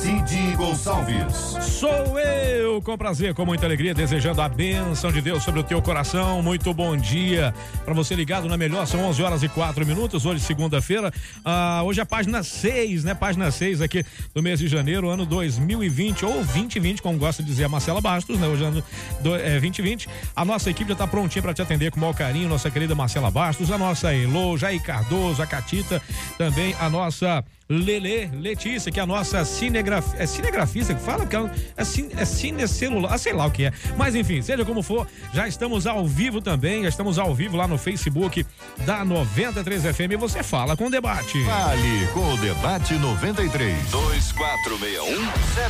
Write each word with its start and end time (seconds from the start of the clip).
Cid 0.00 0.56
Gonçalves. 0.56 1.34
Sou 1.60 2.18
eu, 2.18 2.80
com 2.80 2.96
prazer, 2.96 3.34
com 3.34 3.44
muita 3.44 3.66
alegria, 3.66 3.92
desejando 3.92 4.40
a 4.40 4.48
bênção 4.48 5.12
de 5.12 5.20
Deus 5.20 5.42
sobre 5.42 5.60
o 5.60 5.62
teu 5.62 5.82
coração. 5.82 6.42
Muito 6.42 6.72
bom 6.72 6.96
dia 6.96 7.54
para 7.84 7.92
você 7.92 8.14
ligado 8.14 8.48
na 8.48 8.56
melhor. 8.56 8.86
São 8.86 9.04
11 9.04 9.22
horas 9.22 9.42
e 9.42 9.48
4 9.50 9.84
minutos. 9.84 10.24
Hoje, 10.24 10.40
segunda-feira. 10.40 11.12
Ah, 11.44 11.82
hoje 11.84 12.00
é 12.00 12.02
a 12.02 12.06
página 12.06 12.42
6, 12.42 13.04
né? 13.04 13.14
Página 13.14 13.50
6 13.50 13.82
aqui 13.82 14.02
do 14.34 14.42
mês 14.42 14.58
de 14.58 14.68
janeiro, 14.68 15.10
ano 15.10 15.26
2020 15.26 16.24
ou 16.24 16.32
2020, 16.32 17.02
como 17.02 17.18
gosta 17.18 17.42
de 17.42 17.50
dizer 17.50 17.64
a 17.64 17.68
Marcela 17.68 18.00
Bastos, 18.00 18.38
né? 18.38 18.46
Hoje, 18.46 18.64
ano 18.64 18.82
do, 19.20 19.36
é, 19.36 19.60
2020. 19.60 20.08
A 20.34 20.46
nossa 20.46 20.70
equipe 20.70 20.88
já 20.88 20.94
está 20.94 21.06
prontinha 21.06 21.42
para 21.42 21.52
te 21.52 21.60
atender 21.60 21.90
com 21.90 21.98
o 21.98 22.00
maior 22.00 22.14
carinho. 22.14 22.48
Nossa 22.48 22.70
querida 22.70 22.94
Marcela 22.94 23.30
Bastos, 23.30 23.70
a 23.70 23.76
nossa 23.76 24.14
Elo, 24.14 24.56
Jair 24.56 24.82
Cardoso, 24.82 25.42
a 25.42 25.46
Catita, 25.46 26.00
também 26.38 26.74
a 26.80 26.88
nossa 26.88 27.44
Lele 27.70 28.28
Letícia, 28.34 28.90
que 28.90 28.98
é 28.98 29.04
a 29.04 29.06
nossa 29.06 29.44
cinegraf... 29.44 30.12
é 30.18 30.26
cinegrafista 30.26 30.92
que 30.92 31.00
fala? 31.00 31.24
Que 31.24 31.36
é, 31.36 31.50
é, 31.76 31.84
cine... 31.84 32.10
é 32.16 32.24
cinecelular, 32.24 33.14
ah, 33.14 33.18
sei 33.18 33.32
lá 33.32 33.46
o 33.46 33.50
que 33.50 33.66
é. 33.66 33.72
Mas 33.96 34.16
enfim, 34.16 34.42
seja 34.42 34.64
como 34.64 34.82
for, 34.82 35.06
já 35.32 35.46
estamos 35.46 35.86
ao 35.86 36.04
vivo 36.04 36.40
também, 36.40 36.82
já 36.82 36.88
estamos 36.88 37.16
ao 37.16 37.32
vivo 37.32 37.56
lá 37.56 37.68
no 37.68 37.78
Facebook 37.78 38.44
da 38.84 39.04
93 39.04 39.84
FM 39.84 40.10
e 40.12 40.16
você 40.16 40.42
fala 40.42 40.76
com 40.76 40.88
o 40.88 40.90
debate. 40.90 41.44
Fale 41.44 42.08
com 42.12 42.34
o 42.34 42.36
debate 42.38 42.94
93 42.94 43.90
2461 43.90 45.60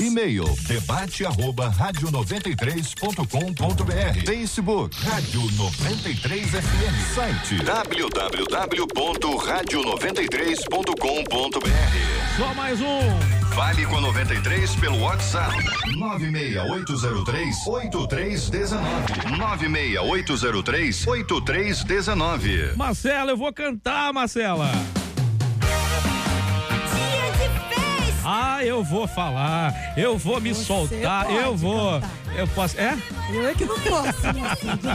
E-mail 0.00 0.44
debate 0.68 1.26
arroba 1.26 1.68
rádio 1.68 2.08
93.com.br 2.12 4.24
Facebook 4.24 4.96
Rádio 5.04 5.40
93 5.56 6.50
FM 6.50 7.14
Site 7.14 7.56
www.radio93 7.64 10.51
93.com.br. 10.52 12.36
Só 12.36 12.54
mais 12.54 12.78
um. 12.80 13.00
Fale 13.54 13.86
com 13.86 13.96
a 13.96 14.00
93 14.02 14.76
pelo 14.76 15.00
WhatsApp 15.00 15.54
96803 15.96 17.66
8319. 17.66 19.38
96803 19.38 21.06
8319. 21.06 22.76
Marcela, 22.76 23.30
eu 23.32 23.36
vou 23.36 23.52
cantar, 23.52 24.12
Marcela. 24.12 24.70
Ah, 28.24 28.64
eu 28.64 28.84
vou 28.84 29.08
falar, 29.08 29.74
eu 29.96 30.16
vou 30.16 30.40
me 30.40 30.54
Você 30.54 30.64
soltar, 30.64 31.28
eu 31.28 31.56
vou. 31.56 32.00
Cantar. 32.00 32.22
Eu 32.36 32.48
posso. 32.48 32.80
É? 32.80 32.96
Eu 33.32 33.48
é 33.48 33.54
que 33.54 33.64
não 33.64 33.78
posso. 33.80 34.22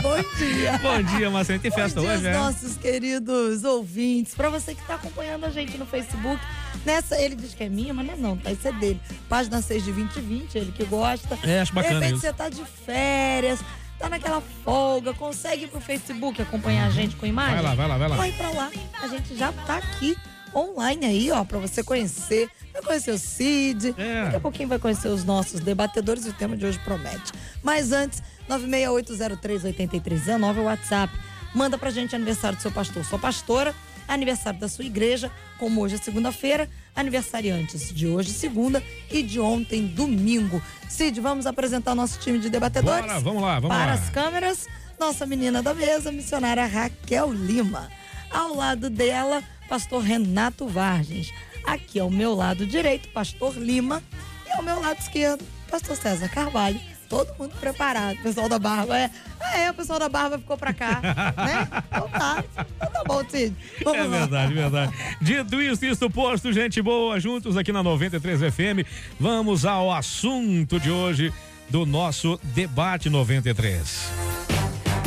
Bom 0.02 0.38
dia. 0.38 0.78
Bom 0.82 1.02
dia, 1.02 1.30
Marcinho. 1.30 1.60
Tem 1.60 1.70
festa 1.70 2.00
Bom 2.00 2.06
dia 2.06 2.16
hoje, 2.16 2.26
é? 2.26 2.32
nossos 2.32 2.76
queridos 2.78 3.64
ouvintes. 3.64 4.34
Pra 4.34 4.48
você 4.48 4.74
que 4.74 4.82
tá 4.86 4.94
acompanhando 4.94 5.44
a 5.44 5.50
gente 5.50 5.76
no 5.76 5.84
Facebook. 5.84 6.42
Nessa, 6.86 7.20
ele 7.20 7.36
diz 7.36 7.52
que 7.52 7.64
é 7.64 7.68
minha, 7.68 7.92
mas 7.92 8.06
não 8.06 8.14
é 8.14 8.16
não, 8.16 8.36
tá? 8.36 8.50
Isso 8.50 8.66
é 8.66 8.72
dele. 8.72 9.00
Página 9.28 9.60
6 9.60 9.84
de 9.84 9.92
2020, 9.92 10.54
ele 10.56 10.72
que 10.72 10.84
gosta. 10.86 11.38
É, 11.44 11.60
acho 11.60 11.74
bacana. 11.74 12.00
De 12.00 12.06
repente 12.06 12.16
isso. 12.16 12.26
você 12.26 12.32
tá 12.32 12.48
de 12.48 12.64
férias, 12.64 13.60
tá 13.98 14.08
naquela 14.08 14.42
folga, 14.64 15.12
consegue 15.12 15.64
ir 15.64 15.68
pro 15.68 15.80
Facebook 15.80 16.40
acompanhar 16.40 16.86
a 16.86 16.90
gente 16.90 17.14
com 17.16 17.26
imagem? 17.26 17.56
Vai 17.56 17.62
lá, 17.62 17.74
vai 17.74 17.88
lá, 17.88 17.98
vai 17.98 18.08
lá. 18.08 18.16
Vai 18.16 18.32
pra 18.32 18.50
lá. 18.50 18.70
A 19.02 19.08
gente 19.08 19.36
já 19.36 19.52
tá 19.52 19.76
aqui 19.76 20.16
online 20.54 21.06
aí, 21.06 21.30
ó, 21.30 21.44
pra 21.44 21.58
você 21.58 21.82
conhecer. 21.82 22.48
Conhecer 22.88 23.12
o 23.12 23.18
Cid, 23.18 23.94
é. 23.98 24.24
daqui 24.24 24.36
a 24.36 24.40
pouquinho 24.40 24.68
vai 24.68 24.78
conhecer 24.78 25.08
os 25.08 25.24
nossos 25.24 25.60
debatedores 25.60 26.24
e 26.24 26.30
o 26.30 26.32
tema 26.32 26.56
de 26.56 26.64
hoje 26.64 26.78
promete. 26.80 27.32
Mas 27.62 27.92
antes, 27.92 28.22
968038319 28.48 30.56
é 30.56 30.60
o 30.60 30.64
WhatsApp. 30.64 31.12
Manda 31.54 31.78
pra 31.78 31.90
gente 31.90 32.16
aniversário 32.16 32.56
do 32.56 32.62
seu 32.62 32.72
pastor, 32.72 33.04
sua 33.04 33.18
pastora, 33.18 33.74
aniversário 34.06 34.58
da 34.58 34.68
sua 34.68 34.84
igreja, 34.84 35.30
como 35.58 35.82
hoje 35.82 35.96
é 35.96 35.98
segunda-feira, 35.98 36.68
aniversariantes 36.96 37.94
de 37.94 38.06
hoje, 38.06 38.30
segunda, 38.30 38.82
e 39.10 39.22
de 39.22 39.38
ontem, 39.38 39.86
domingo. 39.86 40.62
Cid, 40.88 41.20
vamos 41.20 41.46
apresentar 41.46 41.92
o 41.92 41.94
nosso 41.94 42.18
time 42.18 42.38
de 42.38 42.48
debatedores? 42.48 43.06
Bora, 43.06 43.20
vamos 43.20 43.42
lá, 43.42 43.60
vamos 43.60 43.76
Para 43.76 43.86
lá. 43.86 43.92
as 43.92 44.08
câmeras, 44.10 44.66
nossa 44.98 45.26
menina 45.26 45.62
da 45.62 45.74
mesa, 45.74 46.10
missionária 46.10 46.66
Raquel 46.66 47.32
Lima. 47.32 47.90
Ao 48.30 48.54
lado 48.54 48.90
dela, 48.90 49.42
pastor 49.68 50.02
Renato 50.02 50.66
Vargens. 50.66 51.32
Aqui 51.64 52.00
ao 52.00 52.10
meu 52.10 52.34
lado 52.34 52.66
direito, 52.66 53.08
pastor 53.10 53.56
Lima. 53.56 54.02
E 54.46 54.52
ao 54.52 54.62
meu 54.62 54.80
lado 54.80 54.98
esquerdo, 54.98 55.44
pastor 55.70 55.96
César 55.96 56.28
Carvalho. 56.28 56.80
Todo 57.08 57.34
mundo 57.38 57.54
preparado. 57.58 58.18
O 58.18 58.22
pessoal 58.22 58.48
da 58.48 58.58
barba 58.58 58.98
é. 58.98 59.10
Ah, 59.40 59.58
é, 59.58 59.70
o 59.70 59.74
pessoal 59.74 59.98
da 59.98 60.08
barba 60.10 60.38
ficou 60.38 60.58
pra 60.58 60.74
cá. 60.74 61.00
né? 61.02 61.82
Então 61.86 62.08
tá. 62.08 62.44
Então 62.76 62.90
tá 62.90 63.02
bom, 63.06 63.22
Cid. 63.28 63.54
Vamos 63.82 63.98
é 63.98 64.02
lá. 64.02 64.18
verdade, 64.18 64.54
verdade. 64.54 64.92
Dito 65.20 65.60
isso, 65.60 65.84
isso 65.86 66.10
posto, 66.10 66.52
gente 66.52 66.82
boa, 66.82 67.18
juntos 67.18 67.56
aqui 67.56 67.72
na 67.72 67.82
93 67.82 68.40
FM. 68.52 68.86
Vamos 69.18 69.64
ao 69.64 69.90
assunto 69.90 70.78
de 70.78 70.90
hoje 70.90 71.32
do 71.70 71.86
nosso 71.86 72.38
debate 72.42 73.08
93. 73.08 74.10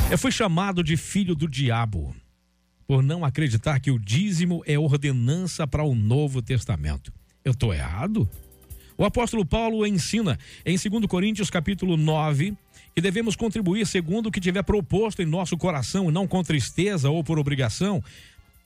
Eu 0.09 0.17
fui 0.17 0.31
chamado 0.31 0.83
de 0.83 0.97
filho 0.97 1.35
do 1.35 1.47
diabo 1.47 2.15
por 2.91 3.01
não 3.01 3.23
acreditar 3.23 3.79
que 3.79 3.89
o 3.89 3.97
dízimo 3.97 4.61
é 4.67 4.77
ordenança 4.77 5.65
para 5.65 5.81
o 5.81 5.95
Novo 5.95 6.41
Testamento. 6.41 7.09
Eu 7.41 7.53
estou 7.53 7.73
errado? 7.73 8.29
O 8.97 9.05
apóstolo 9.05 9.45
Paulo 9.45 9.87
ensina 9.87 10.37
em 10.65 10.75
2 10.75 11.05
Coríntios 11.05 11.49
capítulo 11.49 11.95
9 11.95 12.53
que 12.93 12.99
devemos 12.99 13.37
contribuir 13.37 13.87
segundo 13.87 14.25
o 14.25 14.31
que 14.31 14.41
tiver 14.41 14.61
proposto 14.63 15.21
em 15.21 15.25
nosso 15.25 15.57
coração 15.57 16.09
e 16.09 16.11
não 16.11 16.27
com 16.27 16.43
tristeza 16.43 17.09
ou 17.09 17.23
por 17.23 17.39
obrigação. 17.39 18.03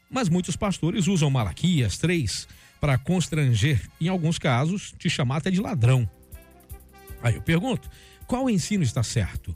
Mas 0.10 0.28
muitos 0.28 0.56
pastores 0.56 1.06
usam 1.06 1.30
Malaquias 1.30 2.00
3 2.00 2.48
para 2.82 2.98
constranger, 2.98 3.80
em 4.02 4.08
alguns 4.08 4.40
casos, 4.40 4.92
te 4.98 5.08
chamar 5.08 5.38
até 5.38 5.52
de 5.52 5.62
ladrão. 5.62 6.10
Aí 7.22 7.36
eu 7.36 7.44
pergunto, 7.44 7.88
qual 8.26 8.50
ensino 8.50 8.84
está 8.84 9.04
certo? 9.04 9.56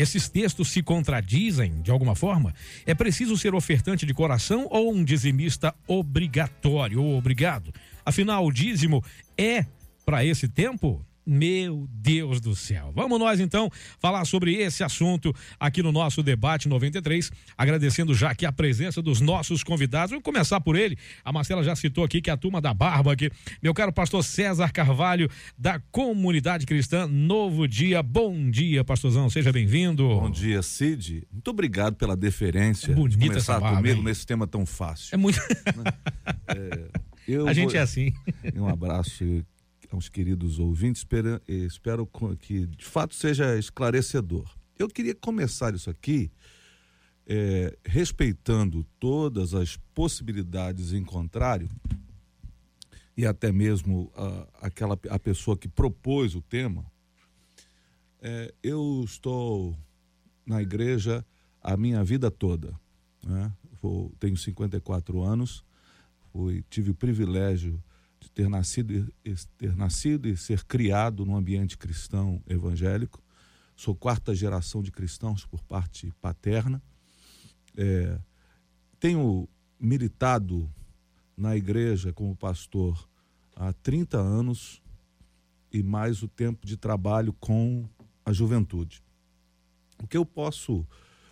Esses 0.00 0.30
textos 0.30 0.70
se 0.70 0.82
contradizem 0.82 1.82
de 1.82 1.90
alguma 1.90 2.14
forma? 2.14 2.54
É 2.86 2.94
preciso 2.94 3.36
ser 3.36 3.54
ofertante 3.54 4.06
de 4.06 4.14
coração 4.14 4.66
ou 4.70 4.94
um 4.94 5.04
dizimista 5.04 5.74
obrigatório 5.86 7.02
ou 7.02 7.18
obrigado? 7.18 7.70
Afinal, 8.02 8.46
o 8.46 8.50
dízimo 8.50 9.04
é 9.36 9.66
para 10.06 10.24
esse 10.24 10.48
tempo? 10.48 11.04
Meu 11.26 11.86
Deus 11.90 12.40
do 12.40 12.54
céu. 12.56 12.92
Vamos 12.94 13.18
nós 13.18 13.40
então 13.40 13.70
falar 13.98 14.24
sobre 14.24 14.54
esse 14.54 14.82
assunto 14.82 15.34
aqui 15.58 15.82
no 15.82 15.92
nosso 15.92 16.22
debate 16.22 16.68
93, 16.68 17.30
agradecendo 17.56 18.14
já 18.14 18.30
aqui 18.30 18.44
a 18.46 18.52
presença 18.52 19.00
dos 19.02 19.20
nossos 19.20 19.62
convidados. 19.62 20.10
Vou 20.12 20.20
começar 20.20 20.60
por 20.60 20.76
ele. 20.76 20.96
A 21.24 21.32
Marcela 21.32 21.62
já 21.62 21.76
citou 21.76 22.04
aqui 22.04 22.20
que 22.20 22.30
é 22.30 22.32
a 22.32 22.36
turma 22.36 22.60
da 22.60 22.72
Barba 22.74 23.12
aqui. 23.12 23.30
Meu 23.62 23.72
caro 23.74 23.92
pastor 23.92 24.24
César 24.24 24.70
Carvalho 24.72 25.28
da 25.58 25.78
Comunidade 25.92 26.66
Cristã 26.66 27.06
Novo 27.06 27.68
Dia. 27.68 28.02
Bom 28.02 28.50
dia, 28.50 28.82
pastorzão. 28.82 29.28
Seja 29.30 29.52
bem-vindo. 29.52 30.06
Bom 30.08 30.30
dia, 30.30 30.62
Cid. 30.62 31.26
Muito 31.30 31.48
obrigado 31.50 31.96
pela 31.96 32.16
deferência 32.16 32.92
é 32.92 32.94
bonita 32.94 33.18
de 33.18 33.28
começar 33.28 33.60
barba, 33.60 33.76
comigo 33.76 33.98
hein? 33.98 34.04
nesse 34.04 34.26
tema 34.26 34.46
tão 34.46 34.64
fácil. 34.66 35.14
É 35.14 35.16
muito. 35.16 35.38
É, 36.52 36.88
eu 37.28 37.46
a 37.46 37.52
gente 37.52 37.70
vou- 37.70 37.76
é 37.76 37.82
assim. 37.82 38.12
Um 38.56 38.66
abraço 38.66 39.44
aos 39.90 40.08
queridos 40.08 40.58
ouvintes. 40.58 41.00
Espero, 41.02 41.40
espero 41.46 42.06
co- 42.06 42.36
que 42.36 42.66
de 42.66 42.84
fato 42.84 43.14
seja 43.14 43.58
esclarecedor. 43.58 44.48
Eu 44.78 44.88
queria 44.88 45.14
começar 45.14 45.74
isso 45.74 45.90
aqui 45.90 46.30
é, 47.26 47.76
respeitando 47.84 48.84
todas 48.98 49.54
as 49.54 49.76
possibilidades 49.94 50.92
em 50.92 51.04
contrário 51.04 51.68
e 53.16 53.26
até 53.26 53.52
mesmo 53.52 54.10
a, 54.16 54.66
aquela 54.66 54.98
a 55.10 55.18
pessoa 55.18 55.56
que 55.56 55.68
propôs 55.68 56.34
o 56.34 56.40
tema. 56.40 56.84
É, 58.22 58.52
eu 58.62 59.02
estou 59.04 59.76
na 60.46 60.60
igreja 60.62 61.24
a 61.62 61.76
minha 61.76 62.02
vida 62.02 62.30
toda. 62.30 62.74
Né? 63.22 63.52
Vou- 63.82 64.12
tenho 64.18 64.36
54 64.36 65.22
anos, 65.22 65.62
fui, 66.32 66.64
tive 66.70 66.90
o 66.90 66.94
privilégio 66.94 67.82
de 68.30 68.34
ter 68.34 68.48
nascido, 68.48 69.12
ter 69.58 69.76
nascido 69.76 70.28
e 70.28 70.36
ser 70.36 70.64
criado 70.64 71.26
num 71.26 71.36
ambiente 71.36 71.76
cristão 71.76 72.42
evangélico. 72.46 73.22
Sou 73.76 73.94
quarta 73.94 74.34
geração 74.34 74.82
de 74.82 74.90
cristãos 74.90 75.44
por 75.44 75.62
parte 75.62 76.12
paterna. 76.20 76.82
É, 77.76 78.18
tenho 78.98 79.48
militado 79.78 80.70
na 81.36 81.56
igreja 81.56 82.12
como 82.12 82.36
pastor 82.36 83.08
há 83.56 83.72
30 83.72 84.18
anos 84.18 84.82
e 85.72 85.82
mais 85.82 86.22
o 86.22 86.28
tempo 86.28 86.66
de 86.66 86.76
trabalho 86.76 87.32
com 87.34 87.88
a 88.24 88.32
juventude. 88.32 89.02
O 90.02 90.06
que 90.06 90.16
eu 90.16 90.24
posso 90.24 90.86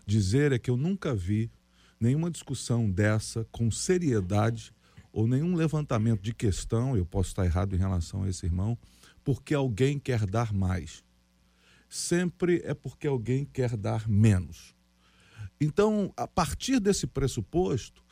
dizer 0.06 0.53
é 0.53 0.59
que 0.59 0.71
eu 0.71 0.77
nunca 0.77 1.15
vi 1.15 1.50
nenhuma 2.00 2.31
discussão 2.31 2.91
dessa 2.91 3.45
com 3.50 3.71
seriedade 3.71 4.73
ou 5.13 5.27
nenhum 5.27 5.55
levantamento 5.55 6.23
de 6.23 6.35
questão, 6.35 6.97
eu 6.97 7.05
posso 7.05 7.31
estar 7.31 7.45
errado 7.45 7.75
em 7.75 7.79
relação 7.79 8.23
a 8.23 8.29
esse 8.29 8.47
irmão, 8.47 8.77
porque 9.25 9.55
alguém 9.55 9.99
quer 9.99 10.27
dar 10.27 10.53
mais. 10.53 11.03
Sempre 11.89 12.63
é 12.65 12.75
porque 12.75 13.07
alguém 13.07 13.45
quer 13.45 13.77
dar 13.77 14.09
menos. 14.09 14.75
Então, 15.61 16.13
a 16.17 16.27
partir 16.27 16.79
desse 16.79 17.07
pressuposto, 17.07 18.03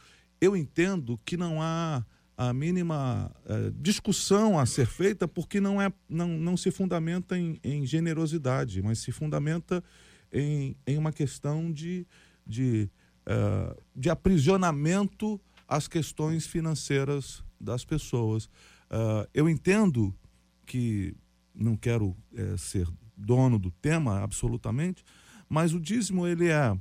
eu 0.41 0.57
entendo 0.57 1.19
que 1.25 1.37
não 1.37 1.63
há 1.63 2.05
a 2.37 2.53
mínima 2.53 3.35
eh, 3.47 3.73
discussão 3.77 4.59
a 4.59 4.67
ser 4.67 4.87
feita 4.87 5.27
porque 5.27 5.59
não, 5.59 5.81
é, 5.81 5.91
não, 6.09 6.29
não 6.29 6.57
se 6.57 6.71
fundamenta 6.71 7.39
em, 7.39 7.59
em 7.65 7.87
generosidade, 7.87 8.83
mas 8.83 8.99
se 8.99 9.11
fundamenta 9.11 9.83
em, 10.31 10.77
em 10.87 10.99
uma 10.99 11.13
questão 11.13 11.73
de, 11.73 12.07
de, 12.47 12.91
uh, 13.27 13.83
de 13.95 14.11
aprisionamento 14.11 15.41
às 15.69 15.89
questões 15.89 16.47
financeiras 16.47 17.45
das 17.61 17.85
pessoas. 17.85 18.47
Uh, 18.91 19.29
eu 19.35 19.49
entendo 19.49 20.15
que 20.65 21.17
não 21.55 21.77
quero 21.77 22.09
uh, 22.09 22.59
ser 22.59 22.89
dono 23.17 23.59
do 23.59 23.71
tema 23.71 24.23
absolutamente, 24.23 25.05
mas 25.49 25.73
o 25.73 25.81
dízimo 25.81 26.27
ele 26.27 26.49
é, 26.49 26.77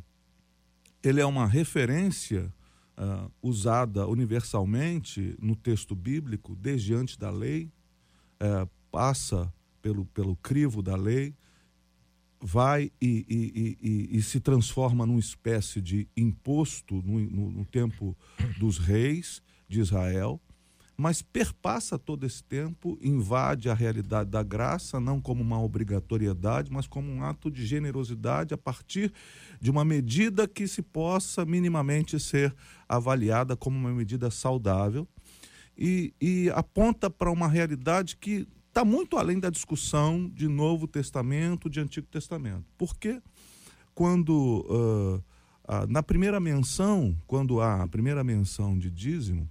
ele 1.04 1.22
é 1.22 1.26
uma 1.26 1.48
referência 1.48 2.54
uh, 2.98 3.32
usada 3.42 4.08
universalmente 4.08 5.36
no 5.40 5.56
texto 5.56 5.96
bíblico, 5.96 6.56
desde 6.56 6.94
antes 6.94 7.18
da 7.18 7.30
lei, 7.30 7.72
uh, 8.42 8.70
passa 8.92 9.54
pelo, 9.82 10.06
pelo 10.08 10.36
crivo 10.38 10.82
da 10.82 10.96
lei, 10.96 11.36
vai 12.46 12.92
e, 13.02 13.26
e, 13.28 13.78
e, 13.82 14.18
e, 14.18 14.22
se 14.22 14.40
transforma 14.40 15.04
numa 15.04 15.20
espécie 15.20 15.82
de 15.82 16.08
imposto 16.16 17.02
no, 17.02 17.20
no, 17.20 17.50
no 17.50 17.66
tempo 17.66 18.16
dos 18.60 18.78
reis 18.78 19.42
de 19.68 19.80
Israel 19.80 20.40
mas 20.98 21.22
perpassa 21.22 22.00
todo 22.00 22.26
esse 22.26 22.42
tempo, 22.42 22.98
invade 23.02 23.70
a 23.70 23.74
realidade 23.74 24.30
da 24.30 24.42
graça, 24.42 24.98
não 24.98 25.20
como 25.20 25.42
uma 25.42 25.62
obrigatoriedade, 25.62 26.72
mas 26.72 26.88
como 26.88 27.12
um 27.12 27.22
ato 27.22 27.52
de 27.52 27.66
generosidade 27.66 28.54
a 28.54 28.58
partir 28.58 29.12
de 29.60 29.70
uma 29.70 29.84
medida 29.84 30.48
que 30.48 30.66
se 30.68 30.82
possa 30.82 31.44
minimamente 31.44 32.18
ser 32.18 32.56
avaliada 32.88 33.58
como 33.58 33.78
uma 33.78 33.92
medida 33.92 34.32
saudável 34.32 35.06
e, 35.78 36.14
e 36.22 36.50
aponta 36.52 37.10
para 37.10 37.30
uma 37.30 37.48
realidade 37.48 38.16
que 38.16 38.48
está 38.76 38.84
muito 38.84 39.18
além 39.18 39.40
da 39.40 39.50
discussão 39.50 40.30
de 40.36 40.50
Novo 40.50 40.86
Testamento, 40.86 41.70
de 41.70 41.80
Antigo 41.80 42.08
Testamento. 42.08 42.66
Porque 42.78 43.22
quando, 43.94 44.66
uh, 44.70 45.88
na 45.88 46.04
primeira 46.04 46.42
menção, 46.42 47.18
quando 47.26 47.62
há 47.62 47.84
a 47.84 47.88
primeira 47.88 48.22
menção 48.22 48.78
de 48.78 48.92
dízimo, 48.92 49.50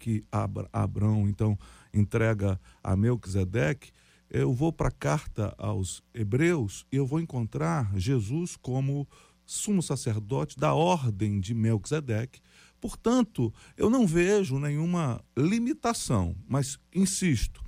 que 0.00 0.24
Abraão 0.72 1.28
então 1.28 1.56
entrega 1.92 2.60
a 2.82 2.96
Melquisedeque, 2.96 3.92
eu 4.28 4.52
vou 4.52 4.72
para 4.72 4.88
a 4.88 4.90
carta 4.90 5.54
aos 5.56 6.02
Hebreus 6.12 6.84
e 6.90 6.96
eu 6.96 7.06
vou 7.06 7.20
encontrar 7.20 7.96
Jesus 7.96 8.56
como 8.56 9.06
sumo 9.46 9.80
sacerdote 9.80 10.58
da 10.58 10.74
ordem 10.74 11.38
de 11.38 11.54
Melquisedeque. 11.54 12.40
Portanto, 12.80 13.54
eu 13.76 13.88
não 13.88 14.08
vejo 14.08 14.58
nenhuma 14.58 15.24
limitação, 15.38 16.34
mas 16.48 16.80
insisto, 16.92 17.63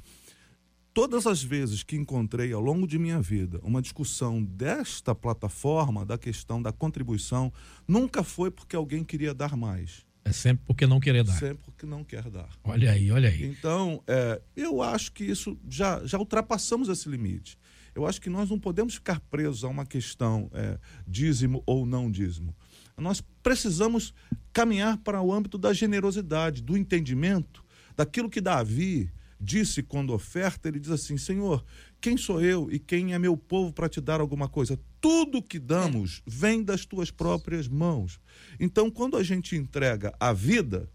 todas 0.97 1.27
as 1.27 1.43
vezes 1.43 1.83
que 1.83 1.95
encontrei 1.95 2.55
ao 2.55 2.61
longo 2.63 2.87
de 2.87 2.99
minha 2.99 3.21
vida 3.21 3.61
uma 3.63 3.83
discussão 3.83 4.43
desta 4.43 5.15
plataforma, 5.15 6.07
da 6.07 6.17
questão 6.17 6.63
da 6.63 6.73
contribuição, 6.73 7.53
nunca 7.87 8.25
foi 8.25 8.51
porque 8.51 8.75
alguém 8.75 9.05
queria 9.05 9.35
dar 9.35 9.59
mais. 9.59 10.07
É 10.25 10.33
sempre 10.33 10.65
porque 10.67 10.87
não 10.87 10.99
querer 10.99 11.23
dar. 11.23 11.35
Sempre 11.35 11.65
porque 11.67 11.85
não 11.85 12.03
quer 12.03 12.31
dar. 12.31 12.49
Olha 12.65 12.93
aí, 12.93 13.11
olha 13.11 13.29
aí. 13.29 13.45
Então, 13.45 14.03
é, 14.07 14.41
eu 14.57 14.81
acho 14.81 15.13
que 15.13 15.23
isso 15.23 15.59
já, 15.69 16.03
já 16.03 16.19
ultrapassamos 16.19 16.89
esse 16.89 17.07
limite. 17.11 17.59
Eu 17.95 18.07
acho 18.07 18.19
que 18.19 18.31
nós 18.31 18.49
não 18.49 18.59
podemos 18.59 18.95
ficar 18.95 19.21
presos 19.21 19.65
a 19.65 19.69
uma 19.69 19.85
questão 19.85 20.51
é, 20.55 20.79
dízimo 21.07 21.63
ou 21.67 21.85
não 21.85 22.11
dízimo. 22.11 22.57
Nós 22.97 23.23
precisamos 23.43 24.15
caminhar 24.51 24.97
para 24.97 25.21
o 25.21 25.31
âmbito 25.31 25.59
da 25.59 25.75
generosidade, 25.75 26.63
do 26.63 26.75
entendimento, 26.75 27.63
daquilo 27.95 28.31
que 28.31 28.41
Davi 28.41 29.13
disse 29.41 29.83
quando 29.83 30.13
oferta, 30.13 30.69
ele 30.69 30.81
diz 30.81 30.91
assim: 30.91 31.17
Senhor, 31.17 31.65
quem 32.01 32.17
sou 32.17 32.41
eu 32.41 32.71
e 32.71 32.79
quem 32.79 33.15
é 33.15 33.19
meu 33.19 33.37
povo 33.37 33.73
para 33.73 33.89
te 33.89 34.01
dar 34.01 34.21
alguma 34.21 34.49
coisa? 34.49 34.79
Tudo 35.01 35.43
que 35.43 35.59
damos 35.59 36.23
vem 36.27 36.63
das 36.63 36.85
tuas 36.85 37.11
próprias 37.11 37.69
mãos. 37.69 38.21
Então, 38.59 38.91
quando 38.91 39.17
a 39.17 39.23
gente 39.23 39.57
entrega 39.57 40.15
a 40.19 40.33
vida, 40.33 40.91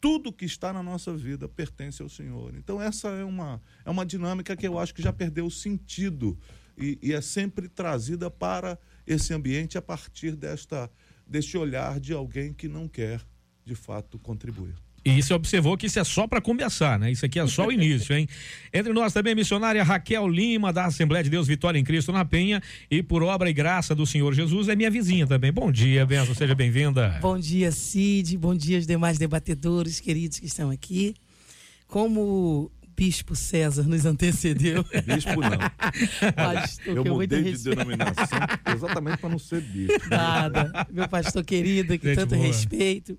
tudo 0.00 0.32
que 0.32 0.44
está 0.44 0.72
na 0.72 0.82
nossa 0.82 1.16
vida 1.16 1.48
pertence 1.48 2.02
ao 2.02 2.08
Senhor. 2.08 2.54
Então, 2.56 2.80
essa 2.80 3.08
é 3.08 3.24
uma, 3.24 3.60
é 3.84 3.90
uma 3.90 4.04
dinâmica 4.04 4.54
que 4.54 4.66
eu 4.66 4.78
acho 4.78 4.94
que 4.94 5.02
já 5.02 5.12
perdeu 5.12 5.48
sentido 5.48 6.38
e, 6.76 6.98
e 7.02 7.12
é 7.12 7.20
sempre 7.20 7.68
trazida 7.68 8.30
para 8.30 8.78
esse 9.06 9.32
ambiente 9.32 9.78
a 9.78 9.82
partir 9.82 10.36
desta, 10.36 10.90
deste 11.26 11.56
olhar 11.56 11.98
de 12.00 12.12
alguém 12.12 12.52
que 12.52 12.68
não 12.68 12.86
quer, 12.86 13.26
de 13.64 13.74
fato, 13.74 14.18
contribuir. 14.18 14.83
E 15.04 15.22
você 15.22 15.34
observou 15.34 15.76
que 15.76 15.86
isso 15.86 15.98
é 15.98 16.04
só 16.04 16.26
para 16.26 16.40
começar, 16.40 16.98
né? 16.98 17.10
Isso 17.12 17.26
aqui 17.26 17.38
é 17.38 17.46
só 17.46 17.66
o 17.66 17.72
início, 17.72 18.16
hein? 18.16 18.26
Entre 18.72 18.92
nós 18.92 19.12
também 19.12 19.34
a 19.34 19.36
missionária 19.36 19.82
Raquel 19.82 20.26
Lima, 20.26 20.72
da 20.72 20.86
Assembleia 20.86 21.22
de 21.22 21.28
Deus 21.28 21.46
Vitória 21.46 21.78
em 21.78 21.84
Cristo 21.84 22.10
na 22.10 22.24
Penha, 22.24 22.62
e 22.90 23.02
por 23.02 23.22
obra 23.22 23.50
e 23.50 23.52
graça 23.52 23.94
do 23.94 24.06
Senhor 24.06 24.32
Jesus, 24.32 24.68
é 24.68 24.74
minha 24.74 24.90
vizinha 24.90 25.26
também. 25.26 25.52
Bom 25.52 25.70
dia, 25.70 26.06
Benção, 26.06 26.34
seja 26.34 26.54
bem-vinda. 26.54 27.18
Bom 27.20 27.38
dia, 27.38 27.70
Cid, 27.70 28.38
bom 28.38 28.54
dia 28.54 28.78
aos 28.78 28.86
demais 28.86 29.18
debatedores 29.18 30.00
queridos 30.00 30.38
que 30.38 30.46
estão 30.46 30.70
aqui. 30.70 31.14
Como 31.86 32.72
Bispo 32.96 33.34
César 33.34 33.82
nos 33.82 34.06
antecedeu. 34.06 34.84
Bispo 35.04 35.40
não. 35.40 35.58
Pastor, 36.34 36.96
eu 36.96 37.04
mudei 37.04 37.42
de 37.42 37.62
denominação 37.62 38.38
exatamente 38.74 39.18
para 39.18 39.28
não 39.28 39.38
ser 39.38 39.60
bispo. 39.60 40.08
Nada. 40.08 40.86
Meu 40.90 41.08
pastor 41.08 41.44
querido, 41.44 41.98
que 41.98 42.08
Gente 42.08 42.16
tanto 42.16 42.34
boa. 42.34 42.46
respeito. 42.46 43.18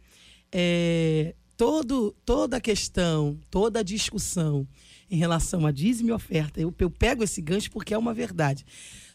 É, 0.52 1.36
todo, 1.58 2.16
toda 2.26 2.58
a 2.58 2.62
questão, 2.62 3.40
toda 3.50 3.80
a 3.80 3.84
discussão 3.84 4.68
em 5.10 5.18
relação 5.18 5.66
a 5.66 5.72
dízimo 5.72 6.10
e 6.10 6.12
oferta, 6.12 6.60
eu, 6.60 6.74
eu 6.80 6.90
pego 6.90 7.24
esse 7.24 7.42
gancho 7.42 7.72
porque 7.72 7.94
é 7.94 7.98
uma 7.98 8.14
verdade. 8.14 8.66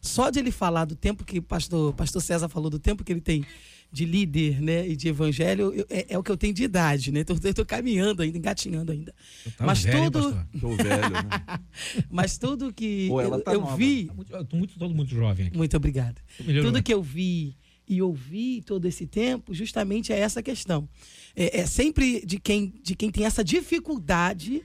Só 0.00 0.30
de 0.30 0.38
ele 0.38 0.50
falar 0.50 0.84
do 0.84 0.96
tempo 0.96 1.24
que 1.24 1.38
o 1.38 1.42
pastor, 1.42 1.92
pastor 1.94 2.22
César 2.22 2.48
falou, 2.48 2.70
do 2.70 2.78
tempo 2.78 3.04
que 3.04 3.12
ele 3.12 3.20
tem 3.20 3.44
de 3.92 4.04
líder 4.04 4.62
né, 4.62 4.88
e 4.88 4.94
de 4.94 5.08
evangelho, 5.08 5.74
eu, 5.74 5.84
é, 5.90 6.06
é, 6.10 6.18
o 6.18 6.22
que 6.22 6.30
eu 6.30 6.36
tenho 6.36 6.54
de 6.54 6.62
idade, 6.62 7.10
né? 7.10 7.20
Estou 7.20 7.66
caminhando 7.66 8.22
ainda, 8.22 8.38
engatinhando 8.38 8.92
ainda. 8.92 9.12
Tá 9.56 9.66
Mas 9.66 9.82
velho, 9.82 10.10
tudo. 10.10 10.46
Tô 10.60 10.68
velho, 10.76 11.10
né? 11.10 11.60
Mas 12.08 12.38
tudo 12.38 12.72
que 12.72 13.08
eu, 13.08 13.40
tá 13.40 13.52
eu 13.52 13.76
vi. 13.76 14.06
Tá 14.06 14.14
muito, 14.14 14.56
muito, 14.56 14.78
todo 14.78 14.94
muito 14.94 15.12
jovem 15.12 15.48
aqui. 15.48 15.56
Muito 15.56 15.76
obrigada. 15.76 16.14
Tudo 16.62 16.80
que 16.80 16.94
eu 16.94 17.02
vi 17.02 17.56
e 17.88 18.00
ouvi 18.00 18.62
todo 18.62 18.86
esse 18.86 19.08
tempo, 19.08 19.52
justamente 19.52 20.12
é 20.12 20.20
essa 20.20 20.40
questão 20.40 20.88
é, 21.34 21.60
é 21.60 21.66
sempre 21.66 22.24
de 22.24 22.38
quem, 22.38 22.74
de 22.82 22.94
quem 22.94 23.10
tem 23.10 23.24
essa 23.24 23.44
dificuldade 23.44 24.62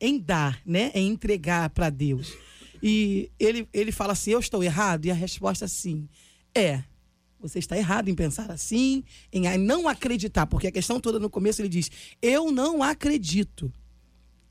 em 0.00 0.18
dar, 0.18 0.60
né? 0.64 0.90
Em 0.94 1.08
entregar 1.08 1.70
para 1.70 1.90
Deus. 1.90 2.32
E 2.82 3.30
ele, 3.38 3.68
ele 3.72 3.92
fala 3.92 4.12
assim: 4.12 4.32
Eu 4.32 4.40
estou 4.40 4.62
errado? 4.62 5.06
E 5.06 5.10
a 5.10 5.14
resposta, 5.14 5.66
sim, 5.66 6.08
é. 6.54 6.84
Você 7.40 7.58
está 7.58 7.76
errado 7.76 8.08
em 8.08 8.14
pensar 8.14 8.50
assim, 8.50 9.04
em 9.30 9.58
não 9.58 9.86
acreditar, 9.86 10.46
porque 10.46 10.66
a 10.66 10.72
questão 10.72 10.98
toda 10.98 11.18
no 11.18 11.28
começo 11.28 11.60
ele 11.60 11.68
diz: 11.68 11.90
Eu 12.20 12.50
não 12.50 12.82
acredito. 12.82 13.72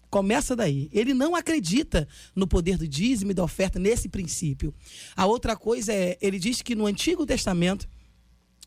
Começa 0.09 0.55
daí. 0.55 0.89
Ele 0.93 1.11
não 1.11 1.35
acredita 1.35 2.07
no 2.35 2.47
poder 2.47 2.77
do 2.77 2.87
dízimo 2.87 3.31
e 3.31 3.33
da 3.33 3.43
oferta 3.43 3.79
nesse 3.79 4.07
princípio. 4.07 4.73
A 5.15 5.25
outra 5.25 5.55
coisa 5.55 5.91
é: 5.91 6.17
ele 6.21 6.37
diz 6.37 6.61
que 6.61 6.75
no 6.75 6.85
Antigo 6.85 7.25
Testamento 7.25 7.87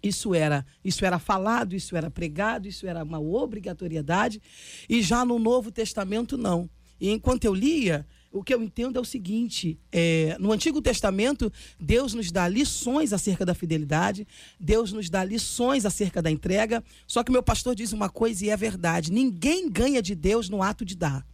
isso 0.03 0.35
era, 0.35 0.65
isso 0.85 1.05
era 1.05 1.19
falado, 1.19 1.75
isso 1.75 1.97
era 1.97 2.11
pregado, 2.11 2.69
isso 2.69 2.87
era 2.87 3.03
uma 3.03 3.19
obrigatoriedade, 3.19 4.41
e 4.89 5.03
já 5.03 5.25
no 5.25 5.39
Novo 5.39 5.71
Testamento 5.73 6.37
não. 6.37 6.69
E 7.01 7.11
enquanto 7.11 7.45
eu 7.45 7.55
lia, 7.55 8.07
o 8.33 8.43
que 8.43 8.53
eu 8.53 8.63
entendo 8.63 8.99
é 8.99 9.01
o 9.01 9.05
seguinte: 9.05 9.79
é, 9.91 10.37
no 10.39 10.53
Antigo 10.53 10.81
Testamento, 10.83 11.53
Deus 11.81 12.15
nos 12.15 12.31
dá 12.31 12.49
lições 12.49 13.13
acerca 13.13 13.45
da 13.45 13.55
fidelidade, 13.55 14.27
Deus 14.59 14.93
nos 14.93 15.09
dá 15.09 15.25
lições 15.25 15.85
acerca 15.85 16.21
da 16.21 16.31
entrega. 16.31 16.83
Só 17.07 17.23
que 17.23 17.33
meu 17.33 17.43
pastor 17.43 17.75
diz 17.75 17.93
uma 17.93 18.09
coisa 18.09 18.45
e 18.45 18.51
é 18.51 18.57
verdade: 18.57 19.13
ninguém 19.13 19.71
ganha 19.71 20.03
de 20.03 20.15
Deus 20.15 20.49
no 20.49 20.63
ato 20.63 20.85
de 20.85 20.97
dar. 20.97 21.27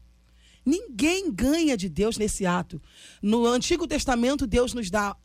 Ninguém 0.64 1.32
ganha 1.32 1.76
de 1.76 1.88
Deus 1.88 2.16
nesse 2.16 2.46
ato. 2.46 2.80
No 3.20 3.46
Antigo 3.46 3.86
Testamento, 3.86 4.46
Deus 4.46 4.72
nos 4.72 4.90
dá 4.90 5.16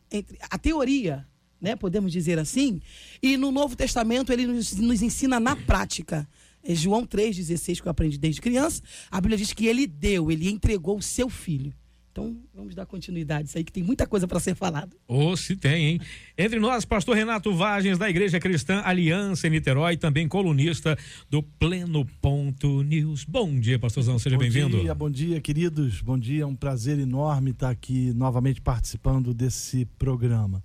a 0.50 0.58
teoria, 0.58 1.24
né? 1.60 1.76
Podemos 1.76 2.12
dizer 2.12 2.38
assim. 2.38 2.80
E 3.22 3.36
no 3.36 3.50
Novo 3.50 3.76
Testamento 3.76 4.32
ele 4.32 4.46
nos, 4.46 4.74
nos 4.76 5.02
ensina 5.02 5.38
na 5.38 5.56
prática. 5.56 6.28
É 6.62 6.74
João 6.74 7.06
3,16, 7.06 7.80
que 7.80 7.88
eu 7.88 7.90
aprendi 7.90 8.18
desde 8.18 8.40
criança, 8.40 8.82
a 9.10 9.20
Bíblia 9.20 9.38
diz 9.38 9.52
que 9.52 9.66
ele 9.66 9.86
deu, 9.86 10.30
ele 10.30 10.50
entregou 10.50 10.98
o 10.98 11.02
seu 11.02 11.28
filho. 11.28 11.72
Então, 12.18 12.36
vamos 12.52 12.74
dar 12.74 12.84
continuidade. 12.84 13.48
Isso 13.48 13.56
aí 13.56 13.62
que 13.62 13.70
tem 13.70 13.84
muita 13.84 14.04
coisa 14.04 14.26
para 14.26 14.40
ser 14.40 14.56
falada. 14.56 14.90
Ou 15.06 15.36
se 15.36 15.54
tem, 15.54 15.86
hein? 15.86 16.00
Entre 16.36 16.58
nós, 16.58 16.84
pastor 16.84 17.14
Renato 17.14 17.54
Vagens, 17.54 17.96
da 17.96 18.10
Igreja 18.10 18.40
Cristã 18.40 18.82
Aliança 18.84 19.46
em 19.46 19.50
Niterói, 19.50 19.96
também 19.96 20.26
colunista 20.26 20.98
do 21.30 21.44
Pleno 21.44 22.04
Ponto 22.20 22.82
News. 22.82 23.22
Bom 23.22 23.60
dia, 23.60 23.78
pastorzão, 23.78 24.18
seja 24.18 24.36
bem-vindo. 24.36 24.76
Bom 24.76 24.82
dia, 24.82 24.94
bom 24.96 25.10
dia, 25.10 25.40
queridos. 25.40 26.02
Bom 26.02 26.18
dia, 26.18 26.42
é 26.42 26.46
um 26.46 26.56
prazer 26.56 26.98
enorme 26.98 27.52
estar 27.52 27.70
aqui 27.70 28.12
novamente 28.14 28.60
participando 28.60 29.32
desse 29.32 29.84
programa. 29.96 30.60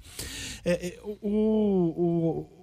É, 0.66 0.88
é, 0.88 1.00
o, 1.04 1.20
o 1.22 2.63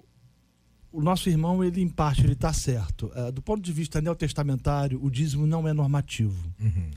o 0.91 1.01
nosso 1.01 1.29
irmão, 1.29 1.63
ele 1.63 1.81
em 1.81 1.87
parte, 1.87 2.21
ele 2.21 2.33
está 2.33 2.51
certo. 2.51 3.11
Uh, 3.15 3.31
do 3.31 3.41
ponto 3.41 3.61
de 3.61 3.71
vista 3.71 4.01
neotestamentário, 4.01 4.99
o 5.01 5.09
dízimo 5.09 5.47
não 5.47 5.67
é 5.67 5.73
normativo. 5.73 6.53
Uhum. 6.59 6.91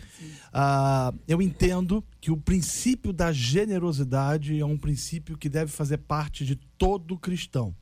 Uh, 0.52 1.18
eu 1.28 1.40
entendo 1.40 2.04
que 2.20 2.30
o 2.30 2.36
princípio 2.36 3.12
da 3.12 3.32
generosidade 3.32 4.58
é 4.58 4.66
um 4.66 4.76
princípio 4.76 5.38
que 5.38 5.48
deve 5.48 5.70
fazer 5.70 5.98
parte 5.98 6.44
de 6.44 6.56
todo 6.56 7.16
cristão. 7.16 7.74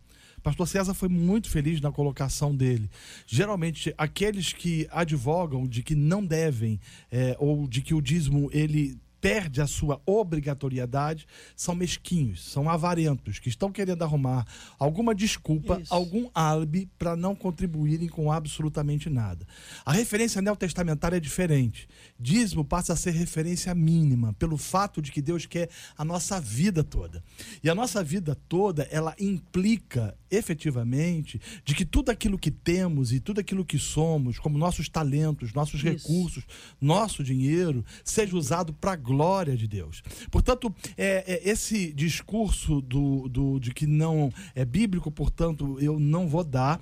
Pastor 0.43 0.67
César 0.67 0.93
foi 0.93 1.09
muito 1.09 1.49
feliz 1.49 1.81
na 1.81 1.93
colocação 1.93 2.55
dele. 2.55 2.91
Geralmente, 3.27 3.95
aqueles 3.97 4.53
que 4.53 4.89
advogam 4.91 5.67
de 5.69 5.83
que 5.83 5.95
não 5.95 6.25
devem, 6.25 6.81
é, 7.11 7.37
ou 7.39 7.69
de 7.69 7.81
que 7.81 7.95
o 7.95 8.03
dízimo 8.03 8.51
ele 8.53 8.99
perde 9.23 9.63
a 9.63 9.69
sua 9.69 10.03
obrigatoriedade 10.05 11.27
são 11.55 11.77
mesquinhos, 11.77 12.43
são 12.43 12.69
avarentos, 12.69 13.39
que 13.39 13.49
estão 13.49 13.71
querendo 13.71 14.03
arrumar 14.03 14.45
alguma 14.77 15.15
desculpa, 15.15 15.81
Isso. 15.81 15.95
algum 15.95 16.29
álibi 16.35 16.91
para 16.99 17.15
não 17.15 17.35
contribuírem 17.37 18.09
com 18.09 18.33
absolutamente 18.33 19.09
nada. 19.09 19.47
A 19.87 19.93
referência 19.93 20.43
neotestamentária 20.43 21.17
é 21.17 21.21
diferente. 21.21 21.89
Dízimo 22.23 22.65
passa 22.65 22.93
a 22.93 22.97
ser 22.97 23.11
referência 23.11 23.75
mínima, 23.75 24.33
pelo 24.35 24.57
fato 24.57 25.03
de 25.03 25.11
que 25.11 25.21
Deus 25.21 25.45
quer 25.45 25.69
a 25.99 26.05
nossa 26.05 26.41
vida 26.41 26.85
toda. 26.85 27.23
E 27.65 27.69
a 27.69 27.75
nossa 27.75 28.03
vida 28.05 28.37
toda, 28.49 28.85
ela 28.93 29.13
implica 29.19 30.17
efetivamente 30.31 31.41
de 31.65 31.75
que 31.75 31.85
tudo 31.85 32.11
aquilo 32.11 32.39
que 32.39 32.51
temos 32.51 33.13
e 33.13 33.19
tudo 33.19 33.41
aquilo 33.41 33.65
que 33.65 33.79
somos, 33.79 34.39
como 34.39 34.57
nossos 34.57 34.89
talentos, 34.89 35.53
nossos 35.53 35.83
Isso. 35.83 35.87
recursos, 35.87 36.45
nosso 36.81 37.25
dinheiro, 37.25 37.85
seja 38.05 38.37
usado 38.37 38.73
para 38.73 38.93
a 38.93 38.97
glória 38.97 39.57
de 39.57 39.67
Deus. 39.67 40.01
Portanto, 40.31 40.73
é, 40.97 41.25
é, 41.27 41.51
esse 41.51 41.93
discurso 41.93 42.81
do, 42.81 43.29
do, 43.29 43.59
de 43.59 43.75
que 43.75 43.87
não 43.87 44.33
é 44.55 44.65
bíblico, 44.65 45.11
portanto, 45.11 45.77
eu 45.81 45.99
não 45.99 46.29
vou 46.29 46.45
dar, 46.45 46.81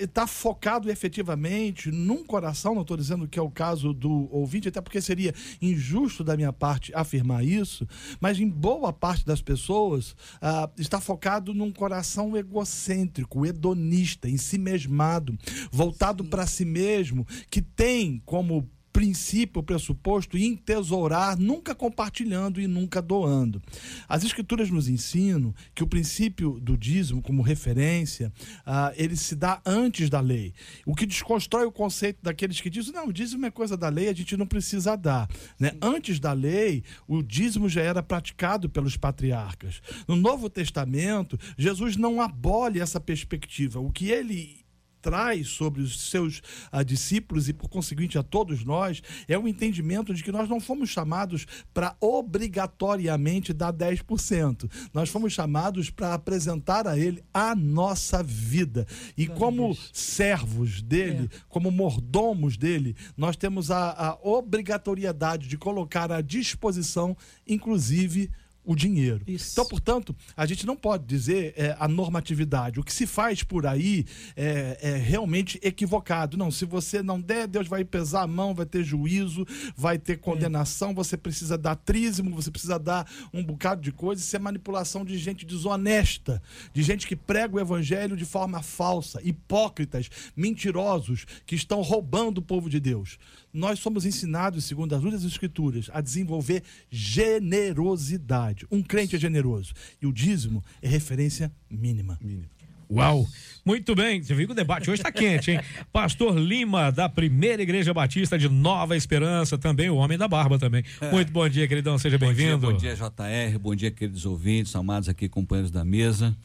está 0.00 0.22
é, 0.22 0.26
focado 0.26 0.90
efetivamente 0.90 1.90
num 1.90 2.24
coração, 2.24 2.74
não 2.74 2.82
estou 2.82 2.96
dizendo 2.96 3.28
que 3.28 3.38
é 3.38 3.42
o 3.42 3.50
caso 3.50 3.92
do 3.92 4.28
ouvinte, 4.34 4.71
até 4.72 4.80
porque 4.80 5.00
seria 5.00 5.34
injusto 5.60 6.24
da 6.24 6.36
minha 6.36 6.52
parte 6.52 6.92
afirmar 6.94 7.44
isso, 7.44 7.86
mas 8.20 8.40
em 8.40 8.48
boa 8.48 8.92
parte 8.92 9.24
das 9.24 9.42
pessoas 9.42 10.16
ah, 10.40 10.68
está 10.78 11.00
focado 11.00 11.54
num 11.54 11.70
coração 11.70 12.36
egocêntrico, 12.36 13.46
hedonista, 13.46 14.28
em 14.28 14.36
si 14.36 14.58
mesmado, 14.58 15.36
voltado 15.70 16.24
para 16.24 16.46
si 16.46 16.64
mesmo, 16.64 17.26
que 17.50 17.60
tem 17.60 18.20
como 18.24 18.68
princípio, 18.92 19.62
pressuposto, 19.62 20.36
entesourar, 20.36 21.38
nunca 21.38 21.74
compartilhando 21.74 22.60
e 22.60 22.66
nunca 22.66 23.00
doando. 23.00 23.62
As 24.08 24.22
escrituras 24.22 24.70
nos 24.70 24.88
ensinam 24.88 25.54
que 25.74 25.82
o 25.82 25.86
princípio 25.86 26.60
do 26.60 26.76
dízimo, 26.76 27.22
como 27.22 27.42
referência, 27.42 28.32
uh, 28.66 28.92
ele 28.96 29.16
se 29.16 29.34
dá 29.34 29.60
antes 29.64 30.10
da 30.10 30.20
lei. 30.20 30.52
O 30.84 30.94
que 30.94 31.06
desconstrói 31.06 31.64
o 31.64 31.72
conceito 31.72 32.18
daqueles 32.22 32.60
que 32.60 32.68
dizem, 32.68 32.92
não, 32.92 33.08
o 33.08 33.12
dízimo 33.12 33.46
é 33.46 33.50
coisa 33.50 33.76
da 33.76 33.88
lei, 33.88 34.08
a 34.08 34.14
gente 34.14 34.36
não 34.36 34.46
precisa 34.46 34.96
dar. 34.96 35.28
Né? 35.58 35.72
Antes 35.80 36.20
da 36.20 36.32
lei, 36.32 36.84
o 37.08 37.22
dízimo 37.22 37.68
já 37.68 37.82
era 37.82 38.02
praticado 38.02 38.68
pelos 38.68 38.96
patriarcas. 38.96 39.80
No 40.06 40.16
Novo 40.16 40.50
Testamento, 40.50 41.38
Jesus 41.56 41.96
não 41.96 42.20
abole 42.20 42.80
essa 42.80 43.00
perspectiva. 43.00 43.80
O 43.80 43.90
que 43.90 44.10
ele 44.10 44.61
traz 45.02 45.48
sobre 45.48 45.82
os 45.82 46.08
seus 46.08 46.40
uh, 46.72 46.84
discípulos 46.84 47.48
e, 47.48 47.52
por 47.52 47.68
conseguinte, 47.68 48.16
a 48.16 48.22
todos 48.22 48.64
nós, 48.64 49.02
é 49.26 49.36
o 49.36 49.48
entendimento 49.48 50.14
de 50.14 50.22
que 50.22 50.30
nós 50.30 50.48
não 50.48 50.60
fomos 50.60 50.88
chamados 50.88 51.44
para 51.74 51.96
obrigatoriamente 52.00 53.52
dar 53.52 53.72
10%. 53.72 54.70
Nós 54.94 55.10
fomos 55.10 55.32
chamados 55.32 55.90
para 55.90 56.14
apresentar 56.14 56.86
a 56.86 56.96
Ele 56.96 57.22
a 57.34 57.54
nossa 57.54 58.22
vida. 58.22 58.86
E 59.18 59.26
como 59.26 59.76
servos 59.92 60.80
dele, 60.80 61.28
é. 61.32 61.36
como 61.48 61.70
mordomos 61.70 62.56
dele, 62.56 62.96
nós 63.16 63.36
temos 63.36 63.70
a, 63.70 63.90
a 63.90 64.18
obrigatoriedade 64.22 65.48
de 65.48 65.58
colocar 65.58 66.12
à 66.12 66.20
disposição, 66.20 67.16
inclusive, 67.46 68.30
o 68.64 68.76
dinheiro. 68.76 69.24
Isso. 69.26 69.52
Então, 69.52 69.66
portanto, 69.66 70.14
a 70.36 70.46
gente 70.46 70.64
não 70.66 70.76
pode 70.76 71.04
dizer 71.04 71.52
é, 71.56 71.76
a 71.78 71.88
normatividade. 71.88 72.78
O 72.78 72.84
que 72.84 72.92
se 72.92 73.06
faz 73.06 73.42
por 73.42 73.66
aí 73.66 74.04
é, 74.36 74.78
é, 74.80 74.96
realmente 74.96 75.58
equivocado. 75.62 76.36
Não, 76.36 76.50
se 76.50 76.64
você 76.64 77.02
não 77.02 77.20
der, 77.20 77.48
Deus 77.48 77.66
vai 77.66 77.84
pesar 77.84 78.22
a 78.22 78.26
mão, 78.26 78.54
vai 78.54 78.66
ter 78.66 78.84
juízo, 78.84 79.46
vai 79.76 79.98
ter 79.98 80.18
condenação, 80.18 80.90
é. 80.90 80.94
você 80.94 81.16
precisa 81.16 81.58
dar 81.58 81.76
trízimo, 81.76 82.34
você 82.34 82.50
precisa 82.50 82.78
dar 82.78 83.10
um 83.32 83.42
bocado 83.42 83.80
de 83.80 83.90
coisa. 83.90 84.22
Isso 84.22 84.36
é 84.36 84.38
manipulação 84.38 85.04
de 85.04 85.18
gente 85.18 85.44
desonesta, 85.44 86.40
de 86.72 86.82
gente 86.82 87.06
que 87.06 87.16
prega 87.16 87.56
o 87.56 87.60
evangelho 87.60 88.16
de 88.16 88.24
forma 88.24 88.62
falsa, 88.62 89.20
hipócritas, 89.22 90.08
mentirosos, 90.36 91.26
que 91.46 91.54
estão 91.54 91.80
roubando 91.82 92.38
o 92.38 92.42
povo 92.42 92.70
de 92.70 92.78
Deus 92.78 93.18
nós 93.52 93.78
somos 93.78 94.06
ensinados, 94.06 94.64
segundo 94.64 94.94
as 94.94 95.02
das 95.02 95.24
escrituras, 95.24 95.90
a 95.92 96.00
desenvolver 96.00 96.62
generosidade. 96.90 98.66
Um 98.70 98.82
crente 98.82 99.16
é 99.16 99.18
generoso. 99.18 99.74
E 100.00 100.06
o 100.06 100.12
dízimo 100.12 100.64
é 100.80 100.88
referência 100.88 101.52
mínima. 101.70 102.18
mínima. 102.22 102.50
Uau! 102.90 103.26
Muito 103.64 103.94
bem, 103.94 104.22
você 104.22 104.34
viu 104.34 104.46
que 104.46 104.52
o 104.52 104.56
debate 104.56 104.90
hoje 104.90 105.00
está 105.00 105.10
quente, 105.10 105.50
hein? 105.50 105.60
Pastor 105.90 106.36
Lima, 106.36 106.92
da 106.92 107.08
Primeira 107.08 107.62
Igreja 107.62 107.94
Batista 107.94 108.38
de 108.38 108.48
Nova 108.50 108.96
Esperança, 108.96 109.56
também 109.56 109.88
o 109.88 109.96
homem 109.96 110.18
da 110.18 110.28
barba 110.28 110.58
também. 110.58 110.84
É. 111.00 111.10
Muito 111.10 111.32
bom 111.32 111.48
dia, 111.48 111.66
queridão, 111.66 111.96
seja 111.98 112.18
bem-vindo. 112.18 112.70
Bom 112.70 112.76
dia, 112.76 112.94
JR, 112.94 113.58
bom 113.58 113.74
dia, 113.74 113.90
queridos 113.90 114.26
ouvintes, 114.26 114.76
amados 114.76 115.08
aqui, 115.08 115.26
companheiros 115.26 115.70
da 115.70 115.84
mesa. 115.84 116.36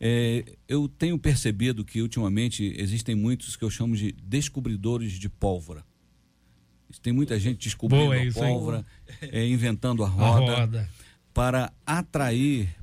É, 0.00 0.44
eu 0.66 0.88
tenho 0.88 1.16
percebido 1.16 1.84
que 1.84 2.02
ultimamente 2.02 2.74
existem 2.76 3.14
muitos 3.14 3.54
que 3.54 3.62
eu 3.62 3.70
chamo 3.70 3.94
de 3.94 4.10
descobridores 4.24 5.12
de 5.12 5.28
pólvora. 5.28 5.84
Tem 7.00 7.12
muita 7.12 7.38
gente 7.38 7.58
descobrindo 7.58 8.04
Boa, 8.04 8.16
é 8.16 8.28
a 8.28 8.32
pólvora, 8.32 8.86
é, 9.20 9.46
inventando 9.46 10.04
a 10.04 10.08
roda, 10.08 10.52
a 10.52 10.60
roda, 10.60 10.88
para 11.32 11.72
atrair 11.86 12.74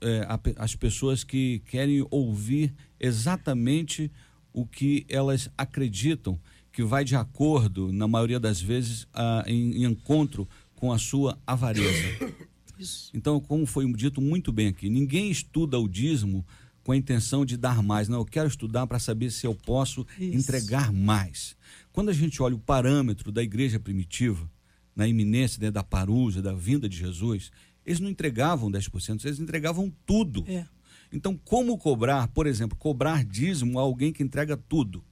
é, 0.00 0.26
as 0.56 0.74
pessoas 0.76 1.24
que 1.24 1.60
querem 1.66 2.06
ouvir 2.10 2.72
exatamente 3.00 4.10
o 4.52 4.64
que 4.66 5.04
elas 5.08 5.50
acreditam 5.56 6.38
que 6.76 6.82
vai 6.84 7.04
de 7.04 7.16
acordo, 7.16 7.90
na 7.90 8.06
maioria 8.06 8.38
das 8.38 8.60
vezes, 8.60 9.08
a, 9.14 9.44
em, 9.46 9.78
em 9.78 9.84
encontro 9.84 10.46
com 10.74 10.92
a 10.92 10.98
sua 10.98 11.38
avareza. 11.46 12.34
Isso. 12.78 13.10
Então, 13.14 13.40
como 13.40 13.64
foi 13.64 13.90
dito 13.94 14.20
muito 14.20 14.52
bem 14.52 14.68
aqui, 14.68 14.90
ninguém 14.90 15.30
estuda 15.30 15.78
o 15.78 15.88
dízimo 15.88 16.44
com 16.84 16.92
a 16.92 16.96
intenção 16.96 17.46
de 17.46 17.56
dar 17.56 17.82
mais. 17.82 18.10
Não, 18.10 18.18
eu 18.18 18.26
quero 18.26 18.46
estudar 18.46 18.86
para 18.86 18.98
saber 18.98 19.30
se 19.30 19.46
eu 19.46 19.54
posso 19.54 20.06
Isso. 20.20 20.36
entregar 20.36 20.92
mais. 20.92 21.55
Quando 21.96 22.10
a 22.10 22.12
gente 22.12 22.42
olha 22.42 22.54
o 22.54 22.58
parâmetro 22.58 23.32
da 23.32 23.42
igreja 23.42 23.80
primitiva, 23.80 24.50
na 24.94 25.08
iminência 25.08 25.58
né, 25.62 25.70
da 25.70 25.82
parusa, 25.82 26.42
da 26.42 26.52
vinda 26.52 26.86
de 26.86 26.94
Jesus, 26.94 27.50
eles 27.86 28.00
não 28.00 28.10
entregavam 28.10 28.70
10%, 28.70 29.24
eles 29.24 29.40
entregavam 29.40 29.90
tudo. 30.04 30.44
É. 30.46 30.66
Então, 31.10 31.40
como 31.42 31.78
cobrar, 31.78 32.28
por 32.28 32.46
exemplo, 32.46 32.76
cobrar 32.76 33.24
dízimo 33.24 33.78
a 33.78 33.82
alguém 33.82 34.12
que 34.12 34.22
entrega 34.22 34.58
tudo? 34.58 35.02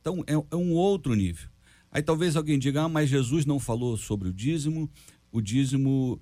Então, 0.00 0.24
é, 0.26 0.32
é 0.32 0.56
um 0.56 0.72
outro 0.72 1.14
nível. 1.14 1.48
Aí 1.92 2.02
talvez 2.02 2.34
alguém 2.34 2.58
diga, 2.58 2.82
ah, 2.82 2.88
mas 2.88 3.08
Jesus 3.08 3.46
não 3.46 3.60
falou 3.60 3.96
sobre 3.96 4.28
o 4.28 4.32
dízimo, 4.32 4.90
o 5.30 5.40
dízimo 5.40 6.20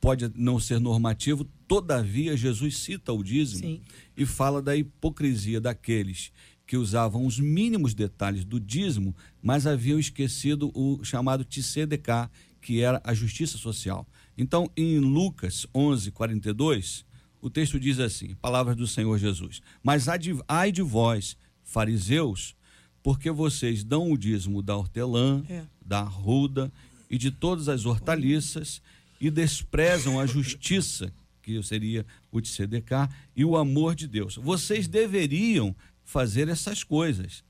pode 0.00 0.32
não 0.34 0.58
ser 0.58 0.80
normativo, 0.80 1.44
todavia 1.68 2.36
Jesus 2.36 2.78
cita 2.78 3.12
o 3.12 3.22
dízimo 3.22 3.60
Sim. 3.62 3.80
e 4.16 4.26
fala 4.26 4.60
da 4.60 4.74
hipocrisia 4.74 5.60
daqueles 5.60 6.32
que 6.66 6.76
usavam 6.76 7.26
os 7.26 7.38
mínimos 7.38 7.94
detalhes 7.94 8.44
do 8.44 8.58
dízimo, 8.58 9.14
mas 9.42 9.66
haviam 9.66 9.98
esquecido 9.98 10.70
o 10.74 11.04
chamado 11.04 11.44
TCDK, 11.44 12.30
que 12.60 12.80
era 12.80 13.00
a 13.04 13.12
justiça 13.12 13.58
social. 13.58 14.06
Então, 14.36 14.70
em 14.76 14.98
Lucas 14.98 15.66
11, 15.74 16.10
42, 16.10 17.04
o 17.40 17.50
texto 17.50 17.78
diz 17.78 18.00
assim: 18.00 18.34
Palavras 18.36 18.76
do 18.76 18.86
Senhor 18.86 19.18
Jesus. 19.18 19.60
Mas 19.82 20.06
ai 20.48 20.72
de 20.72 20.82
vós, 20.82 21.36
fariseus, 21.62 22.56
porque 23.02 23.30
vocês 23.30 23.84
dão 23.84 24.10
o 24.10 24.16
dízimo 24.16 24.62
da 24.62 24.74
hortelã, 24.74 25.44
é. 25.48 25.64
da 25.84 26.00
arruda 26.00 26.72
e 27.10 27.18
de 27.18 27.30
todas 27.30 27.68
as 27.68 27.84
hortaliças 27.84 28.80
e 29.20 29.30
desprezam 29.30 30.18
a 30.18 30.26
justiça, 30.26 31.12
que 31.42 31.62
seria 31.62 32.06
o 32.32 32.40
TCDK, 32.40 33.08
e 33.36 33.44
o 33.44 33.56
amor 33.56 33.94
de 33.94 34.08
Deus. 34.08 34.36
Vocês 34.36 34.88
deveriam 34.88 35.76
fazer 36.04 36.48
essas 36.48 36.84
coisas, 36.84 37.42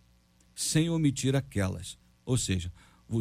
sem 0.55 0.89
omitir 0.89 1.35
aquelas. 1.35 1.99
Ou 2.25 2.39
seja, 2.39 2.73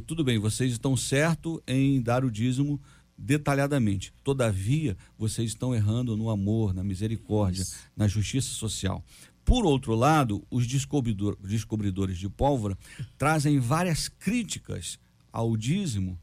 tudo 0.06 0.24
bem, 0.24 0.40
vocês 0.40 0.72
estão 0.72 0.96
certo 0.96 1.62
em 1.68 2.02
dar 2.02 2.24
o 2.24 2.32
dízimo 2.32 2.82
detalhadamente. 3.18 4.14
Todavia, 4.24 4.98
vocês 5.18 5.50
estão 5.50 5.74
errando 5.74 6.16
no 6.16 6.30
amor, 6.30 6.74
na 6.74 6.84
misericórdia, 6.84 7.66
na 7.96 8.08
justiça 8.08 8.50
social. 8.50 9.04
Por 9.46 9.66
outro 9.66 9.94
lado, 9.94 10.46
os 10.50 10.66
descobridor- 10.66 11.38
descobridores 11.42 12.18
de 12.18 12.30
pólvora 12.30 12.78
trazem 13.18 13.60
várias 13.60 14.08
críticas 14.08 14.98
ao 15.32 15.58
dízimo 15.58 16.18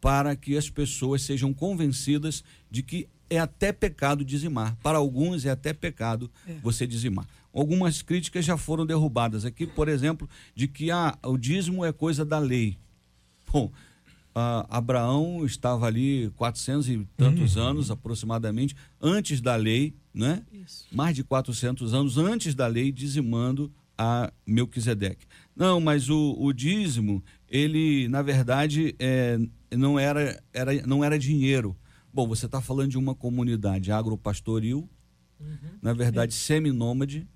para 0.00 0.34
que 0.34 0.56
as 0.56 0.68
pessoas 0.70 1.22
sejam 1.22 1.52
convencidas 1.52 2.42
de 2.70 2.82
que 2.82 3.08
é 3.32 3.38
até 3.38 3.72
pecado 3.72 4.24
dizimar. 4.24 4.76
Para 4.82 4.98
alguns 4.98 5.46
é 5.46 5.50
até 5.50 5.72
pecado 5.72 6.30
você 6.62 6.86
dizimar. 6.86 7.26
Algumas 7.52 8.02
críticas 8.02 8.44
já 8.44 8.56
foram 8.56 8.84
derrubadas 8.84 9.44
aqui, 9.44 9.66
por 9.66 9.88
exemplo, 9.88 10.28
de 10.54 10.68
que 10.68 10.90
ah, 10.90 11.18
o 11.22 11.36
dízimo 11.38 11.84
é 11.84 11.92
coisa 11.92 12.24
da 12.24 12.38
lei. 12.38 12.76
Bom, 13.50 13.70
ah, 14.34 14.66
Abraão 14.68 15.44
estava 15.44 15.86
ali 15.86 16.30
400 16.36 16.88
e 16.88 17.06
tantos 17.16 17.56
anos 17.56 17.90
aproximadamente 17.90 18.76
antes 19.00 19.40
da 19.40 19.56
lei, 19.56 19.94
né? 20.14 20.42
Mais 20.90 21.14
de 21.16 21.24
400 21.24 21.94
anos 21.94 22.18
antes 22.18 22.54
da 22.54 22.66
lei 22.66 22.92
dizimando 22.92 23.72
a 23.96 24.32
Melquisedeque. 24.46 25.26
Não, 25.54 25.80
mas 25.80 26.08
o, 26.08 26.36
o 26.38 26.52
dízimo, 26.52 27.22
ele 27.48 28.08
na 28.08 28.22
verdade 28.22 28.94
é, 28.98 29.38
não 29.70 29.98
era, 29.98 30.42
era 30.52 30.86
não 30.86 31.04
era 31.04 31.18
dinheiro. 31.18 31.76
Bom, 32.12 32.26
você 32.26 32.46
está 32.46 32.60
falando 32.60 32.90
de 32.90 32.98
uma 32.98 33.14
comunidade 33.14 33.90
agropastoril, 33.90 34.88
na 35.80 35.92
verdade 35.92 36.34
seminômade, 36.34 37.26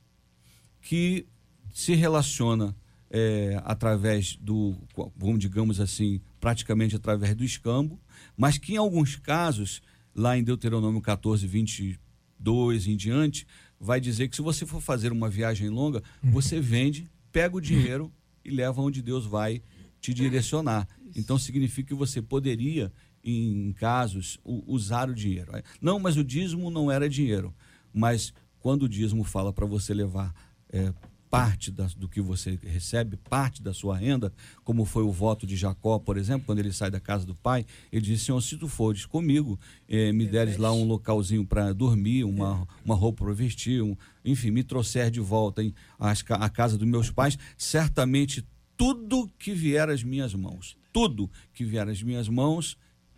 que 0.80 1.26
se 1.72 1.94
relaciona 1.94 2.76
é, 3.10 3.60
através 3.64 4.36
do, 4.36 4.76
vamos 5.16 5.38
digamos 5.38 5.80
assim, 5.80 6.20
praticamente 6.40 6.94
através 6.94 7.34
do 7.34 7.44
escambo, 7.44 8.00
mas 8.36 8.58
que 8.58 8.74
em 8.74 8.76
alguns 8.76 9.16
casos, 9.16 9.82
lá 10.14 10.36
em 10.36 10.44
Deuteronômio 10.44 11.00
14, 11.00 11.46
22 11.46 12.86
em 12.86 12.96
diante, 12.96 13.46
vai 13.80 14.00
dizer 14.00 14.28
que 14.28 14.36
se 14.36 14.42
você 14.42 14.66
for 14.66 14.80
fazer 14.80 15.12
uma 15.12 15.28
viagem 15.28 15.68
longa, 15.68 16.02
você 16.22 16.60
vende, 16.60 17.10
pega 17.32 17.56
o 17.56 17.60
dinheiro 17.60 18.12
e 18.44 18.50
leva 18.50 18.80
onde 18.80 19.02
Deus 19.02 19.26
vai 19.26 19.62
te 20.00 20.14
direcionar. 20.14 20.86
Então 21.14 21.38
significa 21.38 21.88
que 21.88 21.94
você 21.94 22.22
poderia, 22.22 22.92
em 23.26 23.72
casos, 23.72 24.38
usar 24.44 25.10
o 25.10 25.14
dinheiro. 25.14 25.50
Não, 25.80 25.98
mas 25.98 26.16
o 26.16 26.22
dízimo 26.24 26.70
não 26.70 26.90
era 26.90 27.08
dinheiro. 27.08 27.52
Mas 27.92 28.32
quando 28.60 28.84
o 28.84 28.88
dízimo 28.88 29.24
fala 29.24 29.52
para 29.52 29.66
você 29.66 29.92
levar 29.92 30.32
é, 30.72 30.92
parte 31.28 31.70
da- 31.70 31.88
do 31.96 32.08
que 32.08 32.20
você 32.20 32.58
recebe, 32.62 33.16
parte 33.16 33.62
da 33.62 33.74
sua 33.74 33.96
renda, 33.96 34.32
como 34.62 34.84
foi 34.84 35.02
o 35.02 35.10
voto 35.10 35.46
de 35.46 35.56
Jacó, 35.56 35.98
por 35.98 36.16
exemplo, 36.16 36.46
quando 36.46 36.60
ele 36.60 36.72
sai 36.72 36.90
da 36.90 37.00
casa 37.00 37.26
do 37.26 37.34
pai, 37.34 37.66
ele 37.90 38.02
diz: 38.02 38.22
Senhor, 38.22 38.40
se 38.40 38.56
tu 38.56 38.68
fores 38.68 39.04
comigo, 39.04 39.58
eh, 39.88 40.12
me 40.12 40.26
deres 40.26 40.56
lá 40.56 40.72
um 40.72 40.84
localzinho 40.84 41.44
para 41.44 41.72
dormir, 41.72 42.24
uma, 42.24 42.66
uma 42.84 42.94
roupa 42.94 43.24
para 43.24 43.34
vestir, 43.34 43.82
um, 43.82 43.96
enfim, 44.24 44.50
me 44.50 44.62
trouxer 44.62 45.10
de 45.10 45.20
volta 45.20 45.62
em, 45.64 45.74
à 45.98 46.48
casa 46.48 46.78
dos 46.78 46.86
meus 46.86 47.10
pais, 47.10 47.36
certamente 47.56 48.46
tudo 48.76 49.28
que 49.38 49.52
vier 49.52 49.88
às 49.88 50.02
minhas 50.02 50.34
mãos, 50.34 50.76
tudo 50.92 51.30
que 51.54 51.64
vier 51.64 51.88
às 51.88 52.02
minhas 52.02 52.28
mãos, 52.28 52.76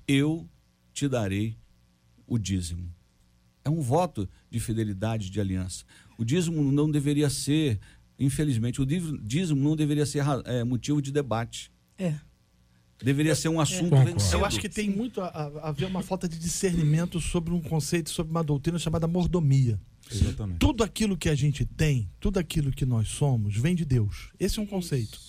eu 0.09 0.49
te 0.93 1.07
darei 1.09 1.57
o 2.27 2.38
dízimo. 2.38 2.93
É 3.65 3.71
um 3.71 3.81
voto 3.81 4.29
de 4.50 4.59
fidelidade, 4.59 5.31
de 5.31 5.41
aliança. 5.41 5.85
O 6.19 6.25
dízimo 6.25 6.62
não 6.73 6.91
deveria 6.91 7.29
ser, 7.31 7.79
infelizmente, 8.19 8.81
o 8.81 8.87
dízimo- 8.87 9.61
não 9.62 9.77
deveria 9.77 10.07
ser 10.07 10.25
é, 10.47 10.65
motivo 10.65 11.00
de 11.03 11.12
debate. 11.12 11.71
É. 11.99 12.15
Deveria 13.00 13.35
ser 13.37 13.49
um 13.49 13.61
assunto 13.61 13.91
Concordo. 13.91 14.12
vencido. 14.12 14.37
Eu 14.38 14.45
acho 14.45 14.59
que 14.59 14.69
tem 14.69 14.91
muito 14.91 15.21
a, 15.21 15.29
a- 15.29 15.69
a 15.69 15.73
ver 15.73 15.85
uma 15.85 16.03
falta 16.03 16.29
de 16.29 16.37
discernimento 16.38 17.21
sobre 17.21 17.53
um 17.55 17.61
conceito, 17.61 18.11
sobre 18.11 18.31
uma 18.33 18.43
doutrina 18.43 18.79
chamada 18.79 19.07
mordomia. 19.07 19.79
Exatamente. 20.11 20.59
Tudo 20.59 20.83
aquilo 20.83 21.17
que 21.17 21.29
a 21.29 21.35
gente 21.35 21.65
tem, 21.65 22.11
tudo 22.19 22.38
aquilo 22.38 22.73
que 22.73 22.87
nós 22.87 23.09
somos, 23.09 23.55
vem 23.57 23.75
de 23.77 23.85
Deus. 23.85 24.31
Esse 24.41 24.59
é 24.59 24.62
um 24.62 24.67
conceito. 24.67 25.21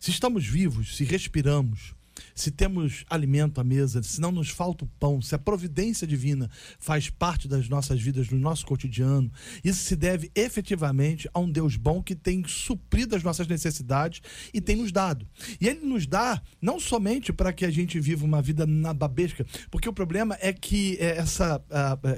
Se 0.00 0.10
estamos 0.10 0.44
vivos, 0.46 0.96
se 0.96 1.04
respiramos, 1.04 1.94
se 2.34 2.50
temos 2.50 3.04
alimento 3.08 3.60
à 3.60 3.64
mesa, 3.64 4.02
se 4.02 4.20
não 4.20 4.32
nos 4.32 4.48
falta 4.48 4.84
o 4.84 4.88
pão, 4.98 5.20
se 5.20 5.34
a 5.34 5.38
providência 5.38 6.06
divina 6.06 6.50
faz 6.78 7.10
parte 7.10 7.48
das 7.48 7.68
nossas 7.68 8.00
vidas, 8.00 8.30
no 8.30 8.38
nosso 8.38 8.66
cotidiano, 8.66 9.30
isso 9.62 9.82
se 9.82 9.96
deve 9.96 10.30
efetivamente 10.34 11.28
a 11.32 11.40
um 11.40 11.50
Deus 11.50 11.76
bom 11.76 12.02
que 12.02 12.14
tem 12.14 12.42
suprido 12.46 13.16
as 13.16 13.22
nossas 13.22 13.46
necessidades 13.46 14.20
e 14.52 14.60
tem 14.60 14.76
nos 14.76 14.92
dado. 14.92 15.26
E 15.60 15.68
ele 15.68 15.84
nos 15.86 16.06
dá 16.06 16.40
não 16.60 16.78
somente 16.78 17.32
para 17.32 17.52
que 17.52 17.64
a 17.64 17.70
gente 17.70 17.98
viva 18.00 18.24
uma 18.24 18.42
vida 18.42 18.66
na 18.66 18.92
babesca, 18.92 19.46
porque 19.70 19.88
o 19.88 19.92
problema 19.92 20.36
é 20.40 20.52
que 20.52 20.96
é, 21.00 21.18
essa, 21.18 21.62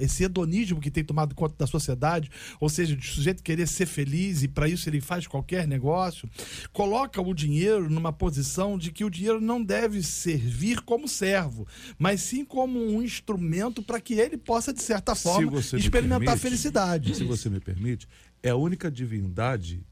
esse 0.00 0.24
hedonismo 0.24 0.81
que 0.81 0.90
tem 0.90 1.05
tomado 1.05 1.35
conta 1.35 1.55
da 1.59 1.66
sociedade, 1.66 2.31
ou 2.61 2.68
seja, 2.68 2.96
de 2.96 3.07
sujeito 3.07 3.42
querer 3.42 3.66
ser 3.66 3.87
feliz 3.87 4.42
e 4.42 4.48
para 4.48 4.68
isso 4.68 4.88
ele 4.88 5.00
faz 5.00 5.26
qualquer 5.26 5.66
negócio, 5.66 6.29
coloca 6.72 7.20
o 7.20 7.35
dinheiro 7.35 7.90
numa 7.90 8.12
posição 8.12 8.79
de 8.79 8.90
que 8.90 9.05
o 9.05 9.11
dinheiro 9.11 9.40
não 9.40 9.62
deve 9.62 9.93
servir 10.02 10.80
como 10.83 11.09
servo, 11.09 11.66
mas 11.98 12.20
sim 12.20 12.44
como 12.44 12.78
um 12.78 13.02
instrumento 13.02 13.83
para 13.83 14.00
que 14.00 14.14
ele 14.14 14.37
possa, 14.37 14.72
de 14.72 14.83
certa 14.83 15.14
forma, 15.14 15.59
experimentar 15.59 16.16
a 16.16 16.18
permite, 16.18 16.38
felicidade. 16.40 17.14
Se 17.14 17.24
você 17.24 17.48
me 17.48 17.61
permite, 17.61 18.09
é 18.42 18.50
a 18.50 18.57
única 18.57 18.90
divindade 18.90 19.85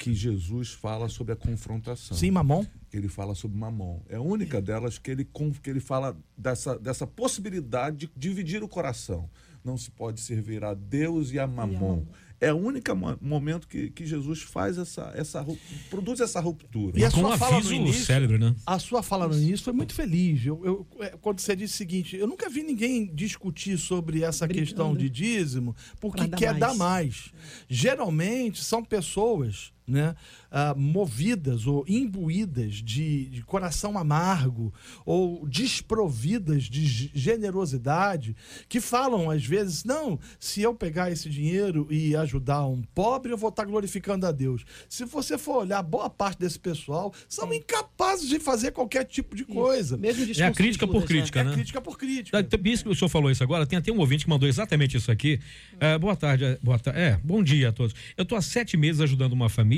que 0.00 0.14
Jesus 0.14 0.70
fala 0.72 1.10
sobre 1.10 1.34
a 1.34 1.36
confrontação. 1.36 2.16
Sim, 2.16 2.30
mamão? 2.30 2.66
Ele 2.90 3.06
fala 3.06 3.34
sobre 3.34 3.58
mamon. 3.58 4.00
É 4.08 4.16
a 4.16 4.20
única 4.20 4.60
delas 4.60 4.98
que 4.98 5.10
ele, 5.10 5.28
que 5.62 5.68
ele 5.68 5.78
fala 5.78 6.16
dessa, 6.36 6.78
dessa 6.78 7.06
possibilidade 7.06 8.06
de 8.06 8.10
dividir 8.16 8.62
o 8.62 8.68
coração. 8.68 9.28
Não 9.62 9.76
se 9.76 9.90
pode 9.90 10.20
servir 10.20 10.64
a 10.64 10.72
Deus 10.72 11.32
e 11.32 11.38
a 11.38 11.46
mamon. 11.46 12.06
É 12.40 12.52
o 12.52 12.56
único 12.56 12.94
mo- 12.96 13.18
momento 13.20 13.68
que, 13.68 13.90
que 13.90 14.06
Jesus 14.06 14.40
faz 14.40 14.78
essa, 14.78 15.12
essa, 15.14 15.46
produz 15.90 16.20
essa 16.20 16.40
ruptura. 16.40 16.98
E 16.98 17.04
a 17.04 17.10
Com 17.10 17.18
um 17.18 17.20
sua 17.20 17.36
fala 17.38 17.50
no 17.52 17.56
aviso 17.58 17.74
início- 17.74 18.04
célebre, 18.06 18.38
né? 18.38 18.54
A 18.66 18.78
sua 18.78 19.02
fala 19.02 19.28
no 19.28 19.34
início 19.34 19.62
foi 19.64 19.74
muito 19.74 19.92
feliz. 19.92 20.46
Eu, 20.46 20.60
eu- 20.64 20.86
é, 21.00 21.10
quando 21.20 21.38
você 21.40 21.54
disse 21.54 21.74
o 21.74 21.76
seguinte, 21.76 22.16
eu 22.16 22.26
nunca 22.26 22.48
vi 22.48 22.62
ninguém 22.62 23.14
discutir 23.14 23.76
sobre 23.76 24.22
essa 24.22 24.46
Brigando. 24.46 24.66
questão 24.66 24.96
de 24.96 25.10
dízimo 25.10 25.76
porque 26.00 26.26
dar 26.26 26.36
quer 26.38 26.54
dar 26.54 26.74
mais. 26.74 26.78
mais. 26.78 27.32
Geralmente 27.68 28.62
são 28.64 28.82
pessoas 28.84 29.72
né, 29.86 30.14
ah, 30.50 30.74
movidas 30.76 31.66
ou 31.66 31.84
imbuídas 31.88 32.74
de, 32.74 33.26
de 33.26 33.42
coração 33.42 33.98
amargo 33.98 34.72
ou 35.04 35.46
desprovidas 35.48 36.64
de 36.64 36.84
ge- 36.86 37.10
generosidade 37.14 38.36
que 38.68 38.80
falam 38.80 39.30
às 39.30 39.44
vezes, 39.44 39.82
não, 39.84 40.18
se 40.38 40.62
eu 40.62 40.74
pegar 40.74 41.10
esse 41.10 41.28
dinheiro 41.28 41.86
e 41.90 42.14
ajudar 42.16 42.64
um 42.66 42.82
pobre, 42.94 43.32
eu 43.32 43.36
vou 43.38 43.50
estar 43.50 43.64
glorificando 43.64 44.26
a 44.26 44.32
Deus. 44.32 44.64
Se 44.88 45.04
você 45.04 45.36
for 45.36 45.62
olhar, 45.62 45.82
boa 45.82 46.08
parte 46.08 46.38
desse 46.38 46.58
pessoal 46.58 47.12
são 47.28 47.52
incapazes 47.52 48.28
de 48.28 48.38
fazer 48.38 48.70
qualquer 48.72 49.04
tipo 49.04 49.34
de 49.34 49.44
coisa. 49.44 49.96
Mesmo 49.96 50.24
É 50.40 50.44
a 50.46 50.52
crítica 50.52 50.86
de 50.86 50.92
por 50.92 51.00
né? 51.00 51.06
crítica, 51.06 51.40
É 51.40 51.44
né? 51.44 51.52
crítica 51.52 51.80
por 51.80 51.98
crítica. 51.98 52.38
Ah, 52.38 52.68
Isso 52.70 52.84
que 52.84 52.90
o 52.90 52.94
senhor 52.94 53.08
falou 53.08 53.30
isso 53.30 53.42
agora, 53.42 53.66
tem 53.66 53.78
até 53.78 53.90
um 53.90 53.98
ouvinte 53.98 54.24
que 54.24 54.30
mandou 54.30 54.48
exatamente 54.48 54.96
isso 54.96 55.10
aqui. 55.10 55.40
É, 55.80 55.98
boa 55.98 56.14
tarde, 56.14 56.44
é, 56.44 56.58
boa 56.62 56.78
ta- 56.78 56.92
é, 56.92 57.16
bom 57.24 57.42
dia 57.42 57.70
a 57.70 57.72
todos. 57.72 57.94
Eu 58.16 58.22
estou 58.22 58.36
há 58.38 58.42
sete 58.42 58.76
meses 58.76 59.00
ajudando 59.00 59.32
uma 59.32 59.48
família 59.48 59.69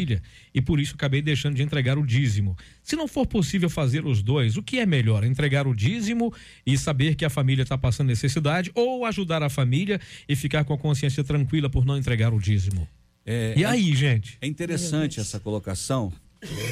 e 0.55 0.61
por 0.63 0.81
isso 0.81 0.95
acabei 0.95 1.21
deixando 1.23 1.57
de 1.57 1.63
entregar 1.63 1.99
o 1.99 2.07
dízimo. 2.07 2.57
Se 2.83 2.97
não 2.97 3.07
for 3.07 3.27
possível 3.27 3.69
fazer 3.69 4.07
os 4.07 4.23
dois, 4.23 4.57
o 4.57 4.63
que 4.63 4.79
é 4.79 4.87
melhor? 4.87 5.25
Entregar 5.25 5.67
o 5.67 5.75
dízimo 5.75 6.33
e 6.67 6.77
saber 6.79 7.15
que 7.15 7.25
a 7.25 7.31
família 7.31 7.63
está 7.63 7.77
passando 7.77 8.09
necessidade 8.09 8.71
ou 8.75 9.05
ajudar 9.05 9.43
a 9.43 9.49
família 9.51 10.01
e 10.29 10.35
ficar 10.35 10.65
com 10.65 10.73
a 10.73 10.79
consciência 10.79 11.23
tranquila 11.23 11.69
por 11.69 11.85
não 11.85 11.97
entregar 11.97 12.33
o 12.33 12.41
dízimo? 12.41 12.89
É, 13.25 13.55
E 13.57 13.65
aí, 13.65 13.95
gente? 13.95 14.39
é 14.41 14.47
interessante 14.47 15.21
essa 15.21 15.39
colocação, 15.39 16.13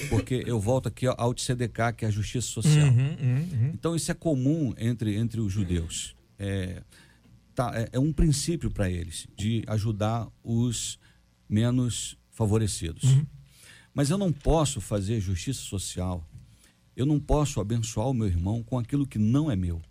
porque 0.08 0.42
eu 0.46 0.58
volto 0.58 0.88
aqui 0.88 1.06
ao 1.06 1.32
TCDK, 1.32 1.92
que 1.96 2.04
é 2.04 2.08
a 2.08 2.10
Justiça 2.10 2.48
Social. 2.48 2.88
Uhum, 2.88 3.70
Então, 3.72 3.94
isso 3.94 4.10
é 4.10 4.14
comum 4.14 4.74
entre, 4.76 5.14
entre 5.16 5.40
os 5.40 5.52
judeus. 5.52 6.16
É, 6.38 6.82
tá, 7.54 7.72
é, 7.74 7.88
é 7.92 7.98
um 8.00 8.12
princípio 8.12 8.70
para 8.70 8.90
eles, 8.90 9.28
de 9.36 9.62
ajudar 9.68 10.26
os 10.42 10.98
menos 11.48 12.16
favorecidos. 12.40 13.04
Mas 13.92 14.08
eu 14.08 14.16
não 14.16 14.32
posso 14.32 14.80
fazer 14.80 15.20
justiça 15.20 15.60
social, 15.60 16.26
eu 16.96 17.04
não 17.04 17.20
posso 17.20 17.60
abençoar 17.60 18.08
o 18.08 18.14
meu 18.14 18.26
irmão 18.26 18.62
com 18.62 18.78
aquilo 18.78 19.06
que 19.06 19.18
não 19.18 19.50
é 19.50 19.56
meu. 19.56 19.82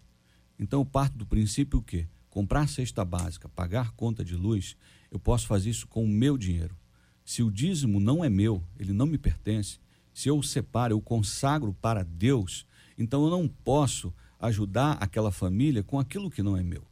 Então, 0.57 0.79
eu 0.79 0.85
parto 0.85 1.15
do 1.15 1.27
princípio 1.27 1.79
que 1.79 2.07
comprar 2.27 2.67
cesta 2.67 3.05
básica, 3.05 3.47
pagar 3.49 3.91
conta 3.91 4.25
de 4.25 4.35
luz, 4.35 4.75
eu 5.11 5.19
posso 5.19 5.45
fazer 5.45 5.69
isso 5.69 5.85
com 5.87 6.03
o 6.03 6.07
meu 6.07 6.39
dinheiro. 6.39 6.75
Se 7.23 7.43
o 7.43 7.51
dízimo 7.51 7.99
não 7.99 8.25
é 8.25 8.29
meu, 8.29 8.63
ele 8.79 8.93
não 8.93 9.05
me 9.05 9.19
pertence, 9.19 9.77
se 10.11 10.27
eu 10.27 10.39
o 10.39 10.43
separo, 10.43 10.95
eu 10.95 11.01
consagro 11.01 11.71
para 11.71 12.03
Deus, 12.03 12.65
então 12.97 13.23
eu 13.25 13.29
não 13.29 13.47
posso 13.47 14.11
ajudar 14.39 14.93
aquela 14.93 15.31
família 15.31 15.83
com 15.83 15.99
aquilo 15.99 16.31
que 16.31 16.41
não 16.41 16.57
é 16.57 16.63
meu, 16.63 16.83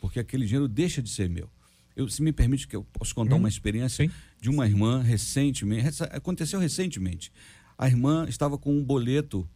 porque 0.00 0.20
aquele 0.20 0.46
dinheiro 0.46 0.68
deixa 0.68 1.02
de 1.02 1.10
ser 1.10 1.28
meu. 1.28 1.50
Eu, 1.94 2.08
se 2.08 2.22
me 2.22 2.32
permite 2.32 2.66
que 2.66 2.76
eu 2.76 2.84
posso 2.84 3.14
contar 3.14 3.36
uma 3.36 3.48
experiência 3.48 4.06
sim. 4.06 4.12
De 4.42 4.50
uma 4.50 4.66
irmã 4.66 5.00
recentemente, 5.00 5.82
rece- 5.84 6.02
aconteceu 6.10 6.58
recentemente. 6.58 7.32
A 7.78 7.86
irmã 7.86 8.26
estava 8.28 8.58
com 8.58 8.76
um 8.76 8.82
boleto 8.82 9.48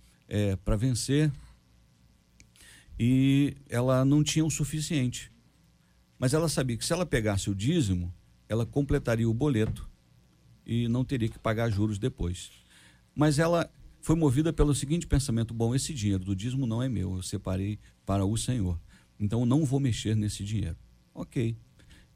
para 0.64 0.76
vencer 0.76 1.32
e 2.96 3.56
ela 3.68 4.04
não 4.04 4.22
tinha 4.22 4.44
o 4.44 4.50
suficiente. 4.50 5.32
Mas 6.16 6.32
ela 6.32 6.48
sabia 6.48 6.76
que 6.76 6.86
se 6.86 6.92
ela 6.92 7.04
pegasse 7.04 7.50
o 7.50 7.54
dízimo, 7.54 8.14
ela 8.48 8.64
completaria 8.64 9.28
o 9.28 9.34
boleto 9.34 9.90
e 10.64 10.86
não 10.86 11.04
teria 11.04 11.28
que 11.28 11.38
pagar 11.38 11.68
juros 11.68 11.98
depois. 11.98 12.52
Mas 13.12 13.40
ela 13.40 13.68
foi 14.00 14.14
movida 14.14 14.52
pelo 14.52 14.72
seguinte 14.72 15.04
pensamento: 15.04 15.52
bom, 15.52 15.74
esse 15.74 15.92
dinheiro 15.92 16.24
do 16.24 16.36
dízimo 16.36 16.64
não 16.64 16.80
é 16.80 16.88
meu, 16.88 17.16
eu 17.16 17.22
separei 17.24 17.76
para 18.06 18.24
o 18.24 18.36
Senhor. 18.36 18.80
Então 19.18 19.44
não 19.44 19.64
vou 19.64 19.80
mexer 19.80 20.14
nesse 20.14 20.44
dinheiro. 20.44 20.76
Ok. 21.12 21.56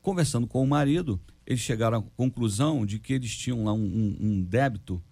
Conversando 0.01 0.47
com 0.47 0.63
o 0.63 0.67
marido, 0.69 1.21
eles 1.51 1.63
chegaram 1.63 1.99
à 1.99 2.03
conclusão 2.17 2.87
de 2.87 3.01
que 3.01 3.13
eles 3.13 3.37
tinham 3.37 3.65
lá 3.65 3.73
um, 3.73 3.83
um, 3.83 4.17
um 4.21 4.43
débito 4.43 5.03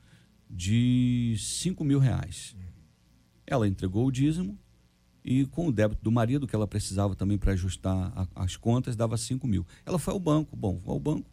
de 0.48 1.34
5 1.36 1.82
mil 1.82 1.98
reais. 1.98 2.54
Ela 3.44 3.66
entregou 3.66 4.06
o 4.06 4.12
dízimo 4.12 4.56
e 5.24 5.44
com 5.46 5.66
o 5.66 5.72
débito 5.72 6.00
do 6.00 6.12
marido, 6.12 6.46
que 6.46 6.54
ela 6.54 6.68
precisava 6.68 7.16
também 7.16 7.36
para 7.36 7.54
ajustar 7.54 8.12
a, 8.14 8.44
as 8.44 8.56
contas, 8.56 8.94
dava 8.94 9.16
5 9.16 9.48
mil. 9.48 9.66
Ela 9.84 9.98
foi 9.98 10.14
ao 10.14 10.20
banco. 10.20 10.54
Bom, 10.54 10.78
vou 10.78 10.94
ao 10.94 11.00
banco, 11.00 11.28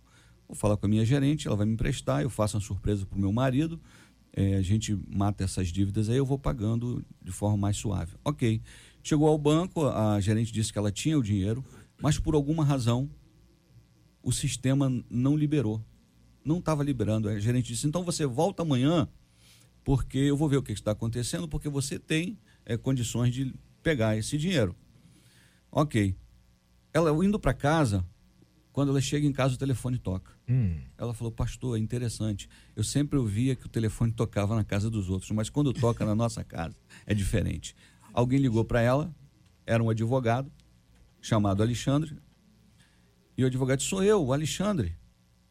vou 0.48 0.56
falar 0.56 0.76
com 0.76 0.88
a 0.88 0.90
minha 0.90 1.06
gerente, 1.06 1.46
ela 1.46 1.56
vai 1.56 1.68
me 1.68 1.74
emprestar, 1.74 2.24
eu 2.24 2.30
faço 2.32 2.58
uma 2.58 2.64
surpresa 2.64 3.06
para 3.06 3.16
o 3.16 3.22
meu 3.22 3.32
marido, 3.32 3.80
é, 4.34 4.56
a 4.56 4.62
gente 4.64 5.00
mata 5.08 5.44
essas 5.44 5.68
dívidas, 5.68 6.10
aí 6.10 6.18
eu 6.18 6.26
vou 6.26 6.40
pagando 6.40 7.06
de 7.22 7.32
forma 7.32 7.58
mais 7.58 7.78
suave. 7.78 8.16
Ok. 8.26 8.60
Chegou 9.04 9.28
ao 9.28 9.38
banco, 9.38 9.86
a 9.86 10.20
gerente 10.20 10.52
disse 10.52 10.74
que 10.74 10.80
ela 10.80 10.92
tinha 10.92 11.16
o 11.16 11.22
dinheiro, 11.22 11.64
mas 12.02 12.18
por 12.18 12.34
alguma 12.34 12.66
razão 12.66 13.08
o 14.26 14.32
sistema 14.32 14.92
não 15.08 15.38
liberou. 15.38 15.80
Não 16.44 16.58
estava 16.58 16.84
liberando. 16.84 17.30
A 17.30 17.40
gerente 17.40 17.68
disse: 17.68 17.86
então 17.88 18.04
você 18.04 18.26
volta 18.26 18.64
amanhã, 18.64 19.08
porque 19.84 20.18
eu 20.18 20.36
vou 20.36 20.50
ver 20.50 20.58
o 20.58 20.64
que 20.64 20.74
está 20.74 20.92
acontecendo, 20.92 21.48
porque 21.48 21.70
você 21.70 22.00
tem 22.00 22.40
é, 22.66 22.76
condições 22.76 23.32
de 23.32 23.54
pegar 23.84 24.18
esse 24.18 24.36
dinheiro. 24.36 24.76
Ok. 25.72 26.16
Ela 26.92 27.12
indo 27.24 27.40
para 27.40 27.54
casa, 27.54 28.04
quando 28.72 28.90
ela 28.90 29.02
chega 29.02 29.28
em 29.28 29.32
casa, 29.32 29.54
o 29.54 29.58
telefone 29.58 30.00
toca. 30.00 30.32
Hum. 30.50 30.80
Ela 30.98 31.14
falou, 31.14 31.32
pastor, 31.32 31.78
é 31.78 31.80
interessante. 31.80 32.50
Eu 32.76 32.84
sempre 32.84 33.20
ouvia 33.20 33.56
que 33.56 33.68
o 33.68 33.70
telefone 33.70 34.12
tocava 34.12 34.56
na 34.56 34.64
casa 34.64 34.90
dos 34.90 35.08
outros, 35.08 35.30
mas 35.32 35.50
quando 35.52 35.72
toca 35.72 36.04
na 36.04 36.16
nossa 36.16 36.44
casa 36.44 36.76
é 37.06 37.14
diferente. 37.14 37.76
Alguém 38.12 38.40
ligou 38.40 38.66
para 38.66 38.82
ela, 38.82 39.14
era 39.68 39.84
um 39.84 39.90
advogado 39.90 40.52
chamado 41.22 41.62
Alexandre, 41.62 42.18
e 43.38 43.44
o 43.44 43.48
advogado 43.48 43.78
disse, 43.80 43.90
sou 43.90 44.04
eu, 44.04 44.24
o 44.24 44.34
Alexandre. 44.34 44.96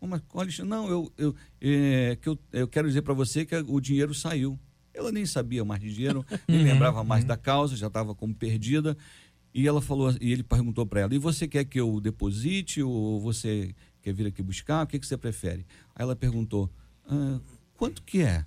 "Ô, 0.01 0.07
Mas, 0.07 0.23
Alexandre, 0.35 0.71
não, 0.71 0.89
eu, 0.89 1.13
eu, 1.17 1.35
é, 1.61 2.17
que 2.21 2.29
eu, 2.29 2.39
eu 2.53 2.69
quero 2.69 2.89
dizer 2.89 3.03
para 3.03 3.15
você 3.15 3.45
que 3.47 3.55
o 3.57 3.81
dinheiro 3.81 4.15
saiu. 4.15 4.59
Ela 4.93 5.11
nem 5.11 5.27
sabia 5.27 5.65
mais 5.65 5.81
de 5.81 5.93
dinheiro, 5.93 6.25
nem 6.47 6.63
lembrava 6.63 7.03
mais 7.03 7.25
da 7.25 7.37
causa, 7.37 7.77
já 7.77 7.87
estava 7.89 8.15
como 8.15 8.35
perdida. 8.35 8.97
E 9.53 9.67
ela 9.69 9.81
falou, 9.81 10.13
e 10.21 10.33
ele 10.33 10.43
perguntou 10.43 10.85
para 10.87 11.01
ela: 11.01 11.15
"E 11.15 11.19
você 11.19 11.47
quer 11.49 11.65
que 11.65 11.79
eu 11.81 12.01
deposite 12.01 12.83
ou 12.83 13.21
você 13.21 13.75
quer 14.03 14.13
vir 14.13 14.27
aqui 14.27 14.43
buscar? 14.43 14.85
O 14.85 14.87
que, 14.87 14.99
que 14.99 15.07
você 15.07 15.17
prefere?" 15.17 15.67
Aí 15.95 16.03
ela 16.03 16.15
perguntou: 16.17 16.71
"Ah, 17.09 17.41
quanto 17.75 18.03
que 18.03 18.21
é?" 18.23 18.45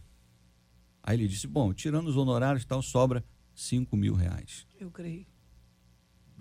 Aí 1.04 1.18
ele 1.18 1.28
disse: 1.28 1.48
"Bom, 1.48 1.74
tirando 1.74 2.08
os 2.08 2.18
honorários 2.18 2.64
e 2.64 2.68
tal, 2.68 2.82
sobra 2.82 3.24
5 3.56 3.96
mil 3.98 4.14
reais." 4.14 4.66
Eu 4.80 4.92
creio. 4.92 5.26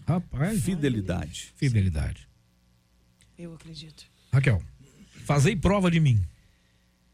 Rapaz, 0.06 0.60
Fidelidade. 0.62 1.52
fidelidade. 1.56 2.28
Eu 3.38 3.54
acredito. 3.54 4.06
Raquel, 4.32 4.62
fazei 5.24 5.54
prova 5.54 5.90
de 5.90 6.00
mim. 6.00 6.22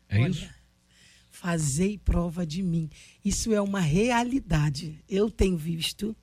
É 0.08 0.20
Olha, 0.20 0.30
isso? 0.30 0.48
Fazei 1.30 1.98
prova 1.98 2.46
de 2.46 2.62
mim. 2.62 2.88
Isso 3.24 3.52
é 3.52 3.60
uma 3.60 3.80
realidade. 3.80 5.02
Eu 5.08 5.30
tenho 5.30 5.56
visto 5.56 6.14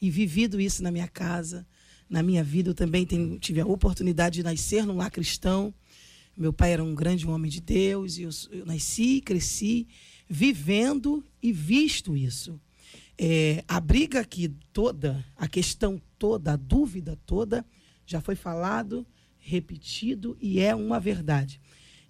e 0.00 0.10
vivido 0.10 0.60
isso 0.60 0.82
na 0.82 0.90
minha 0.92 1.08
casa, 1.08 1.66
na 2.08 2.22
minha 2.22 2.44
vida. 2.44 2.70
Eu 2.70 2.74
também 2.74 3.04
tenho, 3.04 3.38
tive 3.38 3.60
a 3.60 3.66
oportunidade 3.66 4.36
de 4.36 4.42
nascer 4.42 4.86
num 4.86 4.96
lar 4.96 5.10
cristão. 5.10 5.74
Meu 6.36 6.52
pai 6.52 6.72
era 6.72 6.84
um 6.84 6.94
grande 6.94 7.26
homem 7.26 7.50
de 7.50 7.60
Deus 7.60 8.16
e 8.16 8.22
eu, 8.22 8.30
eu 8.52 8.64
nasci, 8.64 9.20
cresci 9.20 9.88
vivendo 10.28 11.24
e 11.42 11.52
visto 11.52 12.16
isso. 12.16 12.60
É, 13.16 13.64
a 13.66 13.80
briga 13.80 14.20
aqui 14.20 14.48
toda, 14.72 15.24
a 15.36 15.48
questão 15.48 16.00
toda, 16.18 16.52
a 16.52 16.56
dúvida 16.56 17.18
toda, 17.26 17.66
já 18.06 18.20
foi 18.20 18.36
falado, 18.36 19.04
repetido 19.48 20.36
e 20.40 20.60
é 20.60 20.74
uma 20.74 21.00
verdade. 21.00 21.60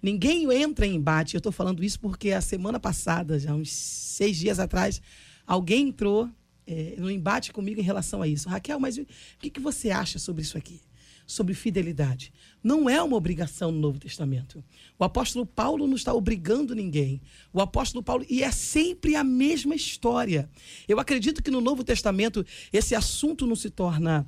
Ninguém 0.01 0.51
entra 0.51 0.85
em 0.85 0.95
embate. 0.95 1.35
Eu 1.35 1.39
estou 1.39 1.51
falando 1.51 1.83
isso 1.83 1.99
porque 1.99 2.31
a 2.31 2.41
semana 2.41 2.79
passada, 2.79 3.39
já 3.39 3.53
uns 3.53 3.71
seis 3.71 4.37
dias 4.37 4.59
atrás, 4.59 5.01
alguém 5.47 5.87
entrou 5.87 6.29
é, 6.67 6.95
no 6.97 7.09
embate 7.09 7.51
comigo 7.51 7.79
em 7.79 7.83
relação 7.83 8.21
a 8.21 8.27
isso. 8.27 8.49
Raquel, 8.49 8.79
mas 8.79 8.97
o 8.97 9.05
que, 9.39 9.49
que 9.49 9.59
você 9.59 9.89
acha 9.89 10.19
sobre 10.19 10.41
isso 10.41 10.57
aqui? 10.57 10.81
Sobre 11.25 11.53
fidelidade. 11.53 12.33
Não 12.63 12.89
é 12.89 13.01
uma 13.01 13.15
obrigação 13.15 13.71
no 13.71 13.79
Novo 13.79 13.99
Testamento. 13.99 14.63
O 14.97 15.03
apóstolo 15.03 15.45
Paulo 15.45 15.87
não 15.87 15.95
está 15.95 16.13
obrigando 16.13 16.75
ninguém. 16.75 17.21
O 17.53 17.61
apóstolo 17.61 18.03
Paulo. 18.03 18.25
E 18.29 18.43
é 18.43 18.51
sempre 18.51 19.15
a 19.15 19.23
mesma 19.23 19.75
história. 19.75 20.49
Eu 20.87 20.99
acredito 20.99 21.43
que 21.43 21.51
no 21.51 21.61
Novo 21.61 21.83
Testamento 21.83 22.45
esse 22.73 22.95
assunto 22.95 23.45
não 23.45 23.55
se 23.55 23.69
torna 23.69 24.27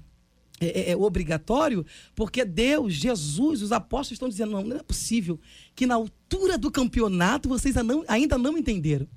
é, 0.61 0.81
é, 0.81 0.91
é 0.91 0.95
obrigatório, 0.97 1.85
porque 2.15 2.45
Deus, 2.45 2.93
Jesus, 2.93 3.61
os 3.61 3.71
apóstolos 3.71 4.13
estão 4.13 4.29
dizendo: 4.29 4.51
não, 4.51 4.63
não 4.63 4.77
é 4.77 4.83
possível 4.83 5.39
que 5.75 5.87
na 5.87 5.95
altura 5.95 6.57
do 6.57 6.69
campeonato 6.71 7.49
vocês 7.49 7.75
ainda 8.07 8.37
não, 8.37 8.57
entenderam. 8.57 9.07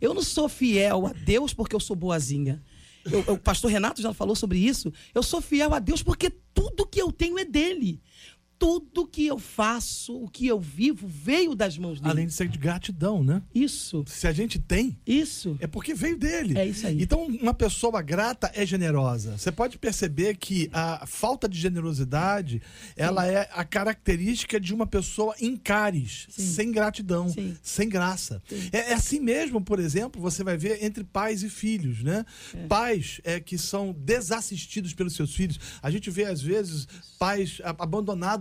Eu 0.00 0.14
não 0.14 0.22
sou 0.22 0.48
fiel 0.48 1.06
a 1.06 1.12
Deus 1.12 1.52
porque 1.54 1.74
eu 1.74 1.80
sou 1.80 1.96
boazinha. 1.96 2.62
Eu- 3.10 3.34
o 3.34 3.38
pastor 3.38 3.70
Renato 3.70 4.02
já 4.02 4.12
falou 4.12 4.36
sobre 4.36 4.58
isso. 4.58 4.92
Eu 5.14 5.22
sou 5.22 5.40
fiel 5.40 5.72
a 5.74 5.78
Deus 5.78 6.02
porque 6.02 6.30
tudo 6.52 6.86
que 6.86 7.00
eu 7.00 7.10
tenho 7.10 7.38
é 7.38 7.44
dele. 7.44 8.00
Tudo 8.60 9.06
que 9.06 9.26
eu 9.26 9.38
faço, 9.38 10.14
o 10.22 10.28
que 10.28 10.46
eu 10.46 10.60
vivo, 10.60 11.08
veio 11.08 11.54
das 11.54 11.78
mãos 11.78 11.98
dele. 11.98 12.10
Além 12.12 12.26
de 12.26 12.32
ser 12.34 12.46
de 12.46 12.58
gratidão, 12.58 13.24
né? 13.24 13.40
Isso, 13.54 14.04
Se 14.06 14.26
a 14.28 14.32
gente 14.32 14.58
tem, 14.58 14.98
isso. 15.06 15.56
é 15.60 15.66
porque 15.66 15.94
veio 15.94 16.18
dele. 16.18 16.58
É 16.58 16.66
isso 16.66 16.86
aí. 16.86 17.02
Então, 17.02 17.24
uma 17.24 17.54
pessoa 17.54 18.02
grata 18.02 18.50
é 18.54 18.66
generosa. 18.66 19.38
Você 19.38 19.50
pode 19.50 19.78
perceber 19.78 20.36
que 20.36 20.68
a 20.74 21.06
falta 21.06 21.48
de 21.48 21.58
generosidade, 21.58 22.60
ela 22.96 23.26
é 23.26 23.48
a 23.52 23.64
característica 23.64 24.60
de 24.60 24.74
uma 24.74 24.86
pessoa 24.86 25.34
em 25.40 25.56
cares, 25.56 26.26
Sim. 26.28 26.46
sem 26.46 26.70
gratidão, 26.70 27.30
Sim. 27.30 27.56
sem 27.62 27.88
graça. 27.88 28.42
É, 28.72 28.90
é 28.90 28.92
assim 28.92 29.20
mesmo, 29.20 29.62
por 29.62 29.78
exemplo, 29.80 30.20
você 30.20 30.44
vai 30.44 30.58
ver 30.58 30.84
entre 30.84 31.02
pais 31.02 31.42
e 31.42 31.48
filhos, 31.48 32.02
né? 32.02 32.26
Pais 32.68 33.22
é, 33.24 33.40
que 33.40 33.56
são 33.56 33.92
desassistidos 33.98 34.92
pelos 34.92 35.14
seus 35.14 35.34
filhos. 35.34 35.58
A 35.82 35.90
gente 35.90 36.10
vê, 36.10 36.24
às 36.26 36.42
vezes, 36.42 36.86
pais 37.18 37.58
a- 37.64 37.70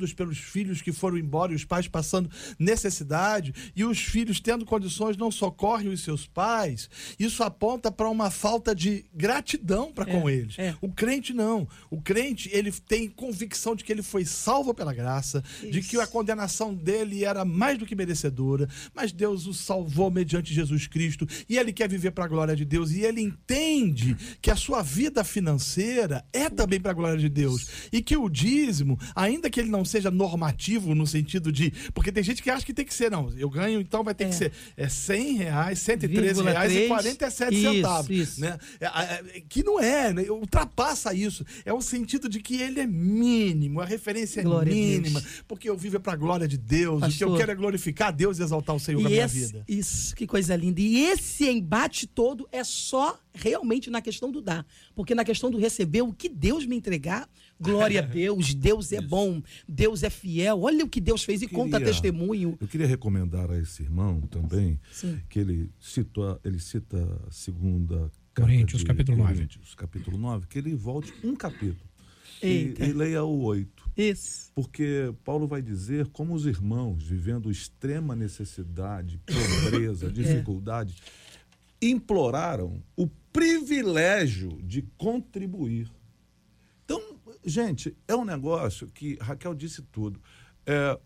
abandonados 0.09 0.13
pelos 0.13 0.37
filhos 0.37 0.81
que 0.81 0.91
foram 0.91 1.17
embora 1.17 1.51
e 1.51 1.55
os 1.55 1.65
pais 1.65 1.87
passando 1.87 2.29
necessidade 2.57 3.53
e 3.75 3.83
os 3.83 3.99
filhos 3.99 4.39
tendo 4.39 4.65
condições 4.65 5.17
não 5.17 5.31
socorrem 5.31 5.89
os 5.89 6.01
seus 6.01 6.25
pais. 6.25 6.89
Isso 7.19 7.43
aponta 7.43 7.91
para 7.91 8.09
uma 8.09 8.29
falta 8.29 8.75
de 8.75 9.05
gratidão 9.13 9.91
para 9.91 10.05
com 10.05 10.29
eles. 10.29 10.57
é. 10.57 10.75
O 10.81 10.89
crente 10.89 11.33
não. 11.33 11.67
O 11.89 12.01
crente, 12.01 12.49
ele 12.51 12.71
tem 12.71 13.09
convicção 13.09 13.75
de 13.75 13.83
que 13.83 13.91
ele 13.91 14.03
foi 14.03 14.25
salvo 14.25 14.73
pela 14.73 14.93
graça, 14.93 15.43
de 15.61 15.81
que 15.81 15.99
a 15.99 16.07
condenação 16.07 16.73
dele 16.73 17.23
era 17.23 17.43
mais 17.43 17.77
do 17.77 17.85
que 17.85 17.95
merecedora, 17.95 18.67
mas 18.93 19.11
Deus 19.11 19.45
o 19.47 19.53
salvou 19.53 20.09
mediante 20.09 20.53
Jesus 20.53 20.87
Cristo 20.87 21.27
e 21.47 21.57
ele 21.57 21.73
quer 21.73 21.89
viver 21.89 22.11
para 22.11 22.25
a 22.25 22.27
glória 22.27 22.55
de 22.55 22.65
Deus 22.65 22.91
e 22.91 23.01
ele 23.01 23.21
entende 23.21 24.15
que 24.41 24.51
a 24.51 24.55
sua 24.55 24.81
vida 24.81 25.23
financeira 25.23 26.25
é 26.31 26.49
também 26.49 26.79
para 26.79 26.91
a 26.91 26.93
glória 26.93 27.17
de 27.17 27.29
Deus 27.29 27.67
e 27.91 28.01
que 28.01 28.15
o 28.17 28.29
dízimo, 28.29 28.97
ainda 29.15 29.49
que 29.49 29.59
ele 29.59 29.69
não 29.69 29.83
seja 29.83 29.98
normativo 30.09 30.95
no 30.95 31.05
sentido 31.05 31.51
de, 31.51 31.71
porque 31.93 32.11
tem 32.11 32.23
gente 32.23 32.41
que 32.41 32.49
acha 32.49 32.65
que 32.65 32.73
tem 32.73 32.85
que 32.85 32.93
ser, 32.93 33.11
não, 33.11 33.29
eu 33.37 33.49
ganho, 33.49 33.81
então 33.81 34.03
vai 34.03 34.13
ter 34.15 34.25
É. 34.25 34.29
que 34.29 34.35
ser 34.35 34.51
é 34.77 34.87
100 34.87 35.37
reais, 35.37 35.79
113 35.79 36.21
Vírgula 36.33 36.51
reais 36.51 36.71
e 36.71 36.75
três. 36.75 36.87
47 36.87 37.53
Isso, 37.55 37.73
centavos, 37.73 38.09
isso. 38.09 38.41
né? 38.41 38.57
É, 38.79 38.85
é, 38.85 39.37
é, 39.37 39.41
que 39.47 39.63
não 39.63 39.79
é, 39.79 40.13
né? 40.13 40.23
ultrapassa 40.29 41.13
isso. 41.13 41.45
É 41.65 41.73
o 41.73 41.81
sentido 41.81 42.29
de 42.29 42.39
que 42.39 42.61
ele 42.61 42.79
é 42.79 42.87
mínimo, 42.87 43.81
a 43.81 43.85
referência 43.85 44.41
é 44.41 44.43
Glória 44.43 44.71
a 44.71 44.75
mínima, 44.75 45.21
porque 45.47 45.69
eu 45.69 45.75
vivo 45.77 45.97
é 45.97 45.99
para 45.99 46.13
a 46.13 46.15
glória 46.15 46.47
de 46.47 46.57
Deus, 46.57 47.01
o 47.03 47.07
que 47.07 47.23
eu 47.23 47.27
Pastor. 47.29 47.37
quero 47.37 47.51
é 47.51 47.55
glorificar 47.55 48.13
Deus 48.13 48.39
e 48.39 48.43
exaltar 48.43 48.75
o 48.75 48.79
Senhor 48.79 49.01
E 49.01 49.03
minha 49.05 49.25
esse- 49.25 49.45
vida. 49.47 49.63
Isso, 49.67 50.15
que 50.15 50.25
coisa 50.27 50.55
linda. 50.55 50.79
E 50.81 51.05
esse 51.05 51.49
embate 51.49 52.05
todo 52.07 52.47
é 52.51 52.63
só 52.63 53.19
realmente 53.33 53.89
na 53.89 54.01
questão 54.01 54.31
do 54.31 54.41
dar. 54.41 54.65
Porque 54.95 55.15
na 55.15 55.23
questão 55.23 55.49
do 55.49 55.57
receber, 55.57 56.01
o 56.01 56.13
que 56.13 56.27
Deus 56.29 56.65
me 56.65 56.75
entregar, 56.75 57.27
glória 57.59 57.99
a 57.99 58.05
Deus, 58.07 58.53
Deus 58.53 58.91
é 58.91 59.01
bom, 59.01 59.41
Deus 59.67 60.03
é 60.03 60.09
fiel. 60.09 60.61
Olha 60.61 60.85
o 60.85 60.89
que 60.89 61.01
Deus 61.01 61.23
fez 61.23 61.41
e 61.41 61.47
conta 61.47 61.77
Queria- 61.77 61.93
testemunho. 61.93 62.57
Eu 62.59 62.67
queria 62.67 62.87
recomendar 62.87 63.51
a 63.51 63.57
esse 63.59 63.83
irmão 63.83 64.21
também 64.21 64.79
Sim. 64.91 65.19
que 65.29 65.39
ele 65.39 65.69
cita, 65.79 66.39
ele 66.43 66.59
cita 66.59 66.97
a 67.27 67.31
segunda 67.31 68.11
Coríntios, 68.35 68.83
capítulo 68.83 69.17
nove. 69.17 69.33
Coríntios, 69.33 69.75
capítulo 69.75 70.17
9, 70.17 70.47
que 70.47 70.57
ele 70.59 70.73
volte 70.75 71.13
um 71.23 71.35
capítulo 71.35 71.89
e, 72.41 72.73
e 72.79 72.93
leia 72.93 73.21
o 73.23 73.41
8. 73.41 73.91
Isso. 73.97 74.49
Porque 74.55 75.13
Paulo 75.25 75.45
vai 75.45 75.61
dizer 75.61 76.07
como 76.07 76.33
os 76.33 76.45
irmãos, 76.45 77.03
vivendo 77.03 77.51
extrema 77.51 78.15
necessidade, 78.15 79.19
pobreza, 79.65 80.07
dificuldade, 80.11 80.95
imploraram 81.81 82.81
o 82.95 83.07
privilégio 83.33 84.59
de 84.63 84.83
contribuir. 84.97 85.91
Gente, 87.43 87.95
é 88.07 88.15
um 88.15 88.25
negócio 88.25 88.87
que 88.87 89.15
Raquel 89.21 89.53
disse 89.55 89.81
tudo. 89.83 90.21
É, 90.65 90.99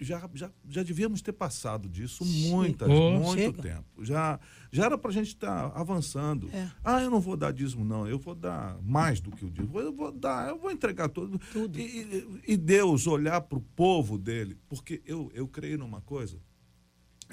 já, 0.00 0.28
já, 0.32 0.50
já 0.68 0.82
devíamos 0.82 1.20
ter 1.20 1.32
passado 1.32 1.88
disso 1.88 2.24
muitas, 2.24 2.88
Oh. 2.88 3.10
muito 3.18 3.34
Chega. 3.40 3.62
tempo. 3.62 4.04
Já, 4.04 4.38
já 4.72 4.84
era 4.86 4.96
para 4.96 5.10
a 5.10 5.14
gente 5.14 5.28
estar 5.28 5.66
avançando. 5.74 6.48
É. 6.52 6.70
Ah, 6.84 7.02
eu 7.02 7.10
não 7.10 7.20
vou 7.20 7.36
dar 7.36 7.52
dízimo, 7.52 7.84
não. 7.84 8.06
Eu 8.06 8.18
vou 8.18 8.34
dar 8.34 8.80
mais 8.80 9.20
do 9.20 9.30
que 9.30 9.44
o 9.44 9.50
dízimo. 9.50 9.78
Eu 9.80 9.92
vou 9.92 10.10
dar, 10.12 10.48
eu 10.48 10.58
vou 10.58 10.70
entregar 10.70 11.08
tudo. 11.08 11.38
Tudo. 11.52 11.78
E, 11.78 12.42
e- 12.46 12.56
Deus 12.56 13.06
olhar 13.06 13.40
para 13.42 13.58
o 13.58 13.62
povo 13.62 14.16
dele, 14.16 14.56
porque 14.68 15.02
eu, 15.04 15.30
eu 15.34 15.46
creio 15.48 15.78
numa 15.78 16.00
coisa. 16.00 16.38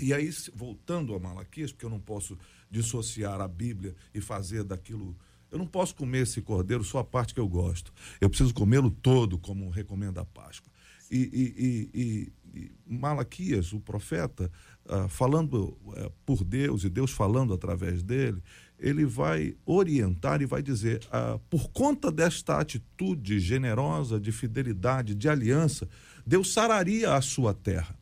E 0.02 0.14
aí, 0.14 0.30
voltando 0.54 1.14
a 1.16 1.20
Malaquias, 1.20 1.72
porque 1.72 1.86
eu 1.86 1.90
não 1.90 2.02
posso 2.02 2.38
dissociar 2.70 3.40
a 3.40 3.48
Bíblia 3.48 3.96
e 4.14 4.20
fazer 4.20 4.64
daquilo. 4.64 5.16
Eu 5.56 5.60
não 5.60 5.66
posso 5.66 5.96
comer 5.96 6.24
esse 6.24 6.42
cordeiro 6.42 6.84
só 6.84 6.98
a 7.00 7.04
parte 7.04 7.34
que 7.34 7.40
eu 7.40 7.48
gosto. 7.48 7.94
Eu 8.20 8.28
preciso 8.30 8.54
comê-lo 8.54 8.92
todo, 8.92 9.38
como 9.38 9.70
recomenda 9.70 10.20
a 10.20 10.26
Páscoa. 10.26 10.70
E, 11.10 11.18
e- 11.18 11.90
e- 11.96 12.34
e- 12.60 12.72
Malaquias, 12.86 13.72
o 13.72 13.80
profeta, 13.80 14.52
ah, 14.88 15.08
falando 15.08 15.78
eh, 15.96 16.12
por 16.26 16.44
Deus 16.44 16.84
e 16.84 16.90
Deus 16.90 17.12
falando 17.12 17.54
através 17.54 18.04
dele, 18.04 18.42
ele 18.78 19.06
vai 19.06 19.56
orientar 19.66 20.42
e 20.42 20.46
vai 20.46 20.62
dizer: 20.62 21.02
ah, 21.10 21.40
por 21.50 21.70
conta 21.72 22.12
desta 22.12 22.60
atitude 22.60 23.40
generosa, 23.40 24.20
de 24.20 24.34
fidelidade, 24.34 25.16
de 25.16 25.30
aliança, 25.30 25.88
Deus 26.28 26.52
sararia 26.52 27.14
a 27.14 27.22
sua 27.22 27.54
terra. 27.54 27.98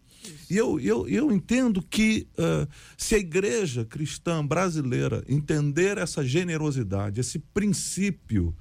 E 0.49 0.57
eu, 0.57 0.79
eu, 0.79 1.07
eu 1.07 1.31
entendo 1.31 1.81
que 1.81 2.27
ah, 2.37 2.67
se 2.97 3.15
a 3.15 3.17
igreja 3.19 3.85
cristã 3.85 4.45
brasileira 4.45 5.23
entender 5.27 5.97
essa 5.97 6.23
generosidade, 6.25 7.19
esse 7.19 7.39
princípio, 7.39 8.55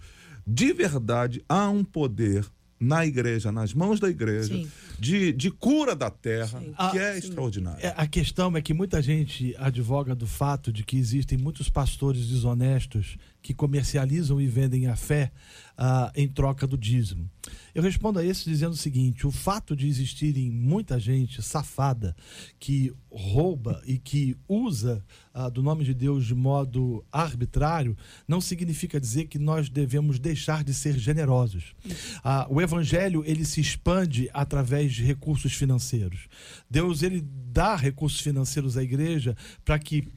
de 0.47 0.73
verdade 0.73 1.45
há 1.49 1.69
um 1.69 1.85
poder 1.85 2.45
na 2.81 3.07
igreja, 3.07 3.53
nas 3.53 3.73
mãos 3.73 4.01
da 4.01 4.11
igreja, 4.11 4.53
Sim. 4.57 4.69
de, 4.99 5.33
de 5.33 5.53
cura 5.53 5.95
da 5.95 6.11
terra, 6.11 6.59
Sim. 6.59 6.75
que 6.91 6.99
Ah, 6.99 7.03
é 7.05 7.13
sim. 7.13 7.29
extraordinário. 7.29 7.79
É, 7.87 7.95
A 7.97 8.09
questão 8.09 8.57
é 8.57 8.61
que 8.61 8.75
muita 8.75 9.01
gente 9.01 9.55
advoga 9.57 10.17
do 10.17 10.27
fato 10.27 10.73
de 10.73 10.83
que 10.83 10.97
existem 10.97 11.39
muitos 11.39 11.71
pastores 11.71 12.27
desonestos 12.27 13.17
que 13.41 13.55
comercializam 13.55 14.41
e 14.41 14.49
vendem 14.49 14.89
a 14.89 14.97
fé 14.97 15.31
ah, 15.79 16.11
em 16.17 16.27
troca 16.27 16.67
do 16.67 16.77
dízimo. 16.77 17.31
Eu 17.75 17.83
respondo 17.83 18.19
a 18.19 18.25
isso 18.25 18.49
dizendo 18.49 18.73
o 18.73 18.77
seguinte: 18.77 19.27
o 19.27 19.31
fato 19.31 19.75
de 19.75 19.87
existirem 19.87 20.51
muita 20.51 20.99
gente 20.99 21.43
safada 21.43 22.15
que 22.59 22.93
rouba 23.11 23.83
e 23.87 23.99
que 23.99 24.37
usa 24.49 25.05
ah, 25.35 25.49
do 25.49 25.63
nome 25.63 25.85
de 25.85 25.95
Deus 25.95 26.27
de 26.27 26.35
modo 26.35 27.05
arbitrário 27.11 27.97
não 28.27 28.41
significa 28.41 29.01
dizer 29.01 29.27
que 29.27 29.39
nós 29.39 29.69
devemos 29.69 30.19
deixar 30.19 30.65
de 30.65 30.73
ser 30.73 30.99
generosos. 30.99 31.75
Ah, 32.23 32.47
o 32.51 32.61
evangelho 32.61 33.23
ele 33.27 33.45
se 33.45 33.61
expande 33.61 34.31
através 34.33 34.93
de 34.93 35.05
recursos 35.05 35.53
financeiros. 35.53 36.29
Deus 36.71 37.03
ele 37.03 37.23
dá 37.53 37.77
recursos 37.77 38.21
financeiros 38.21 38.77
à 38.77 38.83
igreja 38.83 39.37
para 39.65 39.79
que 39.79 40.09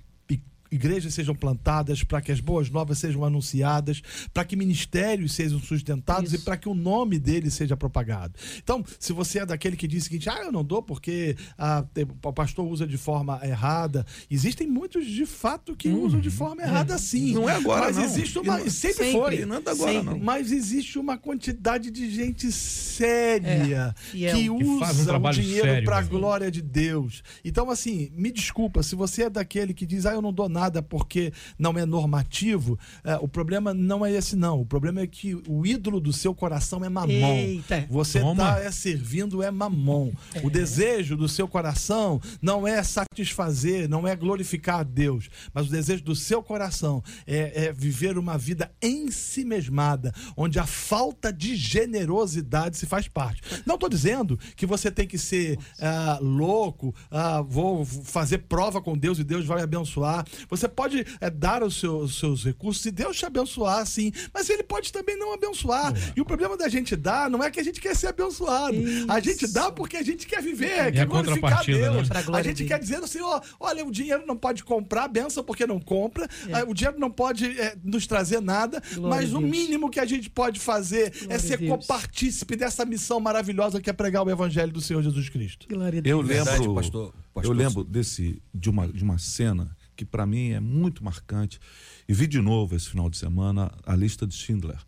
igrejas 0.76 1.14
sejam 1.14 1.34
plantadas, 1.34 2.04
para 2.04 2.22
que 2.22 2.32
as 2.32 2.40
boas 2.40 2.70
novas 2.70 2.98
sejam 3.00 3.24
anunciadas, 3.26 4.02
para 4.34 4.44
que 4.46 4.56
ministérios 4.56 5.34
sejam 5.34 5.60
sustentados 5.60 6.32
Isso. 6.34 6.42
e 6.42 6.46
para 6.46 6.58
que 6.58 6.70
o 6.70 6.74
nome 6.76 7.18
dele 7.18 7.50
seja 7.50 7.76
propagado. 7.76 8.34
Então, 8.62 8.84
se 9.00 9.12
você 9.14 9.40
é 9.40 9.46
daquele 9.46 9.76
que 9.76 9.88
diz 9.88 10.04
o 10.04 10.06
seguinte, 10.06 10.30
ah, 10.30 10.42
eu 10.44 10.52
não 10.52 10.64
dou 10.64 10.82
porque 10.84 11.36
ah, 11.58 11.84
o 12.24 12.34
pastor 12.34 12.66
usa 12.68 12.86
de 12.86 12.98
forma 12.98 13.40
errada, 13.44 14.06
existem 14.30 14.68
muitos 14.68 15.06
de 15.06 15.26
fato 15.26 15.76
que 15.76 15.90
usam 15.90 16.20
de 16.20 16.30
forma 16.30 16.62
errada 16.62 16.98
sim. 16.98 17.34
Não 17.34 17.50
é 17.50 17.56
agora, 17.56 17.86
Mas 17.86 17.98
não. 17.98 18.04
existe 18.04 18.38
uma. 18.40 18.58
não- 18.58 18.70
sempre, 18.70 18.98
sempre. 18.98 19.12
foi. 19.14 19.46
Não 19.46 19.56
é 19.56 19.60
agora, 19.60 19.76
Sempre. 19.94 20.04
não. 20.06 20.20
Mas 20.20 20.52
existe 20.52 21.00
uma 21.00 21.18
quantidade 21.18 21.90
de 21.92 22.10
gente 22.12 22.52
séria 22.52 23.94
É, 23.98 24.02
fiel. 24.12 24.36
que 24.36 24.44
Que 24.44 24.50
usa 24.50 25.18
um 25.18 25.26
o 25.26 25.32
dinheiro 25.32 25.84
para 25.84 25.98
a 25.98 26.02
glória 26.02 26.52
de 26.52 26.62
Deus. 26.62 27.24
Então, 27.44 27.70
assim, 27.70 28.12
me 28.16 28.32
desculpa, 28.32 28.82
se 28.84 28.96
você 28.96 29.24
é 29.24 29.30
daquele 29.30 29.74
que 29.74 29.86
diz, 29.86 30.06
ah, 30.06 30.14
eu 30.14 30.22
não 30.22 30.34
dou 30.34 30.48
nada 30.50 30.64
porque 30.82 31.32
não 31.58 31.78
é 31.78 31.86
normativo, 31.86 32.78
é, 33.04 33.15
o 33.17 33.28
problema 33.28 33.73
não 33.73 34.06
é 34.06 34.12
esse, 34.12 34.36
não. 34.36 34.62
O 34.62 34.65
problema 34.65 35.01
é 35.01 35.08
que 35.08 35.36
o 35.47 35.65
ídolo 35.65 35.99
do 35.99 36.13
seu 36.13 36.34
coração 36.34 36.84
é 36.84 36.89
mamon. 36.89 37.36
Eita. 37.36 37.86
Você 37.89 38.19
está 38.19 38.60
é, 38.60 38.71
servindo 38.71 39.41
é 39.41 39.51
mamon. 39.51 40.12
O 40.43 40.49
desejo 40.49 41.15
do 41.15 41.28
seu 41.28 41.47
coração 41.47 42.21
não 42.41 42.67
é 42.67 42.82
satisfazer, 42.84 43.89
não 43.89 44.08
é 44.08 44.15
glorificar 44.15 44.80
a 44.80 44.84
Deus, 44.84 45.30
mas 45.54 45.67
o 45.67 45.71
desejo 45.71 46.04
do 46.04 46.15
seu 46.15 46.41
coração 46.41 47.04
é, 47.25 47.65
é 47.65 47.73
viver 47.73 48.17
uma 48.17 48.38
vida 48.38 48.71
em 48.82 49.12
si 49.12 49.43
mesmada, 49.45 50.13
onde 50.36 50.60
a 50.60 50.65
falta 50.65 51.32
de 51.32 51.56
generosidade 51.56 52.78
se 52.78 52.86
faz 52.86 53.08
parte. 53.08 53.41
Não 53.65 53.75
estou 53.75 53.89
dizendo 53.89 54.39
que 54.56 54.65
você 54.65 54.91
tem 54.91 55.08
que 55.08 55.17
ser 55.17 55.58
ah, 55.80 56.19
louco, 56.21 56.93
ah, 57.10 57.41
vou 57.41 57.86
fazer 57.86 58.39
prova 58.39 58.82
com 58.82 58.97
Deus 58.97 59.19
e 59.19 59.23
Deus 59.23 59.45
vai 59.45 59.58
me 59.58 59.63
abençoar. 59.63 60.25
Você 60.49 60.67
pode 60.67 61.05
eh, 61.21 61.29
dar 61.29 61.63
os 61.63 61.79
seus, 61.79 62.17
seus 62.19 62.43
recursos 62.43 62.86
e 62.86 62.91
Deus 62.91 63.17
te 63.17 63.25
abençoar, 63.25 63.86
sim, 63.86 64.12
mas 64.34 64.49
Ele 64.49 64.63
pode 64.63 64.91
também 64.91 65.17
não 65.17 65.34
abençoar. 65.34 65.93
E 66.15 66.21
o 66.21 66.25
problema 66.25 66.55
da 66.58 66.67
gente 66.69 66.95
dar 66.95 67.29
não 67.29 67.43
é 67.43 67.49
que 67.51 67.60
a 67.60 67.63
gente 67.63 67.79
quer 67.81 67.95
ser 67.95 68.08
abençoado. 68.08 68.75
A 69.08 69.19
gente 69.19 69.47
dá 69.51 69.71
porque 69.71 69.97
a 69.97 70.03
gente 70.03 70.25
quer 70.27 70.41
viver, 70.41 70.91
quer 70.91 71.01
a 71.01 71.05
glorificar 71.05 71.41
contrapartida, 71.65 71.91
Deus. 71.91 72.10
né? 72.10 72.23
A 72.34 72.43
gente 72.43 72.58
dele. 72.58 72.69
quer 72.69 72.79
dizer 72.79 72.97
assim, 73.03 73.21
ó, 73.21 73.41
olha, 73.60 73.86
o 73.86 73.91
dinheiro 73.91 74.23
não 74.25 74.36
pode 74.38 74.63
comprar 74.63 75.08
benção 75.08 75.43
porque 75.43 75.65
não 75.67 75.79
compra, 75.79 76.27
É. 76.47 76.62
ah, 76.62 76.65
o 76.67 76.73
dinheiro 76.73 76.99
não 76.99 77.10
pode 77.12 77.45
eh, 77.60 77.75
nos 77.84 78.05
trazer 78.08 78.41
nada, 78.41 78.81
Glória 78.93 79.10
mas 79.10 79.34
a 79.34 79.38
o 79.38 79.41
mínimo 79.41 79.89
que 79.89 79.99
a 79.99 80.05
gente 80.05 80.29
pode 80.29 80.60
fazer 80.60 81.08
é 81.08 81.10
Glória 81.19 81.36
a 81.36 81.39
ser 81.39 81.67
copartícipe 81.67 82.55
dessa 82.55 82.86
missão 82.86 83.19
maravilhosa 83.19 83.79
que 83.81 83.89
é 83.89 83.93
pregar 83.93 84.25
o 84.25 84.29
evangelho 84.29 84.71
do 84.71 84.81
Senhor 84.81 85.01
Jesus 85.01 85.29
Cristo. 85.29 85.67
Glória 85.69 85.99
a 85.99 86.01
Deus. 86.01 86.12
Eu 86.12 86.17
lembro, 86.21 86.34
Verdade, 86.45 86.73
pastor- 86.73 87.13
pastor. 87.34 87.45
eu 87.45 87.51
lembro 87.58 87.84
desse 87.84 88.41
de 88.53 88.69
uma, 88.69 88.88
de 88.88 89.03
uma 89.03 89.17
cena 89.17 89.75
que 89.95 90.05
para 90.05 90.25
mim 90.25 90.49
é 90.49 90.60
muito 90.60 91.03
marcante 91.03 91.60
e 92.08 92.13
vi 92.13 92.27
de 92.27 92.41
novo 92.41 92.75
esse 92.75 92.89
final 92.89 93.10
de 93.10 93.17
semana 93.17 93.71
a 93.86 93.95
lista 93.95 94.27
de 94.27 94.36
Schindler. 94.36 94.79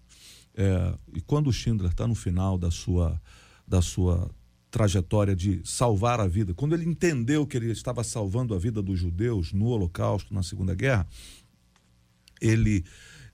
É, 0.56 0.98
e 1.14 1.22
quando 1.22 1.48
o 1.48 1.54
Schindler 1.54 1.92
está 1.92 2.08
no 2.08 2.16
final 2.16 2.58
da 2.58 2.72
sua 2.72 3.22
da 3.68 3.82
sua 3.82 4.32
trajetória 4.72 5.36
de 5.36 5.62
salvar 5.64 6.20
a 6.20 6.28
vida, 6.28 6.54
quando 6.54 6.74
ele 6.74 6.86
entendeu 6.86 7.46
que 7.46 7.58
ele 7.58 7.72
estava 7.72 8.04
salvando 8.04 8.54
a 8.54 8.60
vida 8.60 8.82
dos 8.82 9.00
judeus 9.00 9.52
no 9.52 9.66
Holocausto, 9.66 10.34
na 10.34 10.44
Segunda 10.44 10.74
Guerra, 10.74 11.08
ele 12.42 12.86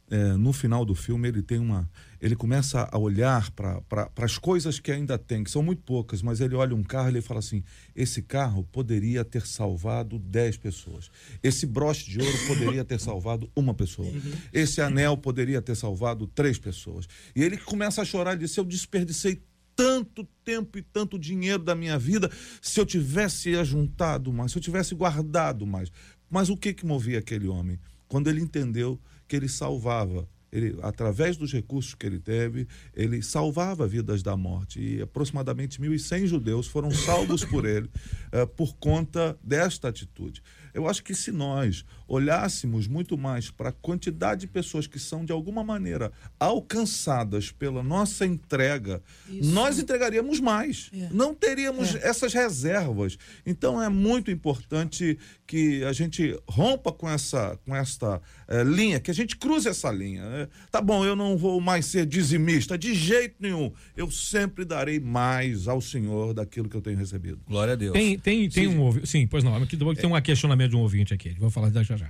é, 0.09 0.33
no 0.33 0.51
final 0.51 0.83
do 0.83 0.93
filme 0.93 1.27
ele 1.27 1.41
tem 1.41 1.59
uma 1.59 1.89
ele 2.21 2.35
começa 2.35 2.87
a 2.91 2.97
olhar 2.97 3.51
para 3.51 4.09
as 4.17 4.37
coisas 4.37 4.79
que 4.79 4.91
ainda 4.91 5.17
tem 5.17 5.43
que 5.43 5.51
são 5.51 5.63
muito 5.63 5.81
poucas 5.81 6.21
mas 6.21 6.41
ele 6.41 6.55
olha 6.55 6.75
um 6.75 6.83
carro 6.83 7.07
e 7.07 7.11
ele 7.13 7.21
fala 7.21 7.39
assim 7.39 7.63
esse 7.95 8.21
carro 8.21 8.63
poderia 8.71 9.23
ter 9.23 9.45
salvado 9.45 10.19
10 10.19 10.57
pessoas 10.57 11.09
esse 11.41 11.65
broche 11.65 12.09
de 12.09 12.19
ouro 12.19 12.37
poderia 12.47 12.83
ter 12.83 12.99
salvado 12.99 13.49
uma 13.55 13.73
pessoa 13.73 14.11
esse 14.51 14.81
anel 14.81 15.17
poderia 15.17 15.61
ter 15.61 15.75
salvado 15.75 16.27
três 16.27 16.57
pessoas 16.57 17.07
e 17.35 17.41
ele 17.41 17.57
começa 17.57 18.01
a 18.01 18.05
chorar 18.05 18.35
e 18.35 18.39
diz 18.39 18.55
eu 18.57 18.65
desperdicei 18.65 19.41
tanto 19.75 20.23
tempo 20.43 20.77
e 20.77 20.81
tanto 20.81 21.17
dinheiro 21.17 21.63
da 21.63 21.75
minha 21.75 21.97
vida 21.97 22.29
se 22.61 22.79
eu 22.79 22.85
tivesse 22.85 23.55
ajuntado 23.55 24.31
mais, 24.31 24.51
se 24.51 24.57
eu 24.57 24.61
tivesse 24.61 24.93
guardado 24.93 25.65
mais. 25.65 25.91
Mas 26.29 26.49
o 26.49 26.57
que 26.57 26.73
que 26.73 26.85
movia 26.85 27.19
aquele 27.19 27.47
homem? 27.47 27.79
Quando 28.07 28.29
ele 28.29 28.41
entendeu 28.41 28.99
que 29.33 29.37
ele 29.37 29.49
salvava, 29.49 30.29
ele, 30.51 30.77
através 30.83 31.35
dos 31.35 31.51
recursos 31.51 31.95
que 31.95 32.05
ele 32.05 32.19
teve, 32.19 32.67
ele 32.93 33.23
salvava 33.23 33.87
vidas 33.87 34.21
da 34.21 34.37
morte. 34.37 34.79
E 34.79 35.01
aproximadamente 35.01 35.81
1.100 35.81 36.27
judeus 36.27 36.67
foram 36.67 36.91
salvos 36.91 37.43
por 37.43 37.65
ele 37.65 37.89
eh, 38.31 38.45
por 38.45 38.75
conta 38.75 39.35
desta 39.43 39.87
atitude. 39.87 40.43
Eu 40.71 40.87
acho 40.87 41.03
que 41.03 41.15
se 41.15 41.31
nós 41.31 41.83
olhássemos 42.13 42.87
muito 42.87 43.17
mais 43.17 43.49
para 43.49 43.69
a 43.69 43.71
quantidade 43.71 44.41
de 44.41 44.47
pessoas 44.47 44.85
que 44.85 44.99
são, 44.99 45.25
de 45.25 45.31
alguma 45.31 45.63
maneira, 45.63 46.11
alcançadas 46.39 47.51
pela 47.51 47.81
nossa 47.81 48.25
entrega, 48.25 49.01
nós 49.27 49.79
entregaríamos 49.79 50.39
mais. 50.39 50.91
Não 51.11 51.33
teríamos 51.33 51.95
essas 51.95 52.33
reservas. 52.33 53.17
Então 53.45 53.81
é 53.81 53.89
muito 53.89 54.29
importante 54.29 55.17
que 55.47 55.83
a 55.83 55.93
gente 55.93 56.39
rompa 56.47 56.91
com 56.91 57.09
essa 57.09 57.59
com 57.65 57.75
esta 57.75 58.21
eh, 58.47 58.63
linha, 58.63 58.99
que 58.99 59.11
a 59.11 59.13
gente 59.13 59.35
cruze 59.35 59.67
essa 59.67 59.91
linha. 59.91 60.23
né? 60.29 60.47
Tá 60.71 60.81
bom, 60.81 61.05
eu 61.05 61.15
não 61.15 61.37
vou 61.37 61.59
mais 61.59 61.85
ser 61.85 62.05
dizimista, 62.05 62.77
de 62.77 62.93
jeito 62.93 63.35
nenhum. 63.39 63.71
Eu 63.95 64.09
sempre 64.11 64.65
darei 64.65 64.99
mais 64.99 65.67
ao 65.67 65.81
Senhor 65.81 66.33
daquilo 66.33 66.69
que 66.69 66.75
eu 66.75 66.81
tenho 66.81 66.97
recebido. 66.97 67.39
Glória 67.47 67.73
a 67.73 67.75
Deus. 67.75 67.93
Tem, 67.93 68.17
tem, 68.17 68.49
tem 68.49 68.67
um 68.67 68.81
ouvinte. 68.81 69.07
Sim, 69.07 69.27
pois 69.27 69.43
não. 69.43 69.55
Aqui 69.55 69.77
tem 69.77 70.09
um 70.09 70.21
questionamento 70.21 70.71
de 70.71 70.75
um 70.75 70.81
ouvinte 70.81 71.13
aqui. 71.13 71.35
Vou 71.39 71.49
falar 71.49 71.71
já 71.71 71.95
já. 71.95 72.02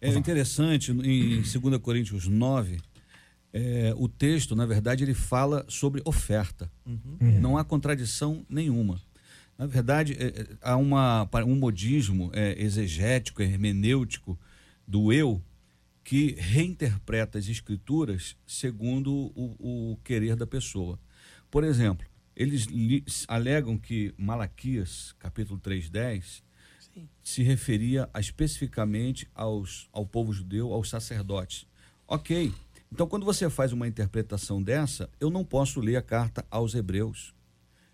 É 0.00 0.08
interessante, 0.10 0.90
em 0.90 1.42
2 1.42 1.78
Coríntios 1.82 2.26
9, 2.26 2.80
é, 3.52 3.92
o 3.96 4.08
texto, 4.08 4.56
na 4.56 4.64
verdade, 4.64 5.04
ele 5.04 5.14
fala 5.14 5.64
sobre 5.68 6.00
oferta. 6.04 6.70
Não 7.40 7.58
há 7.58 7.64
contradição 7.64 8.44
nenhuma. 8.48 9.00
Na 9.58 9.66
verdade, 9.66 10.16
é, 10.18 10.26
é, 10.28 10.46
há 10.62 10.76
uma, 10.76 11.28
um 11.46 11.54
modismo 11.54 12.30
é, 12.32 12.60
exegético, 12.62 13.42
hermenêutico, 13.42 14.38
do 14.86 15.12
eu 15.12 15.42
que 16.02 16.34
reinterpreta 16.38 17.38
as 17.38 17.46
escrituras 17.46 18.36
segundo 18.46 19.12
o, 19.34 19.92
o 19.92 19.96
querer 20.02 20.34
da 20.34 20.46
pessoa. 20.46 20.98
Por 21.50 21.62
exemplo, 21.62 22.06
eles 22.34 22.66
alegam 23.28 23.76
que 23.76 24.14
Malaquias, 24.16 25.14
capítulo 25.18 25.60
3:10, 26.94 27.08
se 27.22 27.42
referia 27.42 28.08
a, 28.12 28.20
especificamente 28.20 29.28
aos, 29.34 29.88
ao 29.92 30.06
povo 30.06 30.32
judeu, 30.32 30.72
aos 30.72 30.88
sacerdotes. 30.88 31.66
Ok. 32.06 32.52
Então, 32.92 33.06
quando 33.06 33.24
você 33.24 33.48
faz 33.48 33.72
uma 33.72 33.86
interpretação 33.86 34.60
dessa, 34.62 35.08
eu 35.20 35.30
não 35.30 35.44
posso 35.44 35.80
ler 35.80 35.96
a 35.96 36.02
carta 36.02 36.44
aos 36.50 36.74
hebreus. 36.74 37.34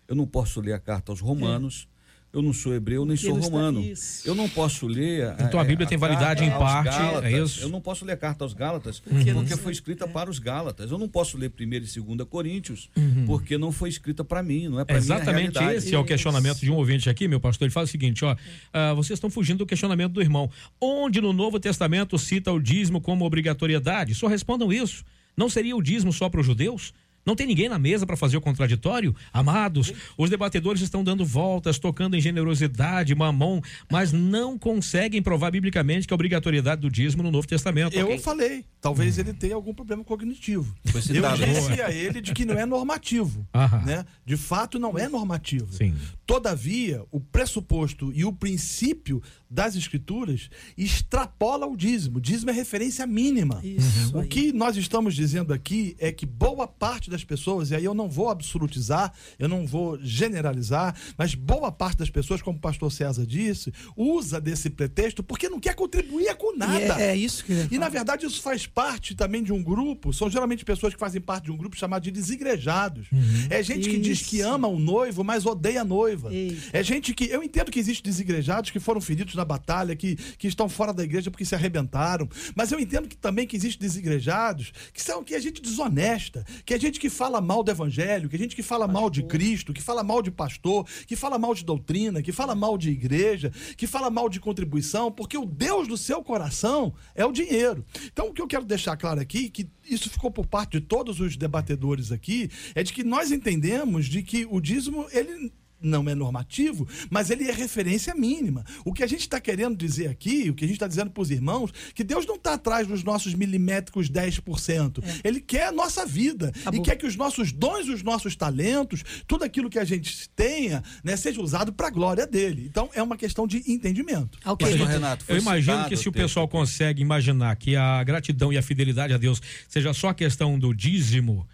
Eu 0.07 0.15
não 0.15 0.25
posso 0.25 0.59
ler 0.59 0.73
a 0.73 0.79
carta 0.79 1.11
aos 1.11 1.21
romanos. 1.21 1.87
É. 2.33 2.37
Eu 2.37 2.41
não 2.41 2.53
sou 2.53 2.73
hebreu 2.73 3.05
nem 3.05 3.17
sou 3.17 3.33
romano. 3.39 3.83
Eu 4.25 4.35
não 4.35 4.47
posso 4.49 4.85
ler. 4.85 5.33
Então 5.39 5.59
a, 5.59 5.63
a 5.63 5.65
Bíblia 5.65 5.85
a 5.85 5.89
tem 5.89 5.97
validade 5.97 6.43
em 6.43 6.49
parte. 6.49 6.95
É 6.95 6.99
Gálatas. 6.99 7.33
É 7.33 7.39
isso? 7.39 7.61
Eu 7.61 7.69
não 7.69 7.81
posso 7.81 8.05
ler 8.05 8.13
a 8.13 8.17
carta 8.17 8.43
aos 8.43 8.53
Gálatas 8.53 8.99
porque, 8.99 9.33
porque 9.33 9.57
foi 9.57 9.71
escrita 9.71 10.05
é. 10.05 10.07
para 10.07 10.29
os 10.29 10.39
Gálatas. 10.39 10.91
Eu 10.91 10.97
não 10.97 11.07
posso 11.07 11.37
ler 11.37 11.51
1 11.59 11.63
e 11.63 11.79
2 11.79 11.97
Coríntios 12.29 12.89
uhum. 12.95 13.25
porque 13.25 13.57
não 13.57 13.71
foi 13.71 13.89
escrita 13.89 14.23
para 14.23 14.43
mim, 14.43 14.67
não 14.67 14.79
é 14.79 14.85
para 14.85 14.97
Exatamente 14.97 15.59
mim. 15.59 15.71
esse 15.71 15.95
é 15.95 15.97
o 15.99 16.03
questionamento 16.03 16.59
de 16.59 16.71
um 16.71 16.75
ouvinte 16.75 17.09
aqui, 17.09 17.27
meu 17.27 17.39
pastor. 17.39 17.65
Ele 17.65 17.73
fala 17.73 17.85
o 17.85 17.89
seguinte: 17.89 18.23
ó, 18.23 18.33
uh, 18.33 18.95
vocês 18.95 19.17
estão 19.17 19.29
fugindo 19.29 19.59
do 19.59 19.65
questionamento 19.65 20.13
do 20.13 20.21
irmão. 20.21 20.49
Onde 20.79 21.21
no 21.21 21.33
Novo 21.33 21.59
Testamento 21.59 22.17
cita 22.17 22.51
o 22.51 22.59
dízimo 22.59 23.01
como 23.01 23.25
obrigatoriedade? 23.25 24.13
Só 24.13 24.27
respondam 24.27 24.71
isso. 24.71 25.03
Não 25.35 25.49
seria 25.49 25.75
o 25.75 25.81
dízimo 25.81 26.11
só 26.11 26.29
para 26.29 26.41
os 26.41 26.45
judeus? 26.45 26.93
Não 27.27 27.35
tem 27.35 27.45
ninguém 27.45 27.67
na 27.67 27.77
mesa 27.77 28.05
para 28.05 28.15
fazer 28.15 28.37
o 28.37 28.41
contraditório? 28.41 29.13
Amados, 29.33 29.91
os 30.17 30.29
debatedores 30.29 30.81
estão 30.81 31.03
dando 31.03 31.25
voltas, 31.25 31.77
tocando 31.77 32.15
em 32.15 32.21
generosidade, 32.21 33.13
mamon, 33.13 33.59
mas 33.91 34.13
não 34.13 34.57
conseguem 34.57 35.21
provar 35.21 35.51
biblicamente 35.51 36.07
que 36.07 36.13
a 36.13 36.15
obrigatoriedade 36.15 36.79
do 36.79 36.89
dízimo 36.89 37.21
no 37.21 37.29
Novo 37.29 37.45
Testamento. 37.45 37.93
Eu 37.93 38.05
okay. 38.05 38.19
falei, 38.19 38.63
talvez 38.79 39.17
hum. 39.17 39.21
ele 39.21 39.33
tenha 39.33 39.55
algum 39.55 39.73
problema 39.73 40.05
cognitivo. 40.05 40.73
Eu 40.85 41.01
disse 41.35 41.81
a 41.81 41.91
ele 41.91 42.21
de 42.21 42.33
que 42.33 42.45
não 42.45 42.55
é 42.55 42.65
normativo. 42.65 43.45
né? 43.85 44.05
De 44.25 44.37
fato, 44.37 44.79
não 44.79 44.97
é 44.97 45.09
normativo. 45.09 45.73
Sim. 45.73 45.93
Todavia, 46.25 47.03
o 47.11 47.19
pressuposto 47.19 48.11
e 48.15 48.23
o 48.23 48.31
princípio 48.31 49.21
das 49.49 49.75
escrituras 49.75 50.49
extrapola 50.77 51.65
o 51.65 51.75
dízimo. 51.75 52.17
O 52.17 52.21
dízimo 52.21 52.51
é 52.51 52.53
referência 52.53 53.07
mínima. 53.07 53.61
Isso 53.63 54.15
o 54.15 54.19
aí. 54.19 54.27
que 54.27 54.53
nós 54.53 54.75
estamos 54.77 55.15
dizendo 55.15 55.53
aqui 55.53 55.95
é 55.99 56.11
que 56.11 56.25
boa 56.25 56.67
parte 56.67 57.09
das 57.09 57.16
pessoas, 57.23 57.71
e 57.71 57.75
aí 57.75 57.83
eu 57.83 57.93
não 57.93 58.09
vou 58.09 58.29
absolutizar, 58.29 59.13
eu 59.37 59.47
não 59.47 59.65
vou 59.65 59.97
generalizar, 60.01 60.95
mas 61.17 61.35
boa 61.35 61.71
parte 61.71 61.97
das 61.97 62.09
pessoas, 62.09 62.41
como 62.41 62.57
o 62.57 62.61
pastor 62.61 62.91
César 62.91 63.25
disse, 63.25 63.73
usa 63.95 64.39
desse 64.39 64.69
pretexto 64.69 65.23
porque 65.23 65.49
não 65.49 65.59
quer 65.59 65.75
contribuir 65.75 66.35
com 66.35 66.55
nada. 66.55 66.99
E 66.99 67.01
é, 67.01 67.07
é 67.11 67.15
isso 67.15 67.43
que. 67.43 67.67
E 67.71 67.77
na 67.77 67.89
verdade 67.89 68.25
isso 68.25 68.41
faz 68.41 68.65
parte 68.65 69.15
também 69.15 69.43
de 69.43 69.53
um 69.53 69.61
grupo, 69.61 70.13
são 70.13 70.29
geralmente 70.29 70.63
pessoas 70.63 70.93
que 70.93 70.99
fazem 70.99 71.21
parte 71.21 71.45
de 71.45 71.51
um 71.51 71.57
grupo 71.57 71.75
chamado 71.75 72.03
de 72.03 72.11
desigrejados. 72.11 73.07
Uhum. 73.11 73.47
É 73.49 73.61
gente 73.63 73.81
isso. 73.81 73.89
que 73.89 73.97
diz 73.97 74.21
que 74.21 74.41
ama 74.41 74.67
o 74.67 74.79
noivo, 74.79 75.23
mas 75.23 75.45
odeia 75.45 75.81
a 75.81 75.85
noiva. 75.85 76.29
É 76.71 76.83
gente 76.83 77.13
que. 77.13 77.25
Eu 77.25 77.43
entendo 77.43 77.71
que 77.71 77.79
existem 77.79 78.09
desigrejados 78.09 78.71
que 78.71 78.79
foram 78.79 79.01
feridos 79.01 79.35
na 79.35 79.45
batalha, 79.45 79.95
que, 79.95 80.15
que 80.37 80.47
estão 80.47 80.69
fora 80.69 80.93
da 80.93 81.03
igreja 81.03 81.31
porque 81.31 81.45
se 81.45 81.55
arrebentaram. 81.55 82.27
Mas 82.55 82.71
eu 82.71 82.79
entendo 82.79 83.07
que 83.07 83.17
também 83.17 83.47
que 83.47 83.55
existem 83.55 83.79
desigrejados 83.79 84.71
que 84.93 85.01
são 85.01 85.23
que 85.23 85.33
é 85.33 85.39
gente 85.39 85.61
desonesta, 85.61 86.45
que 86.65 86.73
é 86.73 86.79
gente 86.79 86.99
que 86.99 87.06
fala 87.09 87.41
mal 87.41 87.63
do 87.63 87.71
evangelho, 87.71 88.29
que 88.29 88.37
gente 88.37 88.55
que 88.55 88.63
fala 88.63 88.85
pastor. 88.85 89.01
mal 89.01 89.09
de 89.09 89.23
Cristo, 89.23 89.73
que 89.73 89.81
fala 89.81 90.03
mal 90.03 90.21
de 90.21 90.31
pastor, 90.31 90.85
que 91.05 91.15
fala 91.15 91.37
mal 91.37 91.53
de 91.53 91.63
doutrina, 91.63 92.21
que 92.21 92.31
fala 92.31 92.55
mal 92.55 92.77
de 92.77 92.89
igreja, 92.89 93.51
que 93.75 93.87
fala 93.87 94.09
mal 94.09 94.29
de 94.29 94.39
contribuição, 94.39 95.11
porque 95.11 95.37
o 95.37 95.45
Deus 95.45 95.87
do 95.87 95.97
seu 95.97 96.23
coração 96.23 96.93
é 97.15 97.25
o 97.25 97.31
dinheiro. 97.31 97.85
Então, 98.05 98.29
o 98.29 98.33
que 98.33 98.41
eu 98.41 98.47
quero 98.47 98.65
deixar 98.65 98.97
claro 98.97 99.19
aqui, 99.19 99.49
que 99.49 99.69
isso 99.89 100.09
ficou 100.09 100.31
por 100.31 100.45
parte 100.45 100.79
de 100.79 100.81
todos 100.81 101.19
os 101.19 101.37
debatedores 101.37 102.11
aqui, 102.11 102.49
é 102.75 102.83
de 102.83 102.93
que 102.93 103.03
nós 103.03 103.31
entendemos 103.31 104.05
de 104.05 104.21
que 104.23 104.47
o 104.49 104.59
dízimo, 104.59 105.07
ele 105.11 105.51
não 105.81 106.07
é 106.09 106.15
normativo, 106.15 106.87
mas 107.09 107.29
ele 107.29 107.47
é 107.49 107.51
referência 107.51 108.13
mínima. 108.15 108.63
O 108.83 108.93
que 108.93 109.03
a 109.03 109.07
gente 109.07 109.21
está 109.21 109.39
querendo 109.39 109.75
dizer 109.75 110.07
aqui, 110.07 110.49
o 110.49 110.53
que 110.53 110.65
a 110.65 110.67
gente 110.67 110.77
está 110.77 110.87
dizendo 110.87 111.11
para 111.11 111.21
os 111.21 111.31
irmãos, 111.31 111.71
que 111.93 112.03
Deus 112.03 112.25
não 112.25 112.35
está 112.35 112.53
atrás 112.53 112.87
dos 112.87 113.03
nossos 113.03 113.33
milimétricos 113.33 114.09
10%. 114.09 115.03
É. 115.03 115.27
Ele 115.27 115.39
quer 115.39 115.67
a 115.67 115.71
nossa 115.71 116.05
vida. 116.05 116.51
Tá 116.63 116.71
e 116.73 116.81
quer 116.81 116.95
que 116.95 117.05
os 117.05 117.15
nossos 117.15 117.51
dons, 117.51 117.87
os 117.87 118.03
nossos 118.03 118.35
talentos, 118.35 119.03
tudo 119.27 119.43
aquilo 119.43 119.69
que 119.69 119.79
a 119.79 119.85
gente 119.85 120.29
tenha, 120.29 120.83
né, 121.03 121.15
seja 121.15 121.41
usado 121.41 121.71
para 121.71 121.87
a 121.87 121.91
glória 121.91 122.25
dele. 122.25 122.65
Então, 122.69 122.89
é 122.93 123.01
uma 123.01 123.17
questão 123.17 123.47
de 123.47 123.63
entendimento. 123.71 124.37
Okay. 124.45 124.75
Renato, 124.75 125.25
eu 125.27 125.37
imagino 125.37 125.87
que 125.87 125.95
se 125.95 126.07
o 126.07 126.11
pessoal 126.11 126.47
consegue 126.47 127.01
imaginar 127.01 127.55
que 127.55 127.75
a 127.75 128.03
gratidão 128.03 128.51
e 128.51 128.57
a 128.57 128.61
fidelidade 128.61 129.13
a 129.13 129.17
Deus 129.17 129.41
seja 129.67 129.93
só 129.93 130.09
a 130.09 130.13
questão 130.13 130.57
do 130.57 130.73
dízimo, 130.73 131.47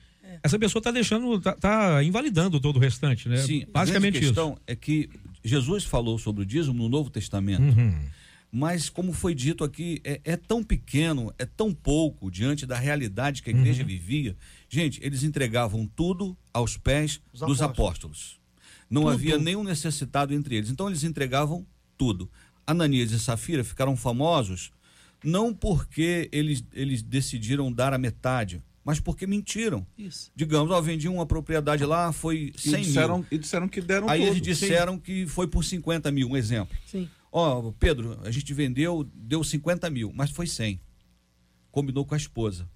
essa 0.43 0.59
pessoa 0.59 0.79
está 0.81 0.91
deixando, 0.91 1.35
está 1.37 1.53
tá 1.53 2.03
invalidando 2.03 2.59
todo 2.59 2.75
o 2.75 2.79
restante, 2.79 3.29
né? 3.29 3.37
Sim, 3.37 3.65
basicamente 3.71 4.17
a 4.17 4.21
questão 4.21 4.51
isso. 4.51 4.61
é 4.67 4.75
que 4.75 5.09
Jesus 5.43 5.85
falou 5.85 6.19
sobre 6.19 6.43
o 6.43 6.45
dízimo 6.45 6.83
no 6.83 6.89
Novo 6.89 7.09
Testamento. 7.09 7.63
Uhum. 7.63 7.97
Mas, 8.51 8.87
como 8.87 9.13
foi 9.13 9.33
dito 9.33 9.63
aqui, 9.63 9.99
é, 10.03 10.21
é, 10.23 10.37
tão 10.37 10.63
pequeno, 10.63 11.33
é 11.39 11.45
tão 11.45 11.73
pouco 11.73 12.29
diante 12.29 12.67
da 12.67 12.77
realidade 12.77 13.41
que 13.41 13.49
a 13.49 13.53
igreja 13.53 13.81
uhum. 13.81 13.87
vivia. 13.87 14.37
Gente, 14.69 14.99
eles 15.03 15.23
entregavam 15.23 15.89
tudo 15.95 16.37
aos 16.53 16.77
pés 16.77 17.19
Os 17.33 17.39
dos 17.39 17.61
apóstolos. 17.61 17.63
apóstolos. 17.63 18.39
Não 18.89 19.03
tudo. 19.03 19.13
havia 19.13 19.37
nenhum 19.39 19.63
necessitado 19.63 20.35
entre 20.35 20.55
eles. 20.55 20.69
Então, 20.69 20.87
eles 20.87 21.03
entregavam 21.03 21.65
tudo. 21.97 22.29
Ananias 22.67 23.11
e 23.11 23.19
Safira 23.19 23.63
ficaram 23.63 23.97
famosos 23.97 24.71
não 25.23 25.53
porque 25.53 26.29
eles, 26.31 26.63
eles 26.73 27.01
decidiram 27.01 27.71
dar 27.71 27.93
a 27.93 27.97
metade, 27.97 28.61
mas 28.83 28.99
porque 28.99 29.25
mentiram. 29.25 29.85
Isso. 29.97 30.31
Digamos, 30.35 30.71
ó, 30.71 30.81
vendi 30.81 31.07
uma 31.07 31.25
propriedade 31.25 31.85
lá, 31.85 32.11
foi 32.11 32.51
100 32.57 32.73
e 32.73 32.85
disseram, 32.85 33.17
mil. 33.17 33.27
E 33.31 33.37
disseram 33.37 33.67
que 33.67 33.81
deram 33.81 34.09
Aí 34.09 34.19
tudo. 34.19 34.29
eles 34.29 34.41
disseram 34.41 34.93
Sim. 34.95 34.99
que 34.99 35.25
foi 35.27 35.47
por 35.47 35.63
50 35.63 36.11
mil, 36.11 36.29
um 36.29 36.37
exemplo. 36.37 36.75
Sim. 36.85 37.09
Ó, 37.31 37.71
Pedro, 37.79 38.19
a 38.23 38.29
gente 38.29 38.53
vendeu, 38.53 39.09
deu 39.13 39.43
50 39.43 39.89
mil, 39.89 40.11
mas 40.13 40.29
foi 40.29 40.45
100. 40.45 40.79
Combinou 41.71 42.05
com 42.05 42.13
a 42.13 42.17
esposa. 42.17 42.69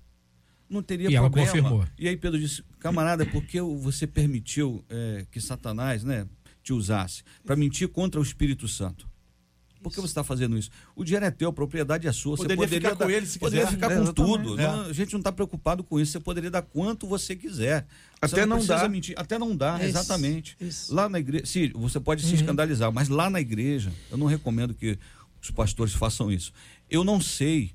Não 0.70 0.82
teria 0.82 1.08
e 1.08 1.14
problema. 1.14 1.38
Ela 1.38 1.46
confirmou. 1.46 1.88
E 1.98 2.08
aí 2.08 2.18
Pedro 2.18 2.40
disse, 2.40 2.64
camarada, 2.80 3.26
por 3.26 3.44
que 3.44 3.62
você 3.62 4.08
permitiu 4.08 4.84
é, 4.90 5.26
que 5.30 5.40
Satanás 5.40 6.04
né, 6.04 6.28
te 6.64 6.74
usasse? 6.74 7.24
Para 7.46 7.56
mentir 7.56 7.88
contra 7.90 8.20
o 8.20 8.24
Espírito 8.24 8.68
Santo. 8.68 9.08
Por 9.82 9.92
que 9.92 10.02
você 10.02 10.08
está 10.08 10.24
fazendo 10.24 10.58
isso? 10.58 10.70
O 10.96 11.04
dinheiro 11.04 11.26
é 11.26 11.32
teu, 11.32 11.50
a 11.50 11.54
propriedade 11.54 12.08
é 12.08 12.12
sua. 12.12 12.36
Poderia 12.36 12.56
você 12.56 12.66
poderia 12.66 12.90
ficar 12.90 13.00
dar, 13.00 13.06
com 13.06 13.12
ele 13.12 13.26
se 13.26 13.40
poderia 13.40 13.66
quiser. 13.66 13.76
ficar 13.76 13.92
é, 13.92 13.98
com 13.98 14.14
tudo. 14.14 14.60
É. 14.60 14.64
Não, 14.64 14.82
a 14.82 14.94
gente 14.94 15.14
não 15.14 15.20
está 15.20 15.32
preocupado 15.32 15.84
com 15.84 16.00
isso. 16.00 16.12
Você 16.14 16.20
poderia 16.20 16.50
dar 16.52 16.62
quanto 16.62 17.08
você 17.08 17.36
quiser. 17.36 17.86
Você 18.22 18.36
Até 18.36 18.46
não, 18.46 18.58
não 18.58 18.66
dá. 18.66 18.90
Mentir. 18.90 19.16
Até 19.18 19.38
não 19.38 19.56
dá, 19.56 19.78
isso, 19.78 19.86
exatamente. 19.86 20.58
Isso. 20.60 20.94
Lá 20.94 21.08
na 21.08 21.20
igreja, 21.20 21.46
sim, 21.46 21.72
você 21.76 22.00
pode 22.00 22.24
se 22.24 22.30
uhum. 22.30 22.36
escandalizar, 22.36 22.92
mas 22.92 23.10
lá 23.10 23.30
na 23.30 23.40
igreja, 23.40 23.92
eu 24.10 24.18
não 24.18 24.26
recomendo 24.26 24.74
que 24.74 24.98
os 25.42 25.52
pastores 25.52 25.94
façam 25.94 26.32
isso. 26.32 26.52
Eu 26.90 27.04
não 27.04 27.22
sei 27.22 27.72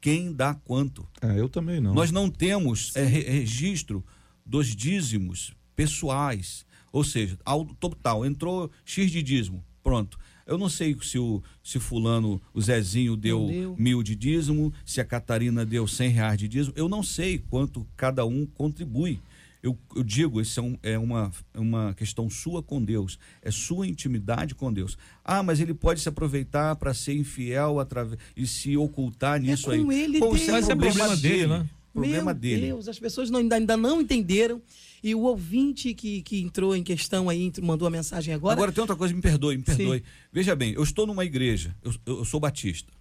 quem 0.00 0.32
dá 0.32 0.54
quanto. 0.54 1.06
É, 1.20 1.38
eu 1.38 1.48
também 1.48 1.80
não. 1.80 1.94
Nós 1.94 2.10
não 2.10 2.30
temos 2.30 2.94
é, 2.94 3.04
registro 3.04 4.04
dos 4.44 4.74
dízimos 4.74 5.52
pessoais. 5.74 6.66
Ou 6.92 7.04
seja, 7.04 7.38
ao 7.44 7.64
total, 7.64 8.24
entrou 8.24 8.70
X 8.84 9.10
de 9.10 9.22
dízimo, 9.22 9.64
pronto. 9.82 10.18
Eu 10.48 10.56
não 10.56 10.68
sei 10.68 10.96
se 11.02 11.18
o 11.18 11.42
se 11.62 11.78
fulano, 11.78 12.40
o 12.54 12.60
Zezinho 12.60 13.14
deu, 13.14 13.46
deu, 13.46 13.76
mil 13.78 14.02
de 14.02 14.16
dízimo, 14.16 14.72
se 14.84 14.98
a 14.98 15.04
Catarina 15.04 15.64
deu 15.64 15.86
cem 15.86 16.08
reais 16.08 16.38
de 16.38 16.48
dízimo. 16.48 16.72
Eu 16.74 16.88
não 16.88 17.02
sei 17.02 17.38
quanto 17.38 17.86
cada 17.94 18.24
um 18.24 18.46
contribui. 18.46 19.20
Eu, 19.62 19.76
eu 19.94 20.02
digo, 20.02 20.40
isso 20.40 20.58
é, 20.58 20.62
um, 20.62 20.78
é 20.82 20.98
uma, 20.98 21.30
é 21.52 21.60
uma 21.60 21.92
questão 21.92 22.30
sua 22.30 22.62
com 22.62 22.82
Deus, 22.82 23.18
é 23.42 23.50
sua 23.50 23.86
intimidade 23.86 24.54
com 24.54 24.72
Deus. 24.72 24.96
Ah, 25.22 25.42
mas 25.42 25.60
ele 25.60 25.74
pode 25.74 26.00
se 26.00 26.08
aproveitar 26.08 26.76
para 26.76 26.94
ser 26.94 27.14
infiel 27.14 27.78
através 27.78 28.18
e 28.36 28.46
se 28.46 28.76
ocultar 28.76 29.36
é 29.36 29.40
nisso 29.40 29.70
é 29.70 29.78
com 29.78 29.90
aí. 29.90 30.00
Ele 30.02 30.20
Deus. 30.20 30.46
Mas 30.46 30.68
é 30.68 30.74
problema 30.74 31.16
dele, 31.16 31.46
né? 31.46 31.66
Problema 31.92 32.32
Meu 32.32 32.40
dele. 32.40 32.66
Deus, 32.68 32.88
as 32.88 32.98
pessoas 32.98 33.28
não, 33.28 33.40
ainda 33.40 33.76
não 33.76 34.00
entenderam 34.00 34.62
e 35.02 35.14
o 35.14 35.20
ouvinte 35.20 35.94
que, 35.94 36.22
que 36.22 36.40
entrou 36.40 36.74
em 36.74 36.82
questão 36.82 37.28
aí, 37.28 37.52
mandou 37.62 37.86
a 37.86 37.90
mensagem 37.90 38.34
agora. 38.34 38.54
Agora 38.54 38.72
tem 38.72 38.80
outra 38.80 38.96
coisa, 38.96 39.14
me 39.14 39.20
perdoe, 39.20 39.56
me 39.56 39.62
perdoe. 39.62 39.98
Sim. 39.98 40.04
Veja 40.32 40.56
bem, 40.56 40.72
eu 40.72 40.82
estou 40.82 41.06
numa 41.06 41.24
igreja, 41.24 41.76
eu, 41.82 41.94
eu, 42.06 42.24
sou 42.24 42.40
batista. 42.40 42.92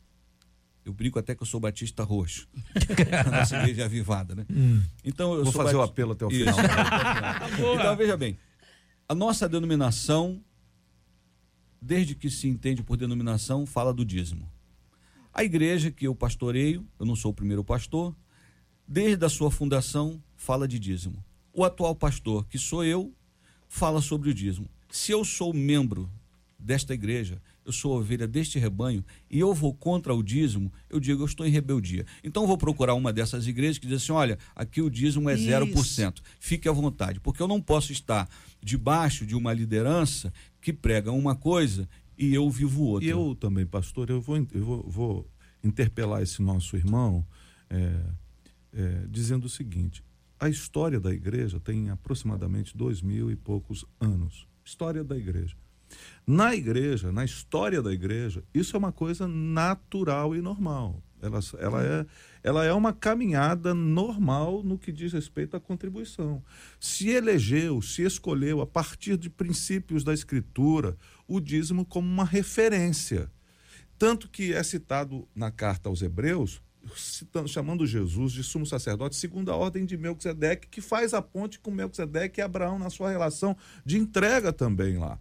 Eu 0.86 0.94
brinco 0.94 1.20
até 1.20 1.36
que 1.36 1.42
eu 1.42 1.48
sou 1.48 1.60
batista 1.60 2.04
roxo. 2.04 2.48
a 3.26 3.30
nossa 3.40 3.58
igreja 3.58 3.82
é 3.82 3.86
avivada, 3.86 4.36
né? 4.36 4.46
Hum. 4.50 4.82
Então, 5.04 5.34
eu 5.34 5.44
Vou 5.44 5.52
sou 5.52 5.64
fazer 5.64 5.76
batista... 5.76 5.80
o 5.80 5.84
apelo 5.84 6.12
até 6.14 6.26
o 6.26 6.30
final. 6.30 6.56
então, 7.76 7.96
veja 7.98 8.16
bem, 8.16 8.38
a 9.10 9.16
nossa 9.16 9.50
denominação, 9.50 10.42
desde 11.82 12.16
que 12.16 12.30
se 12.30 12.48
entende 12.48 12.84
por 12.84 12.96
denominação, 12.96 13.66
fala 13.66 13.94
do 13.94 14.06
dízimo. 14.06 14.50
A 15.34 15.44
igreja 15.44 15.92
que 15.92 16.08
eu 16.08 16.16
pastoreio, 16.16 16.88
eu 17.00 17.06
não 17.06 17.16
sou 17.16 17.32
o 17.32 17.34
primeiro 17.34 17.64
pastor, 17.64 18.16
desde 18.88 19.26
a 19.26 19.30
sua 19.30 19.52
fundação, 19.52 20.22
fala 20.36 20.68
de 20.68 20.80
dízimo 20.80 21.27
o 21.58 21.66
atual 21.66 21.96
pastor, 21.96 22.46
que 22.48 22.60
sou 22.60 22.86
eu, 22.86 23.12
fala 23.68 24.00
sobre 24.00 24.30
o 24.30 24.34
dízimo. 24.34 24.70
Se 24.92 25.12
eu 25.12 25.26
sou 25.26 25.52
membro 25.52 26.08
desta 26.60 26.94
igreja, 26.94 27.42
eu 27.66 27.72
sou 27.72 27.98
ovelha 27.98 28.28
deste 28.28 28.60
rebanho 28.60 29.04
e 29.28 29.40
eu 29.40 29.52
vou 29.56 29.74
contra 29.74 30.14
o 30.14 30.22
dízimo, 30.22 30.72
eu 30.88 31.00
digo, 31.00 31.24
eu 31.24 31.26
estou 31.26 31.48
em 31.48 31.50
rebeldia. 31.50 32.06
Então 32.24 32.44
eu 32.44 32.48
vou 32.48 32.60
procurar 32.60 32.94
uma 32.94 33.12
dessas 33.12 33.48
igrejas 33.48 33.80
que 33.80 33.88
diz 33.88 34.04
assim: 34.04 34.12
olha, 34.12 34.38
aqui 34.56 34.84
o 34.84 34.90
dízimo 34.90 35.32
é 35.32 35.34
Isso. 35.34 35.50
0%. 35.50 36.22
Fique 36.40 36.70
à 36.70 36.72
vontade, 36.72 37.20
porque 37.20 37.42
eu 37.42 37.48
não 37.48 37.60
posso 37.60 37.92
estar 37.92 38.30
debaixo 38.62 39.26
de 39.26 39.36
uma 39.36 39.52
liderança 39.52 40.32
que 40.62 40.72
prega 40.72 41.12
uma 41.12 41.36
coisa 41.36 41.90
e 42.16 42.36
eu 42.36 42.48
vivo 42.52 42.84
outra. 42.84 43.08
E 43.08 43.10
eu 43.10 43.36
também, 43.36 43.66
pastor, 43.66 44.12
eu 44.12 44.22
vou, 44.22 44.38
eu 44.38 44.64
vou, 44.64 44.84
vou 44.88 45.28
interpelar 45.64 46.22
esse 46.22 46.40
nosso 46.40 46.78
irmão 46.78 47.26
é, 47.68 48.00
é, 48.74 49.06
dizendo 49.10 49.46
o 49.46 49.50
seguinte: 49.50 50.04
a 50.40 50.50
história 50.50 51.00
da 51.00 51.14
igreja 51.14 51.60
tem 51.60 51.90
aproximadamente 51.90 52.76
dois 52.76 53.02
mil 53.02 53.32
e 53.32 53.36
poucos 53.36 53.86
anos. 54.00 54.48
História 54.64 55.04
da 55.04 55.18
igreja. 55.18 55.56
Na 56.26 56.54
igreja, 56.54 57.12
na 57.12 57.24
história 57.24 57.82
da 57.82 57.94
igreja, 57.94 58.44
isso 58.54 58.76
é 58.76 58.80
uma 58.80 58.92
coisa 58.92 59.28
natural 59.28 60.36
e 60.36 60.42
normal. 60.42 61.02
Ela, 61.22 61.40
ela, 61.58 61.84
é, 61.84 62.06
ela 62.44 62.66
é 62.66 62.74
uma 62.74 62.94
caminhada 62.94 63.74
normal 63.74 64.62
no 64.64 64.78
que 64.78 64.92
diz 64.92 65.14
respeito 65.14 65.58
à 65.58 65.60
contribuição. 65.60 66.44
Se 66.80 67.10
elegeu, 67.10 67.82
se 67.82 68.04
escolheu, 68.04 68.62
a 68.62 68.68
partir 68.68 69.18
de 69.18 69.30
princípios 69.30 70.04
da 70.04 70.14
Escritura, 70.14 70.96
o 71.28 71.40
dízimo 71.40 71.86
como 71.86 72.08
uma 72.08 72.26
referência. 72.26 73.32
Tanto 73.98 74.30
que 74.30 74.54
é 74.54 74.62
citado 74.62 75.28
na 75.34 75.50
carta 75.50 75.90
aos 75.90 76.04
Hebreus, 76.04 76.62
citando, 76.96 77.48
chamando 77.48 77.86
Jesus 77.86 78.32
de 78.32 78.44
sumo 78.44 78.66
sacerdote, 78.66 79.16
segundo 79.16 79.52
a 79.52 79.56
ordem 79.56 79.86
de 79.86 79.98
Melquisedeque, 79.98 80.68
que 80.68 80.82
faz 80.82 81.14
a 81.14 81.22
ponte 81.22 81.60
com 81.60 81.72
Melquisedeque 81.72 82.40
e 82.40 82.44
Abraão 82.44 82.80
na 82.80 82.90
sua 82.90 83.10
relação 83.10 83.56
de 83.86 83.98
entrega 83.98 84.54
também 84.54 84.98
lá. 84.98 85.20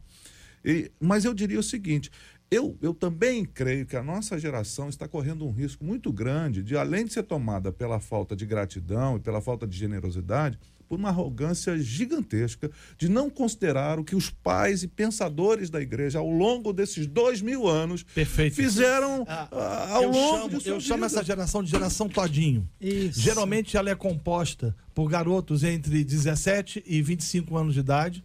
E, 0.65 0.91
mas 1.01 1.25
eu 1.25 1.33
diria 1.33 1.59
o 1.59 1.63
seguinte: 1.63 2.11
eu, 2.51 2.79
eu 2.81 2.95
também 2.95 3.45
creio 3.45 3.87
que 3.87 3.97
a 3.97 4.03
nossa 4.03 4.39
geração 4.39 4.89
está 4.89 5.09
correndo 5.09 5.45
um 5.45 5.51
risco 5.51 5.85
muito 5.85 6.13
grande 6.13 6.63
de, 6.63 6.77
além 6.77 7.05
de 7.05 7.13
ser 7.13 7.25
tomada 7.25 7.73
pela 7.73 7.99
falta 7.99 8.37
de 8.37 8.47
gratidão 8.47 9.17
e 9.17 9.21
pela 9.21 9.41
falta 9.41 9.67
de 9.67 9.77
generosidade, 9.77 10.59
por 10.89 10.99
uma 10.99 11.09
arrogância 11.09 11.77
gigantesca 11.79 12.71
de 12.99 13.09
não 13.09 13.29
considerar 13.29 13.99
o 13.99 14.05
que 14.05 14.15
os 14.17 14.31
pais 14.31 14.83
e 14.83 14.89
pensadores 14.89 15.69
da 15.71 15.81
igreja, 15.81 16.19
ao 16.19 16.31
longo 16.31 16.73
desses 16.73 17.07
dois 17.07 17.41
mil 17.43 17.67
anos, 17.69 18.03
Perfeito. 18.03 18.55
fizeram 18.57 19.25
Ah, 19.29 19.49
ah, 19.51 19.93
ao 19.95 20.03
eu 20.05 20.11
longo 20.11 20.61
chamo, 20.61 20.75
eu 20.77 20.81
chamo 20.81 20.95
vida. 21.05 21.07
essa 21.07 21.25
geração 21.25 21.63
de 21.63 21.71
geração 21.71 22.09
todinho. 22.09 22.69
Isso. 22.81 23.21
Geralmente 23.21 23.77
ela 23.77 23.91
é 23.91 23.95
composta 23.95 24.75
por 24.95 25.09
garotos 25.09 25.63
entre 25.65 26.03
17 26.05 26.83
e 26.87 27.03
25 27.03 27.57
anos 27.57 27.75
de 27.75 27.81
idade, 27.81 28.25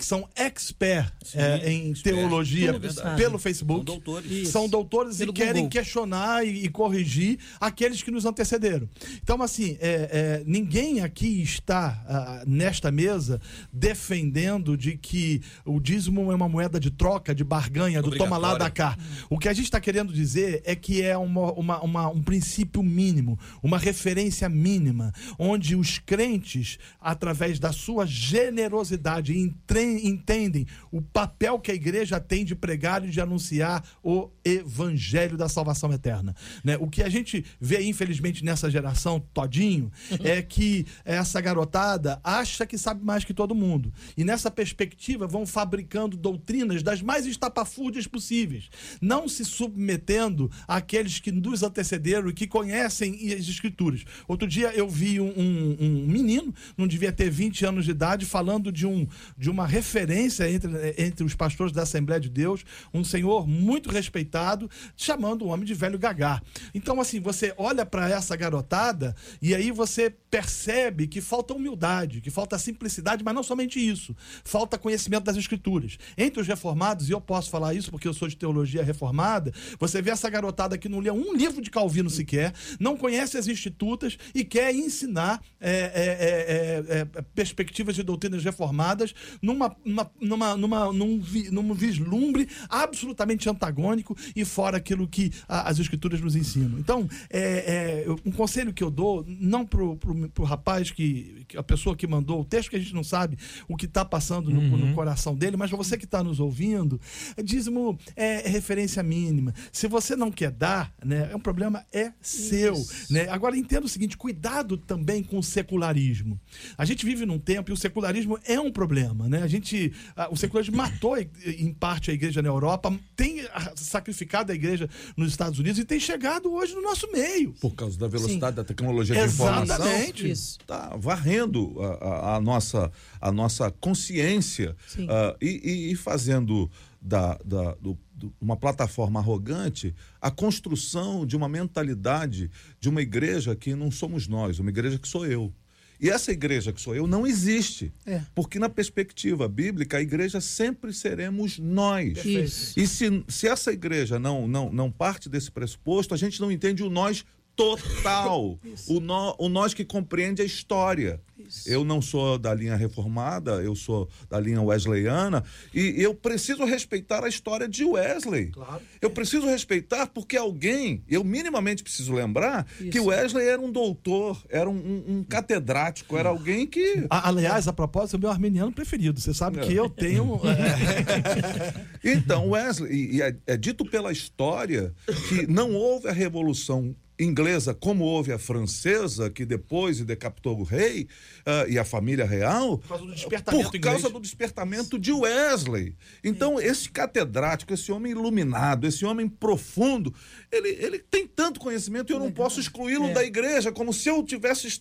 que 0.00 0.06
são 0.06 0.26
expert 0.34 1.12
é, 1.34 1.70
em 1.70 1.90
expert. 1.90 2.02
teologia 2.16 2.72
pelo 2.80 2.90
São 3.32 3.38
Facebook. 3.38 3.84
doutores. 3.84 4.30
Isso. 4.30 4.52
São 4.52 4.66
doutores 4.66 5.18
Pelo 5.18 5.30
e 5.30 5.34
querem 5.34 5.52
Google. 5.64 5.68
questionar 5.68 6.42
e, 6.42 6.64
e 6.64 6.68
corrigir 6.70 7.38
aqueles 7.60 8.02
que 8.02 8.10
nos 8.10 8.24
antecederam. 8.24 8.88
Então, 9.22 9.42
assim, 9.42 9.76
é, 9.78 10.40
é, 10.40 10.42
ninguém 10.46 11.02
aqui 11.02 11.42
está 11.42 12.02
ah, 12.08 12.44
nesta 12.46 12.90
mesa 12.90 13.42
defendendo 13.70 14.74
de 14.74 14.96
que 14.96 15.42
o 15.66 15.78
dízimo 15.78 16.32
é 16.32 16.34
uma 16.34 16.48
moeda 16.48 16.80
de 16.80 16.90
troca, 16.90 17.34
de 17.34 17.44
barganha, 17.44 18.00
do 18.00 18.10
toma 18.16 18.38
lá, 18.38 18.56
da 18.56 18.70
cá. 18.70 18.96
O 19.28 19.38
que 19.38 19.48
a 19.50 19.52
gente 19.52 19.64
está 19.66 19.80
querendo 19.80 20.14
dizer 20.14 20.62
é 20.64 20.74
que 20.74 21.02
é 21.02 21.16
uma, 21.18 21.52
uma- 21.52 21.80
uma- 21.82 22.08
um 22.08 22.22
princípio 22.22 22.82
mínimo, 22.82 23.38
uma 23.62 23.76
referência 23.76 24.48
mínima, 24.48 25.12
onde 25.38 25.76
os 25.76 25.98
crentes, 25.98 26.78
através 26.98 27.58
da 27.58 27.70
sua 27.70 28.06
generosidade, 28.06 29.36
entre- 29.36 29.89
entendem 30.06 30.66
o 30.90 31.00
papel 31.02 31.58
que 31.58 31.70
a 31.70 31.74
igreja 31.74 32.18
tem 32.20 32.44
de 32.44 32.54
pregar 32.54 33.04
e 33.04 33.10
de 33.10 33.20
anunciar 33.20 33.84
o 34.02 34.30
evangelho 34.44 35.36
da 35.36 35.48
salvação 35.48 35.92
eterna. 35.92 36.34
né? 36.64 36.76
O 36.80 36.88
que 36.88 37.02
a 37.02 37.08
gente 37.08 37.44
vê, 37.60 37.82
infelizmente, 37.82 38.44
nessa 38.44 38.70
geração 38.70 39.20
todinho, 39.32 39.90
é 40.24 40.40
que 40.42 40.86
essa 41.04 41.40
garotada 41.40 42.20
acha 42.22 42.66
que 42.66 42.78
sabe 42.78 43.04
mais 43.04 43.24
que 43.24 43.34
todo 43.34 43.54
mundo. 43.54 43.92
E 44.16 44.24
nessa 44.24 44.50
perspectiva 44.50 45.26
vão 45.26 45.46
fabricando 45.46 46.16
doutrinas 46.16 46.82
das 46.82 47.02
mais 47.02 47.26
estapafúrdias 47.26 48.06
possíveis, 48.06 48.68
não 49.00 49.28
se 49.28 49.44
submetendo 49.44 50.50
àqueles 50.66 51.18
que 51.18 51.32
nos 51.32 51.62
antecederam 51.62 52.28
e 52.28 52.32
que 52.34 52.46
conhecem 52.46 53.32
as 53.32 53.48
escrituras. 53.48 54.04
Outro 54.28 54.46
dia 54.46 54.72
eu 54.74 54.88
vi 54.88 55.20
um, 55.20 55.28
um- 55.36 55.76
um 55.80 56.06
menino, 56.06 56.54
não 56.76 56.86
devia 56.86 57.12
ter 57.12 57.30
20 57.30 57.64
anos 57.64 57.84
de 57.84 57.90
idade, 57.90 58.24
falando 58.26 58.70
de, 58.72 58.86
um, 58.86 59.06
de 59.36 59.50
uma 59.50 59.66
referência 59.80 60.48
entre, 60.48 60.94
entre 60.98 61.24
os 61.24 61.34
pastores 61.34 61.72
da 61.72 61.82
Assembleia 61.82 62.20
de 62.20 62.28
Deus, 62.28 62.64
um 62.92 63.02
senhor 63.02 63.46
muito 63.48 63.90
respeitado, 63.90 64.70
chamando 64.94 65.42
o 65.42 65.48
homem 65.48 65.64
de 65.64 65.72
velho 65.72 65.98
gagá. 65.98 66.40
Então, 66.74 67.00
assim, 67.00 67.18
você 67.18 67.54
olha 67.56 67.86
para 67.86 68.08
essa 68.08 68.36
garotada 68.36 69.16
e 69.40 69.54
aí 69.54 69.70
você 69.70 70.14
percebe 70.30 71.08
que 71.08 71.20
falta 71.20 71.54
humildade, 71.54 72.20
que 72.20 72.30
falta 72.30 72.58
simplicidade, 72.58 73.24
mas 73.24 73.34
não 73.34 73.42
somente 73.42 73.80
isso, 73.80 74.14
falta 74.44 74.78
conhecimento 74.78 75.24
das 75.24 75.36
escrituras. 75.36 75.96
Entre 76.16 76.40
os 76.40 76.46
reformados, 76.46 77.08
e 77.08 77.12
eu 77.12 77.20
posso 77.20 77.50
falar 77.50 77.74
isso 77.74 77.90
porque 77.90 78.06
eu 78.06 78.14
sou 78.14 78.28
de 78.28 78.36
teologia 78.36 78.84
reformada, 78.84 79.52
você 79.78 80.02
vê 80.02 80.10
essa 80.10 80.28
garotada 80.28 80.76
que 80.76 80.88
não 80.88 81.00
lê 81.00 81.10
um 81.10 81.34
livro 81.34 81.62
de 81.62 81.70
Calvino 81.70 82.10
sequer, 82.10 82.52
não 82.78 82.96
conhece 82.96 83.38
as 83.38 83.48
institutas 83.48 84.18
e 84.34 84.44
quer 84.44 84.74
ensinar 84.74 85.42
é, 85.58 85.70
é, 85.70 85.80
é, 86.20 86.98
é, 86.98 87.18
é, 87.18 87.22
perspectivas 87.34 87.94
de 87.94 88.02
doutrinas 88.02 88.44
reformadas 88.44 89.14
numa, 89.40 89.69
numa, 89.84 90.10
numa, 90.20 90.56
numa- 90.56 90.92
num, 90.92 91.18
vi- 91.20 91.50
num 91.50 91.72
vislumbre 91.74 92.48
absolutamente 92.68 93.48
antagônico 93.48 94.16
e 94.34 94.44
fora 94.44 94.76
aquilo 94.78 95.06
que 95.08 95.30
a- 95.48 95.68
as 95.68 95.78
escrituras 95.78 96.20
nos 96.20 96.36
ensinam. 96.36 96.78
Então, 96.78 97.08
é, 97.28 98.04
é, 98.06 98.10
um 98.24 98.30
conselho 98.32 98.72
que 98.72 98.82
eu 98.82 98.90
dou, 98.90 99.24
não 99.26 99.64
pro, 99.66 99.96
pro, 99.96 100.28
pro 100.30 100.44
rapaz 100.44 100.90
que, 100.90 101.44
a 101.56 101.62
pessoa 101.62 101.96
que 101.96 102.06
mandou 102.06 102.40
o 102.40 102.44
texto, 102.44 102.70
que 102.70 102.76
a 102.76 102.78
gente 102.78 102.94
não 102.94 103.04
sabe 103.04 103.36
o 103.68 103.76
que 103.76 103.86
está 103.86 104.04
passando 104.04 104.50
no, 104.50 104.60
no 104.76 104.94
coração 104.94 105.34
dele, 105.34 105.56
mas 105.56 105.70
para 105.70 105.76
você 105.76 105.96
que 105.96 106.04
está 106.04 106.22
nos 106.22 106.40
ouvindo, 106.40 107.00
dízimo 107.42 107.98
é 108.16 108.48
referência 108.48 109.02
mínima. 109.02 109.54
Se 109.72 109.86
você 109.86 110.16
não 110.16 110.30
quer 110.30 110.50
dar, 110.50 110.92
né, 111.04 111.28
é 111.32 111.36
um 111.36 111.40
problema 111.40 111.84
é 111.92 112.12
seu, 112.20 112.74
né? 113.10 113.28
Agora 113.28 113.56
entenda 113.56 113.86
o 113.86 113.88
seguinte, 113.88 114.16
cuidado 114.16 114.76
também 114.76 115.22
com 115.22 115.38
o 115.38 115.42
secularismo. 115.42 116.40
A 116.76 116.84
gente 116.84 117.04
vive 117.04 117.24
num 117.26 117.38
tempo 117.38 117.70
e 117.70 117.72
o 117.72 117.76
secularismo 117.76 118.38
é 118.44 118.60
um 118.60 118.70
problema, 118.72 119.28
né? 119.28 119.42
A 119.50 119.52
gente, 119.52 119.92
ah, 120.14 120.28
o 120.30 120.36
secularismo 120.36 120.76
matou 120.76 121.16
eh, 121.18 121.26
em 121.58 121.72
parte 121.74 122.08
a 122.12 122.14
igreja 122.14 122.40
na 122.40 122.48
Europa, 122.48 122.96
tem 123.16 123.44
sacrificado 123.74 124.52
a 124.52 124.54
igreja 124.54 124.88
nos 125.16 125.30
Estados 125.30 125.58
Unidos 125.58 125.76
e 125.80 125.84
tem 125.84 125.98
chegado 125.98 126.52
hoje 126.52 126.72
no 126.72 126.80
nosso 126.82 127.10
meio. 127.10 127.52
Por 127.54 127.74
causa 127.74 127.98
da 127.98 128.06
velocidade 128.06 128.54
da 128.54 128.62
tecnologia 128.62 129.12
de 129.16 129.20
informação. 129.34 129.74
Exatamente. 129.86 130.30
Está 130.30 130.96
varrendo 130.96 131.74
a, 131.82 131.86
a- 131.86 132.36
a 132.36 132.40
nossa, 132.40 132.92
a 133.20 133.32
nossa 133.32 133.72
consciência 133.72 134.76
Sim. 134.86 135.08
ah, 135.10 135.36
e, 135.42 135.48
e- 135.48 135.92
e 135.92 135.96
fazendo 135.96 136.70
da, 137.02 137.36
da- 137.44 137.74
do- 137.80 137.98
uma 138.40 138.56
plataforma 138.56 139.18
arrogante 139.18 139.92
a 140.20 140.30
construção 140.30 141.26
de 141.26 141.34
uma 141.36 141.48
mentalidade 141.48 142.50
de 142.78 142.88
uma 142.88 143.02
igreja 143.02 143.56
que 143.56 143.74
não 143.74 143.90
somos 143.90 144.28
nós, 144.28 144.60
uma 144.60 144.70
igreja 144.70 144.96
que 144.98 145.08
sou 145.08 145.26
eu. 145.26 145.52
E 146.00 146.08
essa 146.08 146.32
igreja 146.32 146.72
que 146.72 146.80
sou 146.80 146.94
eu 146.94 147.06
não 147.06 147.26
existe. 147.26 147.92
É. 148.06 148.22
Porque 148.34 148.58
na 148.58 148.68
perspectiva 148.68 149.46
bíblica, 149.46 149.98
a 149.98 150.02
igreja 150.02 150.40
sempre 150.40 150.92
seremos 150.92 151.58
nós. 151.58 152.24
Isso. 152.24 152.80
E 152.80 152.86
se, 152.86 153.24
se 153.28 153.46
essa 153.46 153.70
igreja 153.70 154.18
não, 154.18 154.48
não, 154.48 154.72
não 154.72 154.90
parte 154.90 155.28
desse 155.28 155.50
pressuposto, 155.50 156.14
a 156.14 156.16
gente 156.16 156.40
não 156.40 156.50
entende 156.50 156.82
o 156.82 156.88
nós 156.88 157.24
total. 157.56 158.58
o, 158.88 159.00
nó- 159.00 159.34
o 159.38 159.48
nós 159.48 159.74
que 159.74 159.84
compreende 159.84 160.42
a 160.42 160.44
história. 160.44 161.20
Eu 161.66 161.84
não 161.84 162.02
sou 162.02 162.38
da 162.38 162.52
linha 162.54 162.76
reformada, 162.76 163.62
eu 163.62 163.74
sou 163.74 164.08
da 164.28 164.38
linha 164.38 164.60
wesleyana, 164.62 165.42
e 165.74 165.94
eu 166.00 166.14
preciso 166.14 166.64
respeitar 166.64 167.24
a 167.24 167.28
história 167.28 167.66
de 167.66 167.82
Wesley. 167.84 168.48
Claro. 168.50 168.82
Eu 169.00 169.10
preciso 169.10 169.46
respeitar 169.46 170.06
porque 170.06 170.36
alguém, 170.36 171.02
eu 171.08 171.24
minimamente 171.24 171.82
preciso 171.82 172.12
lembrar 172.12 172.64
que 172.92 173.00
Wesley 173.00 173.48
era 173.48 173.60
um 173.60 173.72
doutor, 173.72 174.40
era 174.50 174.68
um, 174.68 174.74
um- 174.74 175.04
um 175.18 175.24
catedrático, 175.24 176.16
era 176.16 176.28
alguém 176.28 176.66
que. 176.66 177.06
A- 177.08 177.28
aliás, 177.30 177.66
a 177.66 177.72
propósito, 177.72 178.16
é 178.16 178.18
o 178.18 178.20
meu 178.20 178.30
armeniano 178.30 178.70
preferido. 178.70 179.18
Você 179.18 179.32
sabe 179.34 179.60
que 179.60 179.72
eu 179.74 179.88
tenho. 179.88 180.38
é, 180.44 182.12
Então, 182.12 182.50
Wesley, 182.50 183.16
e 183.16 183.22
é, 183.22 183.34
é 183.46 183.56
dito 183.56 183.84
pela 183.84 184.12
história 184.12 184.92
que 185.28 185.46
não 185.46 185.72
houve 185.74 186.06
a 186.08 186.12
revolução 186.12 186.94
inglesa 187.24 187.74
como 187.74 188.04
houve 188.04 188.32
a 188.32 188.38
francesa, 188.38 189.28
que 189.30 189.44
depois 189.44 190.00
decapitou 190.00 190.58
o 190.58 190.62
rei 190.62 191.06
ah, 191.44 191.66
e 191.68 191.78
a 191.78 191.84
família 191.84 192.24
real, 192.24 192.78
por 192.78 192.88
causa 192.88 193.04
do 193.04 193.12
despertamento 193.14 193.70
por 193.70 193.80
causa 193.80 193.98
inglês. 193.98 194.12
do 194.14 194.20
despertamento 194.20 194.98
de 194.98 195.12
Wesley. 195.12 195.94
Então, 196.24 196.60
esse 196.60 196.88
catedrático, 196.90 197.72
esse 197.74 197.92
homem 197.92 198.12
iluminado, 198.12 198.86
esse 198.86 199.04
homem 199.04 199.28
profundo, 199.28 200.14
ele, 200.50 200.68
ele 200.68 200.98
tem 200.98 201.26
tanto 201.26 201.60
conhecimento 201.60 202.10
e 202.10 202.14
eu 202.14 202.18
não 202.20 202.32
posso 202.32 202.58
excluí-lo 202.58 203.12
da 203.12 203.22
igreja, 203.24 203.70
como 203.70 203.92
se 203.92 204.08
eu 204.08 204.22
tivesse. 204.22 204.80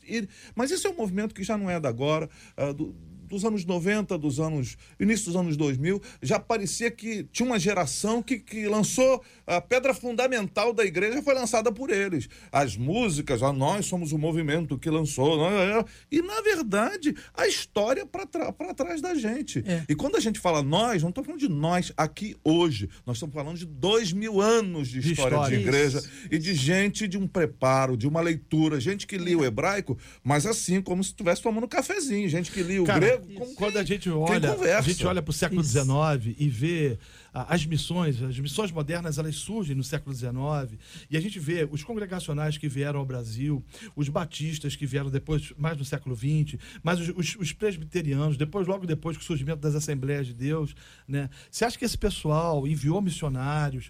Mas 0.55 0.71
isso 0.71 0.87
é 0.87 0.89
um 0.89 0.95
movimento 0.95 1.35
que 1.35 1.43
já 1.43 1.57
não 1.57 1.69
é 1.69 1.79
da 1.79 1.89
agora, 1.89 2.29
ah, 2.55 2.71
do- 2.71 2.95
dos 3.29 3.45
anos 3.45 3.63
90, 3.65 4.17
dos 4.17 4.39
anos. 4.39 4.75
início 4.99 5.27
dos 5.27 5.35
anos 5.35 5.55
2000, 5.55 6.01
já 6.21 6.39
parecia 6.39 6.89
que 6.91 7.23
tinha 7.31 7.45
uma 7.45 7.59
geração 7.59 8.21
que, 8.21 8.39
que 8.39 8.67
lançou 8.67 9.23
a 9.45 9.61
pedra 9.61 9.93
fundamental 9.93 10.73
da 10.73 10.83
igreja 10.83 11.21
foi 11.21 11.33
lançada 11.33 11.71
por 11.71 11.89
eles. 11.89 12.27
As 12.51 12.75
músicas, 12.75 13.41
ah, 13.43 13.53
nós 13.53 13.85
somos 13.85 14.11
o 14.11 14.17
movimento 14.17 14.77
que 14.77 14.89
lançou. 14.89 15.37
nós- 15.37 15.85
E, 16.11 16.21
na 16.21 16.41
verdade, 16.41 17.15
a 17.35 17.47
história 17.47 18.05
para 18.05 18.73
trás 18.73 19.01
da 19.01 19.13
gente. 19.15 19.63
É. 19.65 19.83
E 19.87 19.95
quando 19.95 20.15
a 20.15 20.19
gente 20.19 20.39
fala 20.39 20.61
nós, 20.63 21.01
não 21.01 21.09
estou 21.09 21.23
falando 21.23 21.39
de 21.39 21.49
nós 21.49 21.91
aqui 21.95 22.35
hoje. 22.43 22.89
Nós 23.05 23.17
estamos 23.17 23.33
falando 23.33 23.57
de 23.57 23.65
dois 23.65 24.11
mil 24.11 24.41
anos 24.41 24.87
de 24.87 24.99
De 24.99 25.11
história 25.13 25.37
de, 25.37 25.43
história. 25.43 25.55
igreja 25.57 25.97
Isso. 25.99 26.09
e 26.31 26.37
de 26.37 26.53
gente 26.53 27.07
de 27.07 27.17
um 27.17 27.27
preparo, 27.27 27.95
de 27.95 28.07
uma 28.07 28.21
leitura, 28.21 28.79
gente 28.79 29.05
que 29.05 29.17
lia 29.17 29.37
o 29.37 29.45
hebraico, 29.45 29.97
mas 30.23 30.45
assim, 30.45 30.81
como 30.81 31.03
se 31.03 31.09
estivesse 31.11 31.41
tomando 31.41 31.67
cafezinho, 31.67 32.27
gente 32.29 32.51
que 32.51 32.61
lia 32.63 32.81
o 32.81 32.85
Cara, 32.85 32.99
grego. 32.99 33.18
Como 33.19 33.55
Quando 33.55 33.77
a 33.77 33.83
gente 33.83 34.09
olha, 34.09 34.53
a 34.77 34.81
gente 34.81 35.05
olha 35.05 35.21
para 35.21 35.29
o 35.31 35.33
século. 35.33 35.63
XIX 35.63 36.35
e 36.37 36.49
vê 36.49 36.97
ah, 37.33 37.53
as 37.53 37.65
missões, 37.65 38.21
as 38.21 38.39
missões 38.39 38.71
modernas, 38.71 39.17
elas 39.17 39.35
surgem 39.35 39.75
no 39.75 39.83
século 39.83 40.15
XIX 40.15 40.79
e 41.09 41.15
a 41.17 41.19
gente 41.21 41.39
vê 41.39 41.67
os 41.71 41.83
congregacionais 41.83 42.57
que 42.57 42.67
vieram 42.67 42.99
ao 42.99 43.05
Brasil, 43.05 43.63
os 43.95 44.09
batistas 44.09 44.75
que 44.75 44.85
vieram 44.85 45.09
depois, 45.09 45.53
mais 45.57 45.77
no 45.77 45.85
século 45.85 46.15
XX, 46.15 46.59
mas 46.83 46.99
os, 46.99 47.09
os- 47.15 47.35
os 47.39 47.53
presbiterianos, 47.53 48.37
depois, 48.37 48.67
logo 48.67 48.85
depois 48.85 49.15
com 49.17 49.23
o 49.23 49.25
surgimento 49.25 49.59
das 49.61 49.75
Assembleias 49.75 50.27
de 50.27 50.33
Deus, 50.33 50.75
né? 51.07 51.29
Você 51.51 51.65
acha 51.65 51.77
que 51.77 51.85
esse 51.85 51.97
pessoal 51.97 52.67
enviou 52.67 53.01
missionários 53.01 53.89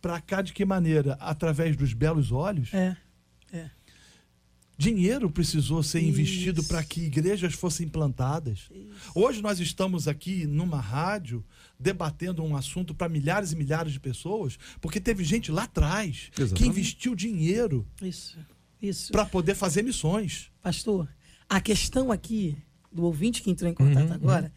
para 0.00 0.20
cá 0.20 0.42
de 0.42 0.52
que 0.52 0.64
maneira? 0.64 1.14
Através 1.20 1.76
dos 1.76 1.92
belos 1.92 2.30
olhos? 2.32 2.72
É. 3.52 3.70
Dinheiro 4.76 5.30
precisou 5.30 5.82
ser 5.82 6.00
investido 6.02 6.60
Isso. 6.60 6.68
para 6.68 6.82
que 6.82 7.02
igrejas 7.02 7.54
fossem 7.54 7.86
implantadas. 7.86 8.68
Hoje 9.14 9.40
nós 9.40 9.60
estamos 9.60 10.08
aqui 10.08 10.46
numa 10.46 10.80
rádio 10.80 11.44
debatendo 11.78 12.42
um 12.42 12.56
assunto 12.56 12.94
para 12.94 13.08
milhares 13.08 13.52
e 13.52 13.56
milhares 13.56 13.92
de 13.92 14.00
pessoas, 14.00 14.58
porque 14.80 15.00
teve 15.00 15.22
gente 15.22 15.52
lá 15.52 15.64
atrás 15.64 16.28
que 16.32 16.42
Exatamente. 16.42 16.68
investiu 16.68 17.14
dinheiro 17.14 17.86
Isso. 18.02 18.36
Isso. 18.82 19.12
para 19.12 19.24
poder 19.24 19.54
fazer 19.54 19.82
missões. 19.82 20.50
Pastor, 20.60 21.08
a 21.48 21.60
questão 21.60 22.10
aqui 22.10 22.56
do 22.90 23.04
ouvinte 23.04 23.42
que 23.42 23.50
entrou 23.50 23.70
em 23.70 23.74
contato 23.74 24.08
Uhum, 24.08 24.14
agora 24.14 24.52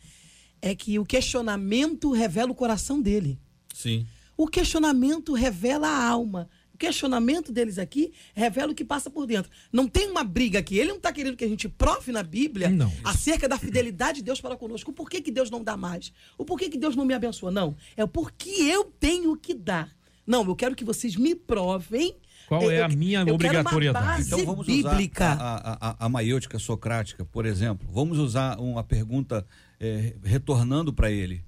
é 0.61 0.73
que 0.73 0.97
o 0.97 1.05
questionamento 1.05 2.11
revela 2.11 2.51
o 2.51 2.55
coração 2.55 3.01
dele. 3.01 3.39
Sim. 3.73 4.07
O 4.35 4.47
questionamento 4.47 5.33
revela 5.33 5.87
a 5.87 6.07
alma. 6.07 6.49
O 6.77 6.79
questionamento 6.79 7.51
deles 7.51 7.79
aqui 7.79 8.13
revela 8.35 8.71
o 8.71 8.75
que 8.75 8.85
passa 8.85 9.09
por 9.09 9.25
dentro. 9.25 9.49
Não 9.73 9.87
tem 9.87 10.11
uma 10.11 10.23
briga 10.23 10.59
aqui. 10.59 10.77
Ele 10.77 10.89
não 10.89 10.97
está 10.97 11.11
querendo 11.11 11.35
que 11.35 11.43
a 11.43 11.47
gente 11.47 11.67
prove 11.67 12.11
na 12.11 12.21
Bíblia 12.21 12.69
Não. 12.69 12.93
acerca 13.03 13.49
da 13.49 13.57
fidelidade 13.57 14.19
de 14.19 14.25
Deus 14.25 14.39
para 14.39 14.55
conosco. 14.55 14.91
O 14.91 14.93
porquê 14.93 15.19
que 15.19 15.31
Deus 15.31 15.49
não 15.49 15.63
dá 15.63 15.75
mais? 15.75 16.13
O 16.37 16.45
porquê 16.45 16.69
que 16.69 16.77
Deus 16.77 16.95
não 16.95 17.03
me 17.03 17.15
abençoa? 17.15 17.49
Não. 17.49 17.75
É 17.95 18.03
o 18.03 18.07
porquê 18.07 18.51
eu 18.51 18.83
tenho 18.83 19.35
que 19.35 19.55
dar. 19.55 19.89
Não, 20.25 20.45
eu 20.45 20.55
quero 20.55 20.75
que 20.75 20.83
vocês 20.85 21.15
me 21.15 21.33
provem. 21.33 22.15
Qual 22.47 22.61
Eu- 22.61 22.69
é 22.69 22.83
a 22.83 22.87
minha 22.87 23.21
eu 23.21 23.25
quero 23.25 23.31
uma 23.31 23.35
obrigatoriedade? 23.35 24.05
base 24.05 24.27
Então 24.27 24.45
vamos 24.45 24.67
bíblica. 24.67 25.33
usar 25.33 25.41
a, 25.41 25.55
a, 25.57 25.89
a, 25.89 26.05
a 26.05 26.09
maiêutica 26.09 26.59
socrática, 26.59 27.25
por 27.25 27.47
exemplo. 27.47 27.89
Vamos 27.91 28.19
usar 28.19 28.59
uma 28.59 28.83
pergunta 28.83 29.43
eh, 29.79 30.15
retornando 30.23 30.93
para 30.93 31.09
ele. 31.09 31.43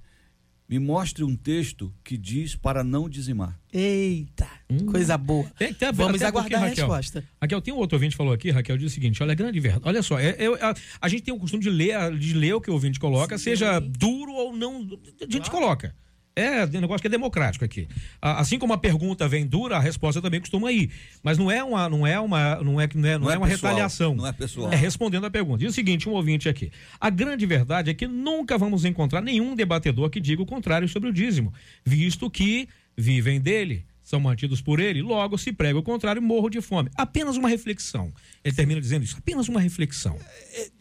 Me 0.70 0.78
mostre 0.78 1.24
um 1.24 1.36
texto 1.36 1.92
que 2.04 2.16
diz 2.16 2.56
para 2.56 2.84
não 2.84 3.10
dizimar. 3.10 3.60
Eita, 3.74 4.48
coisa 4.92 5.18
boa. 5.18 5.50
Tem- 5.58 5.74
tem 5.74 5.88
a- 5.88 5.92
Vamos 5.92 6.16
até 6.22 6.28
aguardar 6.28 6.62
a 6.62 6.66
porque, 6.68 6.82
Raquel, 6.82 6.86
resposta. 6.88 7.24
Raquel, 7.42 7.62
tem 7.62 7.74
um 7.74 7.78
outro 7.78 7.96
ouvinte 7.96 8.12
que 8.12 8.18
falou 8.18 8.32
aqui, 8.34 8.52
Raquel, 8.52 8.78
diz 8.78 8.92
o 8.92 8.94
seguinte: 8.94 9.22
olha, 9.24 9.32
a 9.32 9.36
grande 9.36 9.60
verdade. 9.60 9.84
Olha 9.88 10.04
só, 10.04 10.20
é- 10.20 10.36
é- 10.38 10.46
a, 10.64 10.76
a 11.02 11.10
gente 11.10 11.24
tem 11.24 11.34
o 11.34 11.40
costume 11.40 11.64
de 11.64 11.72
ler, 11.72 12.16
de 12.18 12.34
ler 12.36 12.54
o 12.54 12.62
que 12.62 12.70
o 12.70 12.74
ouvinte 12.74 13.00
coloca, 13.00 13.36
seja 13.40 13.80
duro 13.80 14.32
ou 14.32 14.56
não, 14.56 14.88
a 15.28 15.32
gente 15.32 15.50
coloca. 15.50 15.96
É 16.40 16.66
um 16.66 16.82
negócio 16.82 17.02
que 17.02 17.08
é 17.08 17.10
democrático 17.10 17.66
aqui. 17.66 17.88
Assim 18.22 18.58
como 18.58 18.74
a 18.74 18.78
pergunta 18.78 19.28
vem 19.28 19.46
dura, 19.46 19.78
a 19.78 19.80
resposta 19.80 20.22
também 20.22 20.40
costuma 20.40 20.72
ir. 20.72 20.92
Mas 21.22 21.38
não 21.38 21.52
é 21.52 21.64
uma, 21.64 21.90
não 21.90 22.08
é 22.08 22.20
uma, 22.20 22.56
não 22.64 22.80
é, 22.80 22.90
não 22.94 23.10
é, 23.10 23.18
não 23.18 23.32
é 23.32 23.38
uma 23.38 23.48
pessoal, 23.48 23.72
retaliação. 23.72 24.16
Não 24.16 24.28
é 24.28 24.32
pessoal. 24.32 24.72
É 24.72 24.76
respondendo 24.76 25.26
a 25.26 25.30
pergunta. 25.30 25.60
Diz 25.60 25.72
o 25.72 25.76
seguinte, 25.76 26.08
um 26.08 26.14
ouvinte 26.14 26.48
aqui. 26.48 26.72
A 27.00 27.10
grande 27.10 27.46
verdade 27.46 27.90
é 27.90 27.94
que 27.94 28.08
nunca 28.08 28.58
vamos 28.58 28.86
encontrar 28.86 29.22
nenhum 29.22 29.56
debatedor 29.56 30.10
que 30.10 30.20
diga 30.20 30.42
o 30.42 30.46
contrário 30.46 30.88
sobre 30.88 31.10
o 31.10 31.14
dízimo, 31.14 31.54
visto 31.84 32.30
que 32.30 32.68
vivem 32.98 33.40
dele, 33.40 33.86
são 34.04 34.20
mantidos 34.20 34.62
por 34.62 34.80
ele, 34.80 35.02
logo 35.02 35.38
se 35.38 35.54
prega 35.54 35.78
o 35.78 35.84
contrário, 35.84 36.22
morro 36.22 36.50
de 36.50 36.62
fome. 36.62 36.90
Apenas 36.96 37.38
uma 37.38 37.48
reflexão. 37.48 38.12
Ele 38.44 38.56
termina 38.56 38.82
dizendo 38.82 39.04
isso, 39.04 39.16
apenas 39.18 39.48
uma 39.48 39.62
reflexão. 39.62 40.18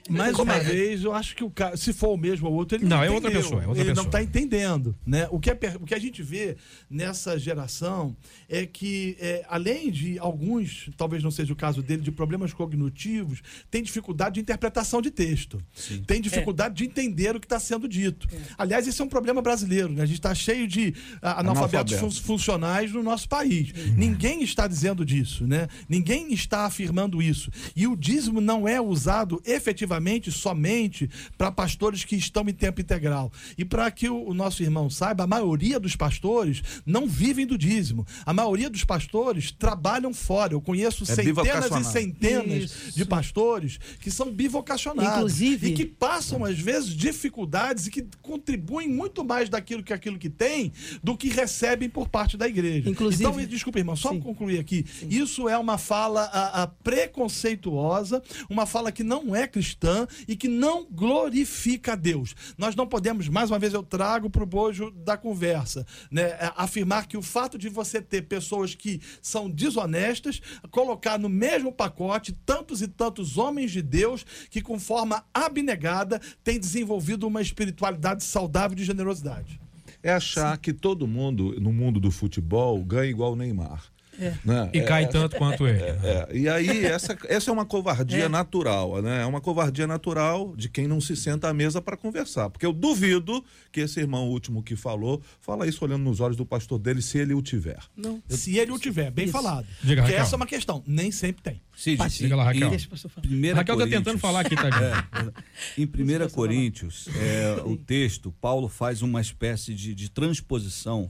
Mais 0.09 0.35
Como 0.35 0.51
uma 0.51 0.59
é? 0.59 0.65
vez, 0.65 1.05
eu 1.05 1.13
acho 1.13 1.37
que 1.37 1.45
o 1.45 1.51
cara, 1.51 1.77
se 1.77 1.93
for 1.93 2.09
o 2.15 2.17
mesmo 2.17 2.49
ou 2.49 2.55
outro, 2.55 2.77
ele 2.79 2.85
não, 2.87 2.97
Não, 2.99 3.05
é 3.05 3.11
outra 3.11 3.31
pessoa, 3.31 3.63
é 3.63 3.67
outra 3.67 3.83
ele 3.83 3.91
não 3.91 4.05
pessoa. 4.05 4.07
está 4.07 4.23
entendendo, 4.23 4.97
né? 5.07 5.29
O 5.31 5.39
que, 5.39 5.51
é 5.51 5.59
o 5.81 5.85
que 5.87 5.95
a 5.95 5.99
gente 5.99 6.23
vê 6.23 6.57
nessa 6.91 7.39
geração 7.39 8.17
é 8.49 8.65
que, 8.65 9.17
é, 9.21 9.45
além 9.49 9.91
de 9.91 10.19
alguns, 10.19 10.91
talvez 10.97 11.23
não 11.23 11.31
seja 11.31 11.53
o 11.53 11.57
caso 11.57 11.83
dele, 11.83 12.03
de 12.03 12.11
problemas 12.11 12.53
cognitivos, 12.53 13.43
tem 13.71 13.83
dificuldade 13.83 14.37
de 14.37 14.41
interpretação 14.41 15.03
de 15.03 15.11
texto, 15.11 15.61
tem 16.07 16.21
dificuldade 16.21 16.75
de 16.77 16.85
entender 16.85 17.37
o 17.37 17.41
que 17.41 17.47
está 17.47 17.61
sendo 17.61 17.87
dito. 17.89 18.27
Aliás, 18.57 18.87
esse 18.87 19.01
é 19.01 19.05
um 19.05 19.09
problema 19.09 19.43
brasileiro, 19.43 19.91
né? 19.93 20.03
A 20.03 20.07
gente 20.07 20.19
está 20.19 20.35
cheio 20.35 20.67
de 20.67 20.95
ah, 21.21 21.41
analfabetos 21.41 21.93
Analfabeto. 21.93 22.23
fun- 22.23 22.27
funcionais 22.27 22.93
no 22.93 23.03
nosso 23.03 23.29
país. 23.29 23.73
Ninguém 23.97 24.43
está 24.43 24.67
dizendo 24.67 25.05
disso, 25.05 25.47
né? 25.47 25.69
Ninguém 25.89 26.33
está 26.33 26.65
afirmando 26.65 27.21
isso. 27.21 27.51
E 27.77 27.87
o 27.87 27.97
dízimo 27.97 28.41
não 28.41 28.67
é 28.67 28.81
usado 28.81 29.43
efetivamente 29.45 29.98
somente 30.31 31.09
para 31.37 31.51
pastores 31.51 32.05
que 32.05 32.17
estão 32.17 32.45
em 32.49 32.53
tempo 32.53 32.81
integral. 32.81 33.33
E 33.57 33.65
para 33.65 33.91
que 33.91 34.09
o, 34.09 34.29
o 34.29 34.35
nosso 34.35 34.63
irmão 34.63 34.89
saiba, 34.91 35.25
a 35.25 35.27
maioria 35.27 35.79
dos 35.81 35.97
pastores 35.97 36.63
não 36.85 37.07
vivem 37.07 37.47
do 37.47 37.57
dízimo. 37.59 38.07
A 38.25 38.33
maioria 38.33 38.71
dos 38.71 38.85
pastores 38.85 39.51
trabalham 39.51 40.13
fora. 40.15 40.53
Eu 40.55 40.61
conheço 40.61 41.05
É 41.05 41.07
centenas 41.15 41.71
e 41.81 41.85
centenas 41.93 42.63
Isso. 42.65 42.97
de 42.99 43.05
pastores 43.05 43.79
que 44.01 44.11
são 44.11 44.31
bivocacionados. 44.33 45.13
Inclusive- 45.17 45.69
E 45.69 45.73
que 45.75 45.85
passam, 45.87 46.45
às 46.45 46.59
vezes, 46.59 46.91
dificuldades 46.95 47.87
e 47.87 47.91
que 47.91 48.07
contribuem 48.23 48.89
muito 48.89 49.25
mais 49.25 49.49
daquilo 49.49 49.83
que 49.83 49.93
aquilo 49.93 50.19
que 50.19 50.31
tem 50.31 50.73
do 51.03 51.17
que 51.17 51.29
recebem 51.29 51.89
por 51.89 52.09
parte 52.09 52.37
da 52.37 52.47
igreja. 52.49 52.89
Inclusive- 52.91 53.25
então, 53.25 53.45
desculpa, 53.47 53.79
irmão, 53.79 53.97
só 53.97 54.11
Sim. 54.11 54.21
concluir 54.21 54.59
aqui. 54.59 54.85
Isso 55.09 55.49
é 55.49 55.57
uma 55.57 55.79
fala 55.79 56.23
a, 56.25 56.63
a, 56.63 56.67
preconceituosa, 56.67 58.23
uma 58.49 58.67
fala 58.67 58.91
que 58.93 59.03
não 59.03 59.35
é 59.35 59.47
cristã 59.47 59.88
e 60.27 60.37
que 60.37 60.49
não 60.49 60.87
glorifica 60.91 61.93
a 61.93 61.97
Deus. 61.97 62.35
Nós 62.57 62.75
não 62.75 62.87
podemos, 62.87 63.29
mais 63.29 63.51
uma 63.51 63.59
vez, 63.59 63.75
eu 63.75 63.83
trago 63.83 64.31
para 64.31 64.43
o 64.43 64.47
bojo 64.47 64.91
da 64.91 65.17
conversa, 65.17 65.87
né, 66.11 66.23
é, 66.23 66.53
afirmar 66.57 67.07
que 67.07 67.17
o 67.17 67.23
fato 67.23 67.59
de 67.59 67.69
você 67.69 68.01
ter 68.01 68.23
pessoas 68.23 68.75
que 68.75 69.01
são 69.23 69.49
desonestas, 69.51 70.41
colocar 70.71 71.19
no 71.19 71.29
mesmo 71.29 71.73
pacote 71.73 72.33
tantos 72.45 72.83
e 72.83 72.89
tantos 72.89 73.39
homens 73.39 73.71
de 73.71 73.83
Deus 73.83 74.25
que, 74.51 74.61
com 74.61 74.79
forma 74.79 75.25
abnegada, 75.33 76.21
têm 76.43 76.59
desenvolvido 76.59 77.27
uma 77.27 77.41
espiritualidade 77.41 78.25
saudável 78.25 78.77
de 78.77 78.85
generosidade. 78.85 79.61
É 80.03 80.13
achar 80.13 80.57
que 80.59 80.73
todo 80.73 81.07
mundo 81.07 81.61
no 81.61 81.73
mundo 81.73 81.99
do 81.99 82.11
futebol 82.11 82.83
ganha 82.85 83.11
igual 83.11 83.33
o 83.33 83.37
Neymar. 83.37 83.83
É. 84.21 84.35
Né? 84.45 84.71
E 84.73 84.79
É- 84.79 84.83
cai 84.83 85.09
tanto 85.09 85.37
quanto 85.37 85.67
ele. 85.67 85.83
É, 85.83 86.29
e 86.33 86.49
aí, 86.49 86.85
essa, 86.85 87.17
essa 87.27 87.51
é 87.51 87.53
uma 87.53 87.65
covardia 87.65 88.29
natural, 88.29 89.01
né? 89.01 89.23
É 89.23 89.27
uma 89.27 89.41
covardia 89.41 89.87
natural 89.87 90.55
de 90.57 90.69
quem 90.69 90.87
não 90.89 91.01
se 91.01 91.15
senta 91.17 91.49
à 91.49 91.55
mesa 91.55 91.81
para 91.81 91.97
conversar. 91.97 92.51
Porque 92.51 92.67
eu 92.67 92.73
duvido 92.73 93.45
que 93.71 93.81
esse 93.81 94.01
irmão 94.01 94.29
último 94.29 94.63
que 94.63 94.75
falou, 94.77 95.23
fala 95.41 95.67
isso 95.67 95.85
olhando 95.85 96.03
nos 96.03 96.21
olhos 96.21 96.37
do 96.37 96.45
pastor 96.45 96.79
dele, 96.79 97.01
se 97.01 97.19
ele 97.19 97.33
o 97.35 97.41
tiver. 97.43 97.79
Não. 97.97 98.23
Se 98.29 98.57
ele 98.59 98.73
o 98.73 98.79
tiver, 98.79 99.11
bem 99.11 99.25
Isso. 99.27 99.33
falado. 99.33 99.67
Diga, 99.83 100.03
Porque 100.03 100.13
Raquel. 100.13 100.19
essa 100.23 100.35
é 100.35 100.37
uma 100.37 100.47
questão. 100.47 100.83
Nem 100.87 101.11
sempre 101.13 101.43
tem. 101.43 101.61
Cid, 101.77 102.03
Diga 102.19 102.35
lá, 102.35 102.45
Raquel. 102.45 102.71
Deixa. 102.71 102.89
Primeira 103.21 103.59
Raquel 103.59 103.77
tá 103.77 103.81
Coríntios. 103.83 104.05
tentando 104.05 104.21
falar 104.21 104.41
aqui, 104.41 104.57
tadinho. 104.57 105.33
Em 105.79 105.85
1 105.85 106.29
Coríntios, 106.31 107.09
é, 107.17 107.63
o 107.65 107.77
texto, 107.77 108.33
Paulo 108.41 108.69
faz 108.69 109.01
uma 109.03 109.21
espécie 109.21 109.73
de, 109.75 109.95
de 109.95 110.11
transposição 110.11 111.09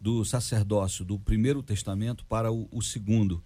do 0.00 0.24
sacerdócio 0.24 1.04
do 1.04 1.18
primeiro 1.18 1.62
testamento 1.62 2.24
para 2.26 2.52
o, 2.52 2.68
o 2.70 2.82
segundo. 2.82 3.42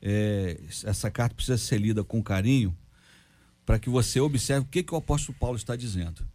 É, 0.00 0.60
essa 0.84 1.10
carta 1.10 1.34
precisa 1.34 1.58
ser 1.58 1.78
lida 1.78 2.04
com 2.04 2.22
carinho 2.22 2.76
para 3.66 3.78
que 3.78 3.90
você 3.90 4.20
observe 4.20 4.66
o 4.66 4.68
que, 4.68 4.82
que 4.82 4.94
o 4.94 4.96
apóstolo 4.96 5.36
Paulo 5.38 5.56
está 5.56 5.76
dizendo. 5.76 6.26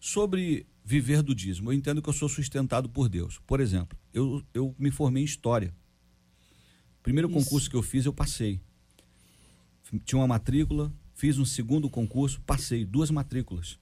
Sobre 0.00 0.66
viver 0.84 1.22
do 1.22 1.34
dízimo, 1.34 1.70
eu 1.70 1.74
entendo 1.74 2.00
que 2.00 2.08
eu 2.08 2.12
sou 2.12 2.28
sustentado 2.28 2.88
por 2.88 3.08
Deus. 3.08 3.40
Por 3.46 3.60
exemplo, 3.60 3.98
eu, 4.14 4.42
eu 4.54 4.74
me 4.78 4.90
formei 4.90 5.22
em 5.22 5.26
História. 5.26 5.74
Primeiro 7.02 7.28
Isso. 7.28 7.38
concurso 7.38 7.68
que 7.68 7.76
eu 7.76 7.82
fiz, 7.82 8.06
eu 8.06 8.12
passei 8.12 8.60
tinha 10.04 10.18
uma 10.18 10.26
matrícula, 10.26 10.92
fiz 11.14 11.38
um 11.38 11.44
segundo 11.44 11.88
concurso, 11.88 12.40
passei 12.42 12.84
duas 12.84 13.10
matrículas. 13.10 13.78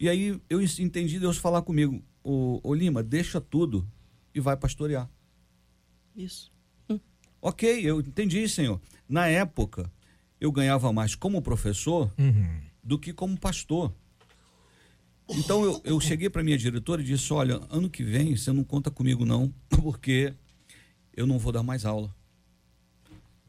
E 0.00 0.08
aí 0.08 0.40
eu 0.50 0.60
en- 0.60 0.82
entendi 0.82 1.20
Deus 1.20 1.36
falar 1.36 1.62
comigo, 1.62 2.02
ô, 2.24 2.60
ô 2.62 2.74
Lima, 2.74 3.02
deixa 3.02 3.40
tudo 3.40 3.86
e 4.34 4.40
vai 4.40 4.56
pastorear. 4.56 5.08
Isso. 6.16 6.50
Ok, 7.40 7.80
eu 7.84 8.00
entendi, 8.00 8.48
senhor. 8.48 8.80
Na 9.08 9.26
época, 9.26 9.90
eu 10.40 10.52
ganhava 10.52 10.92
mais 10.92 11.14
como 11.16 11.42
professor 11.42 12.12
Uhum. 12.18 12.60
do 12.82 12.98
que 12.98 13.12
como 13.12 13.38
pastor. 13.38 13.92
Então 15.28 15.64
eu, 15.64 15.80
eu 15.84 16.00
cheguei 16.00 16.28
para 16.30 16.42
minha 16.44 16.56
diretora 16.58 17.00
e 17.02 17.04
disse: 17.04 17.32
Olha, 17.32 17.60
ano 17.70 17.88
que 17.90 18.02
vem 18.04 18.36
você 18.36 18.52
não 18.52 18.62
conta 18.62 18.90
comigo, 18.90 19.24
não, 19.24 19.52
porque 19.68 20.34
eu 21.16 21.26
não 21.26 21.38
vou 21.38 21.50
dar 21.52 21.62
mais 21.62 21.84
aula. 21.84 22.14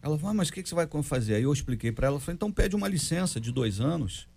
Ela 0.01 0.17
falou: 0.17 0.31
ah, 0.31 0.33
Mas 0.33 0.49
o 0.49 0.53
que, 0.53 0.63
que 0.63 0.69
você 0.69 0.75
vai 0.75 0.87
fazer? 1.03 1.35
Aí 1.35 1.43
eu 1.43 1.53
expliquei 1.53 1.91
para 1.91 2.07
ela: 2.07 2.19
falei, 2.19 2.35
Então 2.35 2.51
pede 2.51 2.75
uma 2.75 2.87
licença 2.87 3.39
de 3.39 3.51
dois 3.51 3.79
anos. 3.79 4.27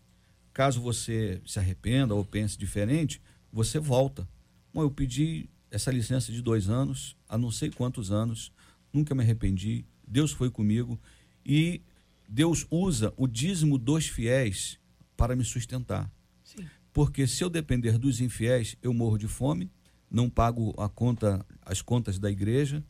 Caso 0.53 0.81
você 0.81 1.41
se 1.47 1.59
arrependa 1.59 2.15
ou 2.15 2.25
pense 2.25 2.59
diferente, 2.59 3.21
você 3.53 3.79
volta. 3.79 4.27
Bom, 4.73 4.83
eu 4.83 4.91
pedi 4.91 5.49
essa 5.77 5.91
licença 5.91 6.33
de 6.33 6.43
dois 6.43 6.69
anos, 6.69 7.17
há 7.29 7.37
não 7.39 7.51
sei 7.51 7.71
quantos 7.71 8.11
anos, 8.11 8.51
nunca 8.93 9.15
me 9.15 9.23
arrependi. 9.23 9.85
Deus 10.07 10.33
foi 10.33 10.51
comigo 10.51 10.99
e 11.45 11.81
Deus 12.29 12.67
usa 12.71 13.13
o 13.17 13.27
dízimo 13.27 13.79
dos 13.79 14.07
fiéis 14.07 14.79
para 15.17 15.37
me 15.37 15.45
sustentar. 15.45 16.11
Sim. 16.43 16.65
Porque 16.93 17.27
se 17.27 17.45
eu 17.45 17.51
depender 17.51 17.99
dos 17.99 18.21
infiéis, 18.21 18.77
eu 18.83 18.93
morro 18.95 19.19
de 19.19 19.29
fome, 19.29 19.71
não 20.11 20.31
pago 20.31 20.75
a 20.79 20.89
conta, 20.89 21.45
as 21.65 21.83
contas 21.83 22.19
da 22.19 22.31
igreja, 22.31 22.83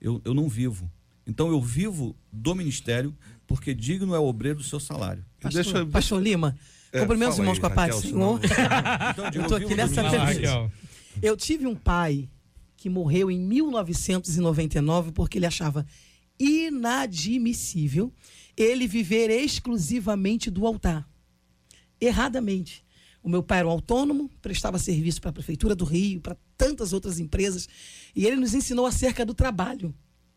eu, 0.00 0.20
eu 0.24 0.34
não 0.34 0.48
vivo. 0.48 0.90
Então 1.26 1.48
eu 1.48 1.60
vivo 1.60 2.14
do 2.30 2.54
ministério, 2.54 3.16
porque 3.46 3.74
digno 3.74 4.14
é 4.14 4.18
o 4.18 4.24
obreiro 4.26 4.58
do 4.58 4.64
seu 4.64 4.78
salário. 4.78 5.24
Pastor, 5.40 5.62
Deixa- 5.62 5.86
Pastor 5.86 6.22
Lima, 6.22 6.56
É, 6.92 7.00
cumprimento 7.00 7.32
os 7.32 7.38
irmãos 7.38 7.54
aí, 7.54 7.60
com 7.60 7.66
a 7.66 7.70
paz 7.70 7.94
do 7.96 8.02
Senhor. 8.02 8.40
Então, 8.44 9.24
eu 9.24 9.30
digo, 9.30 9.44
Eu 9.44 9.48
tô 9.48 9.56
eu 9.58 9.64
aqui 9.66 9.74
nessa 9.74 10.02
Eu 11.22 11.36
tive 11.36 11.66
um 11.66 11.74
pai 11.74 12.28
que 12.76 12.88
morreu 12.90 13.30
em 13.30 13.38
1999 13.38 15.12
porque 15.12 15.38
ele 15.38 15.46
achava 15.46 15.86
inadmissível 16.38 18.12
ele 18.56 18.86
viver 18.86 19.30
exclusivamente 19.30 20.50
do 20.50 20.66
altar. 20.66 21.08
Erradamente. 22.00 22.84
O 23.22 23.28
meu 23.28 23.42
pai 23.42 23.58
era 23.58 23.68
um 23.68 23.72
autônomo, 23.72 24.30
prestava 24.40 24.78
serviço 24.78 25.20
para 25.20 25.30
a 25.30 25.32
Prefeitura 25.32 25.74
do 25.74 25.84
Rio, 25.84 26.20
para 26.20 26.36
tantas 26.56 26.92
outras 26.92 27.18
empresas, 27.18 27.68
e 28.14 28.24
ele 28.24 28.36
nos 28.36 28.54
ensinou 28.54 28.86
acerca 28.86 29.26
do 29.26 29.34
trabalho, 29.34 29.92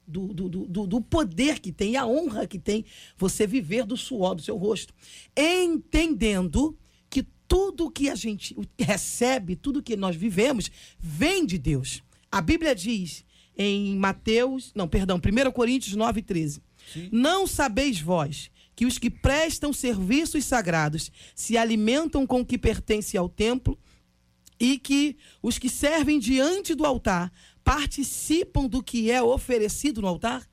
do, 0.07 0.33
do, 0.33 0.49
do, 0.49 0.87
do- 0.87 1.01
poder 1.01 1.59
que 1.59 1.71
tem, 1.71 1.95
a 1.95 2.05
honra 2.07 2.47
que 2.47 2.57
tem 2.57 2.83
você 3.15 3.45
viver 3.45 3.85
do 3.85 3.95
suor 3.95 4.33
do 4.33 4.41
seu 4.41 4.57
rosto. 4.57 4.93
Entendendo 5.37 6.75
tudo 7.49 7.89
que 7.89 8.09
a 8.09 8.15
gente 8.15 8.55
recebe, 8.79 9.55
tudo 9.55 9.81
que 9.81 9.97
nós 9.97 10.15
vivemos, 10.15 10.71
vem 10.99 11.45
de 11.45 11.57
Deus. 11.57 12.03
A 12.31 12.39
Bíblia 12.39 12.75
diz 12.75 13.25
em 13.57 13.97
Mateus, 13.97 14.71
não, 14.75 14.87
perdão, 14.87 15.17
1 15.17 15.51
Coríntios 15.51 15.95
9, 15.95 16.21
13. 16.21 16.61
Não 17.11 17.47
sabeis 17.47 17.99
vós 17.99 18.51
que 18.75 18.85
os 18.85 18.97
que 18.97 19.09
prestam 19.09 19.73
serviços 19.73 20.45
sagrados 20.45 21.11
se 21.35 21.57
alimentam 21.57 22.25
com 22.25 22.41
o 22.41 22.45
que 22.45 22.57
pertence 22.57 23.17
ao 23.17 23.27
templo 23.27 23.77
e 24.59 24.77
que 24.77 25.17
os 25.41 25.57
que 25.57 25.69
servem 25.69 26.19
diante 26.19 26.75
do 26.75 26.85
altar 26.85 27.31
participam 27.63 28.67
do 28.67 28.83
que 28.83 29.09
é 29.09 29.21
oferecido 29.21 30.01
no 30.01 30.07
altar? 30.07 30.47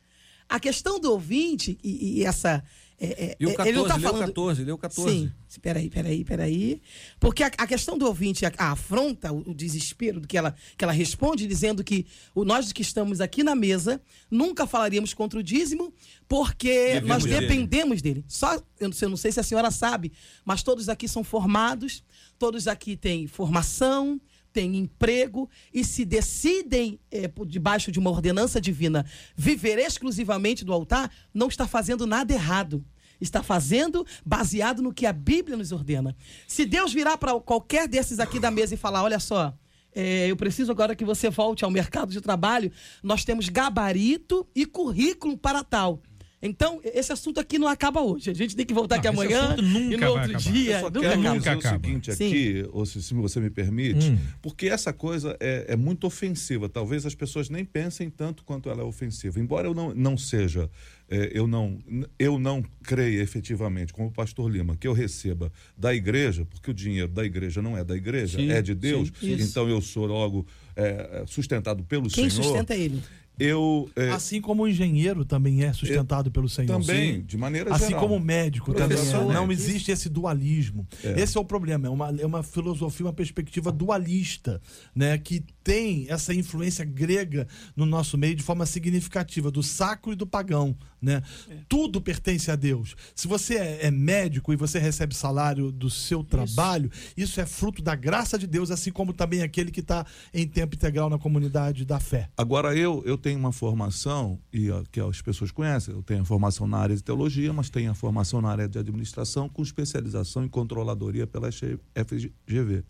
A 0.49 0.59
questão 0.59 0.99
do 0.99 1.13
ouvinte, 1.13 1.79
e, 1.85 2.21
e 2.21 2.25
essa. 2.25 2.65
É, 2.99 3.27
é, 3.27 3.37
E 3.39 3.47
o 3.47 3.51
é, 3.51 3.55
14, 3.55 3.69
ele 3.69 3.79
não 3.79 3.85
leu 3.87 4.01
falando. 4.01 4.27
14, 4.27 4.65
leu 4.65 4.79
14. 4.79 5.11
Sim, 5.11 5.33
peraí, 5.61 5.91
peraí, 5.91 6.25
peraí. 6.25 6.83
Porque 7.21 7.43
a, 7.43 7.49
a 7.59 7.67
questão 7.67 7.99
do 7.99 8.07
ouvinte 8.07 8.47
a, 8.47 8.53
a 8.57 8.73
afronta 8.73 9.33
o, 9.33 9.51
o 9.51 9.55
desespero 9.55 10.21
do 10.21 10.27
que 10.27 10.37
ela, 10.39 10.55
que 10.79 10.85
ela 10.85 10.93
responde, 10.93 11.47
dizendo 11.47 11.85
que 11.85 12.07
o, 12.35 12.45
nós 12.45 12.73
que 12.73 12.81
estamos 12.83 13.21
aqui 13.21 13.43
na 13.43 13.55
mesa 13.55 14.01
nunca 14.31 14.67
falaríamos 14.67 15.13
contra 15.13 15.39
o 15.39 15.43
dízimo, 15.43 15.93
porque 16.27 16.69
Devemos 16.69 17.09
nós 17.09 17.25
dele. 17.25 17.41
dependemos 17.41 18.01
dele. 18.01 18.25
Só, 18.27 18.55
eu 18.81 18.89
não, 18.89 18.93
sei, 18.93 19.07
eu 19.07 19.11
não 19.11 19.17
sei 19.17 19.31
se 19.31 19.41
a 19.41 19.43
senhora 19.43 19.71
sabe, 19.71 20.13
mas 20.45 20.63
todos 20.63 20.89
aqui 20.89 21.07
são 21.07 21.23
formados, 21.23 22.03
todos 22.39 22.67
aqui 22.67 22.97
têm 22.97 23.27
formação, 23.27 24.19
têm 24.57 24.79
emprego 24.79 25.51
e 25.73 25.85
se 25.85 26.03
decidem, 26.03 26.99
por 27.35 27.47
debaixo 27.47 27.93
de 27.93 27.99
uma 27.99 28.09
ordenança 28.09 28.59
divina, 28.59 29.05
viver 29.37 29.79
exclusivamente 29.79 30.65
do 30.65 30.73
altar, 30.73 31.13
não 31.35 31.49
está 31.49 31.69
fazendo 31.69 32.07
nada 32.07 32.33
errado. 32.33 32.83
Está 33.21 33.43
fazendo 33.43 34.07
baseado 34.25 34.81
no 34.83 34.95
que 34.95 35.05
a 35.05 35.13
Bíblia 35.13 35.59
nos 35.59 35.73
ordena. 35.73 36.17
Se 36.47 36.65
Deus 36.65 36.93
virar 36.93 37.19
para 37.19 37.39
qualquer 37.41 37.87
desses 37.87 38.19
aqui 38.19 38.41
da 38.41 38.51
mesa 38.51 38.75
e 38.75 38.79
falar: 38.79 39.03
olha 39.03 39.19
só, 39.19 39.55
eh, 39.95 40.27
eu 40.29 40.37
preciso 40.37 40.71
agora 40.71 40.95
que 40.95 41.05
você 41.05 41.31
volte 41.31 41.65
ao 41.65 41.71
mercado 41.71 42.13
de 42.13 42.21
trabalho, 42.21 42.71
nós 43.03 43.25
temos 43.25 43.49
gabarito 43.49 44.47
e 44.55 44.67
currículo 44.67 45.37
para 45.37 45.63
tal. 45.65 46.03
Então, 46.43 46.81
esse 46.85 47.11
assunto 47.13 47.41
aqui 47.41 47.59
não 47.59 47.67
acaba 47.67 48.03
hoje. 48.03 48.31
A 48.31 48.35
gente 48.35 48.55
tem 48.55 48.65
que 48.67 48.75
voltar 48.75 48.97
Não, 48.97 49.01
aqui 49.01 49.09
amanhã 49.09 49.57
e 49.59 49.63
no 49.97 50.07
outro 50.07 50.23
acabar. 50.25 50.39
dia. 50.39 50.75
Eu 50.77 50.81
só 50.81 50.91
nunca 50.91 51.01
quero 51.01 51.21
acaba. 51.21 51.35
nunca 51.35 51.39
dizer 51.39 51.49
o 51.57 51.59
acaba. 51.59 51.85
seguinte 51.87 52.15
Sim. 52.15 52.27
aqui, 52.29 52.69
ou 52.73 52.87
se, 52.87 53.03
se 53.03 53.15
você 53.15 53.41
me 53.41 53.51
permite, 53.51 54.11
Hum. 54.11 54.19
porque 54.43 54.69
essa 54.69 54.93
coisa 54.93 55.35
é, 55.41 55.65
é 55.69 55.77
muito 55.77 56.07
ofensiva. 56.07 56.69
Talvez 56.69 57.07
as 57.07 57.15
pessoas 57.15 57.49
nem 57.49 57.65
pensem 57.65 58.11
tanto 58.11 58.45
quanto 58.45 58.69
ela 58.69 58.83
é 58.83 58.85
ofensiva. 58.85 59.41
Embora 59.41 59.67
eu 59.67 59.75
não, 59.75 59.95
não 59.95 60.17
seja, 60.19 60.71
é, 61.09 61.31
eu, 61.33 61.47
não, 61.47 61.79
eu 62.19 62.39
não 62.39 62.63
creia 62.83 63.23
efetivamente, 63.23 63.93
como 63.93 64.09
o 64.09 64.13
pastor 64.13 64.51
Lima, 64.51 64.77
que 64.77 64.87
eu 64.87 64.93
receba 64.93 65.51
da 65.77 65.95
igreja, 65.95 66.45
porque 66.45 66.71
o 66.71 66.75
dinheiro 66.75 67.09
da 67.09 67.25
igreja 67.25 67.63
não 67.63 67.77
é 67.79 67.83
da 67.83 67.97
igreja, 67.97 68.39
Sim, 68.39 68.51
é 68.51 68.61
de 68.61 68.75
Deus. 68.75 69.11
sim. 69.19 69.33
Então 69.41 69.69
eu 69.69 69.81
sou 69.81 70.05
logo 70.07 70.47
é, 70.77 71.25
sustentado 71.27 71.83
pelo 71.83 72.11
Quem 72.11 72.29
Senhor. 72.29 72.45
sustenta 72.45 72.75
ele? 72.77 73.03
Eu 73.39 73.91
é, 73.95 74.11
Assim 74.11 74.41
como 74.41 74.63
o 74.63 74.69
engenheiro 74.69 75.25
também 75.25 75.63
é 75.63 75.73
sustentado 75.73 76.31
pelo 76.31 76.49
Senhor. 76.49 76.69
também, 76.69 77.17
Sim. 77.17 77.23
de 77.23 77.37
maneira 77.37 77.75
Assim 77.75 77.89
geral. 77.89 78.01
como 78.01 78.17
o 78.17 78.21
médico 78.21 78.73
também 78.73 78.97
é. 78.97 79.01
Exatamente. 79.01 79.35
Não 79.35 79.53
existe 79.53 79.91
esse 79.91 80.09
dualismo. 80.09 80.87
Esse 81.03 81.37
é 81.37 81.41
o 81.41 81.45
problema. 81.45 81.87
É 81.87 81.91
uma, 81.91 82.09
é 82.19 82.27
uma 82.27 82.43
filosofia, 82.43 83.07
uma 83.07 83.13
perspectiva 83.13 83.71
dualista, 83.71 84.61
né? 84.95 85.19
Que 85.19 85.45
tem 85.63 86.07
essa 86.09 86.33
influência 86.33 86.85
grega 86.85 87.47
no 87.75 87.85
nosso 87.85 88.17
meio 88.17 88.35
de 88.35 88.43
forma 88.43 88.65
significativa, 88.65 89.51
do 89.51 89.63
sacro 89.63 90.13
e 90.13 90.17
do 90.17 90.27
pagão, 90.27 90.77
né? 91.07 91.23
Tudo 91.69 92.01
pertence 92.01 92.51
a 92.51 92.57
Deus. 92.57 92.97
Se 93.15 93.29
você 93.29 93.55
é, 93.55 93.87
é 93.87 93.91
médico 93.93 94.53
e 94.53 94.57
você 94.57 94.81
recebe 94.81 95.15
salário 95.15 95.71
do 95.71 95.89
seu 95.89 96.25
trabalho, 96.25 96.91
isso. 97.17 97.41
é 97.41 97.47
fruto 97.47 97.81
da 97.81 97.95
graça 97.95 98.37
de 98.37 98.47
Deus, 98.47 98.73
assim 98.73 98.91
como 98.91 99.13
também 99.13 99.43
aquele 99.43 99.71
que 99.71 99.79
está 99.79 100.05
em 100.35 100.49
tempo 100.49 100.75
integral 100.75 101.09
na 101.09 101.17
comunidade 101.17 101.85
da 101.85 102.01
fé. 102.01 102.29
Agora, 102.37 102.77
eu, 102.77 103.05
eu 103.07 103.17
tenho 103.17 103.39
uma 103.39 103.53
formação, 103.53 104.41
e 104.53 104.69
ó, 104.69 104.83
que 104.91 104.99
as 104.99 105.23
pessoas 105.23 105.53
conhecem, 105.53 105.95
eu 105.95 106.03
tenho 106.03 106.23
a 106.23 106.25
formação 106.25 106.67
na 106.67 106.79
área 106.79 106.97
de 106.97 107.05
teologia, 107.05 107.53
mas 107.53 107.71
tenho 107.71 107.93
a 107.93 107.95
formação 107.95 108.41
na 108.41 108.51
área 108.51 108.69
de 108.69 108.79
administração, 108.79 109.49
com 109.49 109.63
especialização 109.63 110.45
em 110.45 110.49
controladoria 110.49 111.25
pela 111.25 111.49
FGV. 111.53 112.83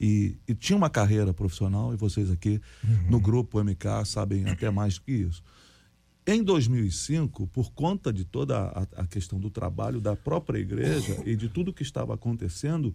E, 0.00 0.36
e 0.46 0.54
tinha 0.54 0.76
uma 0.76 0.88
carreira 0.88 1.34
profissional, 1.34 1.92
e 1.92 1.96
vocês 1.96 2.30
aqui 2.30 2.60
no 3.10 3.18
grupo 3.18 3.60
MK 3.62 4.04
sabem 4.04 4.48
até 4.48 4.70
mais 4.70 4.94
do 4.94 5.00
que 5.00 5.12
isso. 5.12 5.42
Em 6.30 6.42
2005, 6.42 7.46
por 7.46 7.72
conta 7.72 8.12
de 8.12 8.22
toda 8.24 8.58
a, 8.58 8.86
a 9.02 9.06
questão 9.06 9.40
do 9.40 9.48
trabalho 9.48 9.98
da 10.00 10.14
própria 10.14 10.58
igreja 10.58 11.22
e 11.24 11.34
de 11.34 11.48
tudo 11.48 11.72
que 11.72 11.82
estava 11.82 12.12
acontecendo, 12.12 12.94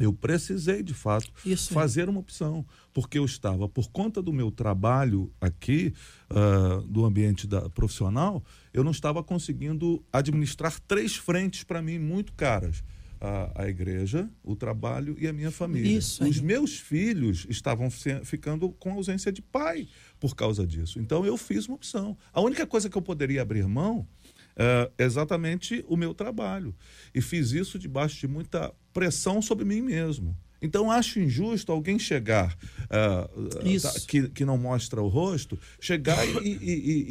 eu 0.00 0.12
precisei, 0.12 0.82
de 0.82 0.92
fato, 0.94 1.30
Isso 1.46 1.72
fazer 1.72 2.08
uma 2.08 2.18
opção, 2.20 2.66
porque 2.92 3.16
eu 3.18 3.24
estava, 3.24 3.68
por 3.68 3.90
conta 3.90 4.20
do 4.20 4.32
meu 4.32 4.50
trabalho 4.50 5.32
aqui, 5.40 5.92
ah, 6.30 6.82
do 6.88 7.04
ambiente 7.04 7.46
da, 7.46 7.70
profissional, 7.70 8.42
eu 8.74 8.82
não 8.82 8.90
estava 8.90 9.22
conseguindo 9.22 10.04
administrar 10.12 10.78
três 10.80 11.14
frentes 11.16 11.62
para 11.64 11.80
mim 11.80 11.98
muito 11.98 12.32
caras. 12.32 12.82
A, 13.20 13.62
a 13.64 13.68
igreja, 13.68 14.30
o 14.44 14.54
trabalho 14.54 15.16
e 15.18 15.26
a 15.26 15.32
minha 15.32 15.50
família. 15.50 15.98
Isso. 15.98 16.22
Os 16.22 16.38
meus 16.38 16.78
filhos 16.78 17.48
estavam 17.50 17.90
se- 17.90 18.24
ficando 18.24 18.68
com 18.70 18.92
ausência 18.92 19.32
de 19.32 19.42
pai 19.42 19.88
por 20.20 20.34
causa 20.34 20.66
disso. 20.66 20.98
Então 20.98 21.24
eu 21.24 21.36
fiz 21.36 21.66
uma 21.66 21.76
opção. 21.76 22.16
A 22.32 22.40
única 22.40 22.66
coisa 22.66 22.88
que 22.90 22.96
eu 22.98 23.02
poderia 23.02 23.42
abrir 23.42 23.66
mão 23.66 24.06
é 24.56 24.90
exatamente 25.04 25.84
o 25.88 25.96
meu 25.96 26.12
trabalho. 26.12 26.74
E 27.14 27.20
fiz 27.20 27.52
isso 27.52 27.78
debaixo 27.78 28.18
de 28.18 28.26
muita 28.28 28.72
pressão 28.92 29.40
sobre 29.40 29.64
mim 29.64 29.80
mesmo. 29.82 30.36
Então 30.60 30.90
acho 30.90 31.20
injusto 31.20 31.70
alguém 31.70 31.98
chegar 32.00 32.58
Isso. 33.64 33.92
tá, 33.94 34.00
que, 34.08 34.28
que 34.30 34.44
não 34.44 34.58
mostra 34.58 35.00
o 35.00 35.06
rosto, 35.06 35.56
chegar 35.80 36.26
e, 36.42 36.48
e- 36.48 36.58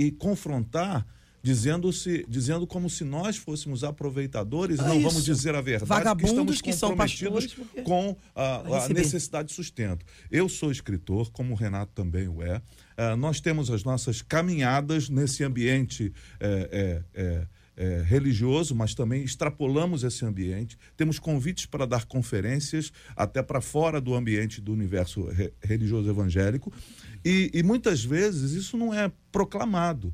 e- 0.04 0.06
e 0.08 0.12
confrontar. 0.12 1.06
Dizendo, 1.44 1.94
-se, 1.94 2.26
dizendo 2.28 2.66
como 2.68 2.90
se 2.90 3.04
nós 3.04 3.38
fôssemos 3.38 3.84
aproveitadores 3.84 4.80
e 4.80 4.82
Ah, 4.82 4.88
não 4.88 4.96
vamos 5.02 5.18
isso. 5.18 5.26
dizer 5.34 5.56
a 5.56 5.62
verdade, 5.62 5.88
Vagabundos 5.88 6.26
que 6.30 6.30
estamos 6.36 6.62
que 6.62 6.74
são 6.74 6.90
comprometidos 6.90 7.46
pastores, 7.46 7.54
porque- 7.54 7.82
com 7.84 8.18
a, 8.36 8.86
a 8.86 8.90
necessidade 8.90 9.50
de 9.50 9.54
sustento. 9.54 10.06
Eu 10.32 10.50
sou 10.50 10.72
escritor, 10.72 11.32
como 11.32 11.54
o 11.54 11.56
Renato 11.56 11.92
também 11.94 12.28
o 12.28 12.42
é. 12.44 12.62
Ah, 12.98 13.16
nós 13.16 13.40
temos 13.40 13.70
as 13.70 13.84
nossas 13.84 14.22
caminhadas 14.22 15.10
nesse 15.10 15.44
ambiente 15.44 16.12
é, 16.40 17.04
é, 17.16 17.22
é, 17.22 17.48
é, 17.80 18.02
religioso, 18.04 18.74
mas 18.74 18.96
também 18.96 19.24
extrapolamos 19.24 20.04
esse 20.04 20.26
ambiente. 20.26 20.76
Temos 20.98 21.20
convites 21.20 21.68
para 21.68 21.86
dar 21.86 22.06
conferências 22.06 22.92
até 23.16 23.44
para 23.44 23.62
fora 23.62 24.02
do 24.02 24.16
ambiente 24.16 24.60
do 24.60 24.74
universo 24.74 25.26
re- 25.28 25.54
religioso 25.64 26.10
evangélico. 26.10 26.74
E, 27.24 27.52
e 27.54 27.62
muitas 27.62 28.04
vezes 28.04 28.52
isso 28.54 28.76
não 28.76 28.92
é 28.94 29.12
proclamado. 29.32 30.12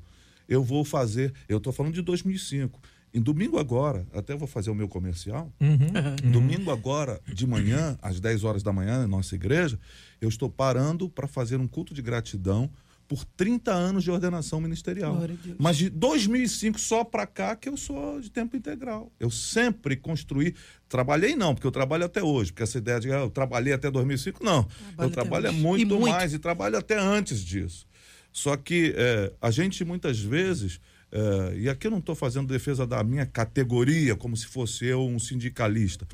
Eu 0.54 0.64
vou 0.64 0.86
fazer, 0.86 1.34
eu 1.50 1.58
estou 1.58 1.74
falando 1.74 1.96
de 1.96 2.02
2005. 2.04 2.80
Em 3.12 3.20
domingo 3.20 3.58
agora, 3.58 4.06
até 4.14 4.36
vou 4.36 4.48
fazer 4.48 4.70
o 4.70 4.76
meu 4.76 4.88
comercial. 4.88 5.52
Uhum. 5.60 6.32
Domingo 6.32 6.70
agora, 6.72 7.20
de 7.32 7.46
manhã, 7.48 7.98
às 8.02 8.20
10 8.20 8.44
horas 8.44 8.64
da 8.64 8.72
manhã, 8.72 9.00
na 9.00 9.08
nossa 9.08 9.34
igreja, 9.34 9.80
eu 10.22 10.30
estou 10.30 10.50
parando 10.50 11.10
para 11.10 11.28
fazer 11.28 11.60
um 11.60 11.68
culto 11.68 11.94
de 11.94 12.02
gratidão 12.02 12.70
por 13.08 13.26
30 13.26 13.72
anos 13.72 14.04
de 14.04 14.12
ordenação 14.12 14.62
ministerial. 14.62 15.16
Glória 15.16 15.36
a 15.40 15.46
Deus. 15.46 15.58
Mas 15.60 15.78
de 15.78 15.90
2005 15.90 16.80
só 16.80 17.04
para 17.04 17.28
cá 17.28 17.56
que 17.56 17.70
eu 17.70 17.78
sou 17.78 18.20
de 18.20 18.32
tempo 18.32 18.56
integral. 18.56 19.12
Eu 19.20 19.30
sempre 19.30 19.96
construí, 19.96 20.56
trabalhei 20.88 21.36
não, 21.36 21.54
porque 21.54 21.68
eu 21.68 21.72
trabalho 21.72 22.06
até 22.06 22.24
hoje, 22.24 22.52
porque 22.52 22.64
essa 22.64 22.78
ideia 22.78 23.00
de 23.00 23.12
ah, 23.12 23.20
eu 23.20 23.30
trabalhei 23.30 23.74
até 23.74 23.92
2005, 23.92 24.44
não. 24.44 24.64
Trabalho 24.64 24.96
eu 25.00 25.10
trabalho 25.12 25.48
é 25.48 25.52
muito, 25.52 25.96
muito. 25.96 26.12
mais 26.12 26.34
e 26.34 26.40
trabalho 26.40 26.78
até 26.78 26.98
antes 26.98 27.44
disso. 27.44 27.86
Só 28.34 28.58
que 28.58 28.96
é, 28.98 29.32
a 29.40 29.52
gente 29.52 29.86
muitas 29.86 30.20
vezes, 30.20 30.82
é, 31.12 31.58
e 31.60 31.70
aqui 31.70 31.86
eu 31.86 31.92
não 31.92 32.00
estou 32.00 32.16
fazendo 32.16 32.48
defesa 32.48 32.86
da 32.86 33.04
minha 33.04 33.28
categoria, 33.28 34.16
como 34.16 34.36
se 34.36 34.48
fosse 34.48 34.86
eu 34.86 35.08
um 35.08 35.20
sindicalista, 35.20 36.08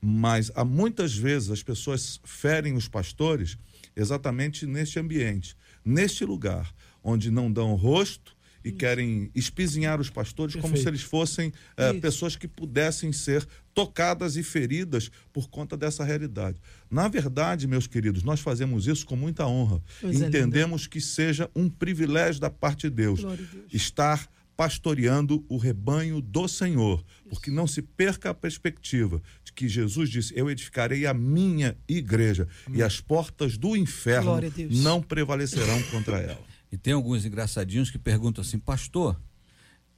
mas 0.00 0.50
há 0.54 0.64
muitas 0.64 1.14
vezes 1.14 1.50
as 1.50 1.62
pessoas 1.62 2.20
ferem 2.24 2.74
os 2.74 2.88
pastores 2.88 3.58
exatamente 3.94 4.64
neste 4.66 4.98
ambiente, 4.98 5.54
neste 5.84 6.24
lugar, 6.24 6.74
onde 7.04 7.30
não 7.30 7.52
dão 7.52 7.74
rosto 7.74 8.34
e 8.68 8.72
querem 8.72 9.30
espizinhar 9.34 10.00
os 10.00 10.10
pastores 10.10 10.54
como 10.54 10.74
Perfeito. 10.74 10.82
se 10.82 10.88
eles 10.88 11.02
fossem 11.02 11.52
é, 11.76 11.90
Isso. 11.90 12.00
pessoas 12.00 12.36
que 12.36 12.46
pudessem 12.46 13.12
ser 13.12 13.46
tocadas 13.72 14.36
e 14.36 14.42
feridas 14.42 15.10
por 15.32 15.48
conta 15.48 15.76
dessa 15.76 16.04
realidade. 16.04 16.60
Na 16.90 17.08
verdade, 17.08 17.66
meus 17.66 17.86
queridos, 17.86 18.22
nós 18.22 18.40
fazemos 18.40 18.86
isso 18.86 19.06
com 19.06 19.16
muita 19.16 19.46
honra. 19.46 19.82
Coisa 20.00 20.26
Entendemos 20.26 20.86
que 20.86 21.00
seja 21.00 21.50
um 21.56 21.68
privilégio 21.68 22.40
da 22.40 22.50
parte 22.50 22.88
de 22.88 22.90
Deus 22.90 23.20
Deus. 23.20 23.38
estar 23.72 24.28
pastoreando 24.54 25.44
o 25.48 25.56
rebanho 25.56 26.20
do 26.20 26.48
Senhor, 26.48 27.04
porque 27.30 27.48
não 27.48 27.66
se 27.68 27.80
perca 27.80 28.30
a 28.30 28.34
perspectiva 28.34 29.22
de 29.44 29.52
que 29.52 29.68
Jesus 29.68 30.10
disse: 30.10 30.34
Eu 30.36 30.50
edificarei 30.50 31.06
a 31.06 31.14
minha 31.14 31.76
igreja 31.88 32.48
e 32.74 32.82
as 32.82 33.00
portas 33.00 33.56
do 33.56 33.76
inferno 33.76 34.32
não 34.70 35.00
prevalecerão 35.00 35.80
contra 35.84 36.18
ela. 36.18 36.57
E 36.70 36.76
tem 36.76 36.92
alguns 36.92 37.24
engraçadinhos 37.24 37.90
que 37.90 37.98
perguntam 37.98 38.42
assim, 38.42 38.58
pastor, 38.58 39.18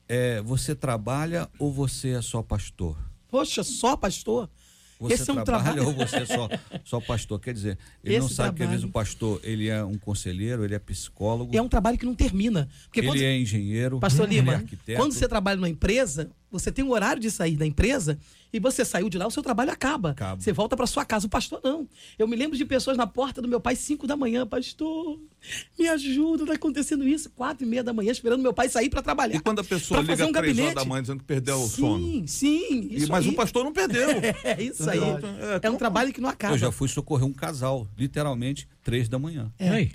é, 0.08 0.40
você 0.42 0.74
trabalha 0.74 1.48
ou 1.58 1.72
você 1.72 2.10
é 2.10 2.22
só 2.22 2.42
pastor? 2.42 2.96
Poxa, 3.28 3.62
só 3.62 3.96
pastor? 3.96 4.48
Você 4.98 5.14
Esse 5.14 5.30
é 5.30 5.32
um 5.32 5.42
trabalha 5.42 5.76
trabalho. 5.82 5.86
ou 5.98 6.06
você 6.06 6.16
é 6.16 6.26
só, 6.26 6.48
só 6.84 7.00
pastor? 7.00 7.40
Quer 7.40 7.54
dizer, 7.54 7.78
ele 8.04 8.18
não 8.18 8.26
Esse 8.26 8.34
sabe 8.34 8.56
que 8.58 8.62
às 8.62 8.68
vezes 8.68 8.82
trabalho. 8.82 8.90
o 8.90 8.92
pastor 8.92 9.40
ele 9.42 9.66
é 9.68 9.82
um 9.82 9.96
conselheiro, 9.96 10.62
ele 10.62 10.74
é 10.74 10.78
psicólogo, 10.78 11.56
É 11.56 11.62
um 11.62 11.68
trabalho 11.70 11.96
que 11.96 12.04
não 12.04 12.14
termina. 12.14 12.68
Porque 12.84 13.00
ele 13.00 13.06
quando, 13.08 13.22
é 13.22 13.38
engenheiro, 13.38 13.98
Pastor 13.98 14.26
ele 14.26 14.36
é 14.36 14.40
Lima, 14.40 14.52
arquiteto. 14.56 15.00
quando 15.00 15.12
você 15.12 15.26
trabalha 15.26 15.56
numa 15.56 15.70
empresa, 15.70 16.30
você 16.50 16.70
tem 16.70 16.84
um 16.84 16.90
horário 16.90 17.20
de 17.22 17.30
sair 17.30 17.56
da 17.56 17.64
empresa 17.64 18.18
e 18.52 18.58
você 18.58 18.84
saiu 18.84 19.08
de 19.08 19.16
lá, 19.18 19.26
o 19.26 19.30
seu 19.30 19.42
trabalho 19.42 19.70
acaba. 19.70 20.10
Acaba. 20.10 20.40
Você 20.40 20.52
volta 20.52 20.76
para 20.76 20.86
sua 20.86 21.04
casa. 21.04 21.26
O 21.26 21.30
pastor 21.30 21.60
não. 21.62 21.88
Eu 22.18 22.26
me 22.26 22.34
lembro 22.36 22.56
de 22.56 22.64
pessoas 22.64 22.96
na 22.96 23.06
porta 23.06 23.40
do 23.40 23.46
meu 23.48 23.60
pai, 23.60 23.76
5 23.76 24.06
da 24.06 24.16
manhã, 24.16 24.46
pastor, 24.46 25.18
me 25.78 25.88
ajuda, 25.88 26.46
tá 26.46 26.54
acontecendo 26.54 27.06
isso. 27.06 27.30
Quatro 27.30 27.64
e 27.64 27.68
meia 27.68 27.82
da 27.84 27.92
manhã, 27.92 28.10
esperando 28.10 28.40
meu 28.42 28.52
pai 28.52 28.68
sair 28.68 28.90
para 28.90 29.02
trabalhar. 29.02 29.36
E 29.36 29.40
quando 29.40 29.60
a 29.60 29.64
pessoa 29.64 30.00
liga 30.00 30.12
um 30.12 30.16
três 30.16 30.20
horas 30.30 30.34
gabinete. 30.34 30.74
da 30.74 30.84
manhã 30.84 31.02
dizendo 31.02 31.18
que 31.20 31.24
perdeu 31.24 31.56
o 31.62 31.68
sim, 31.68 31.80
sono. 31.80 32.28
Sim, 32.28 32.88
E, 32.90 32.96
isso 32.96 33.12
mas 33.12 33.24
aí. 33.24 33.30
o 33.32 33.34
pastor 33.36 33.64
não 33.64 33.72
perdeu. 33.72 34.08
É 34.42 34.62
isso 34.62 34.88
aí. 34.88 34.98
É, 34.98 35.66
É 35.66 35.70
um 35.70 35.76
trabalho 35.76 36.12
que 36.12 36.20
não 36.20 36.28
acaba. 36.28 36.54
Eu 36.54 36.58
já 36.58 36.72
fui 36.72 36.88
socorrer 36.88 37.26
um 37.26 37.32
casal, 37.32 37.86
literalmente, 37.96 38.66
três 38.82 39.08
da 39.08 39.18
manhã. 39.18 39.52
E 39.60 39.64
aí? 39.64 39.92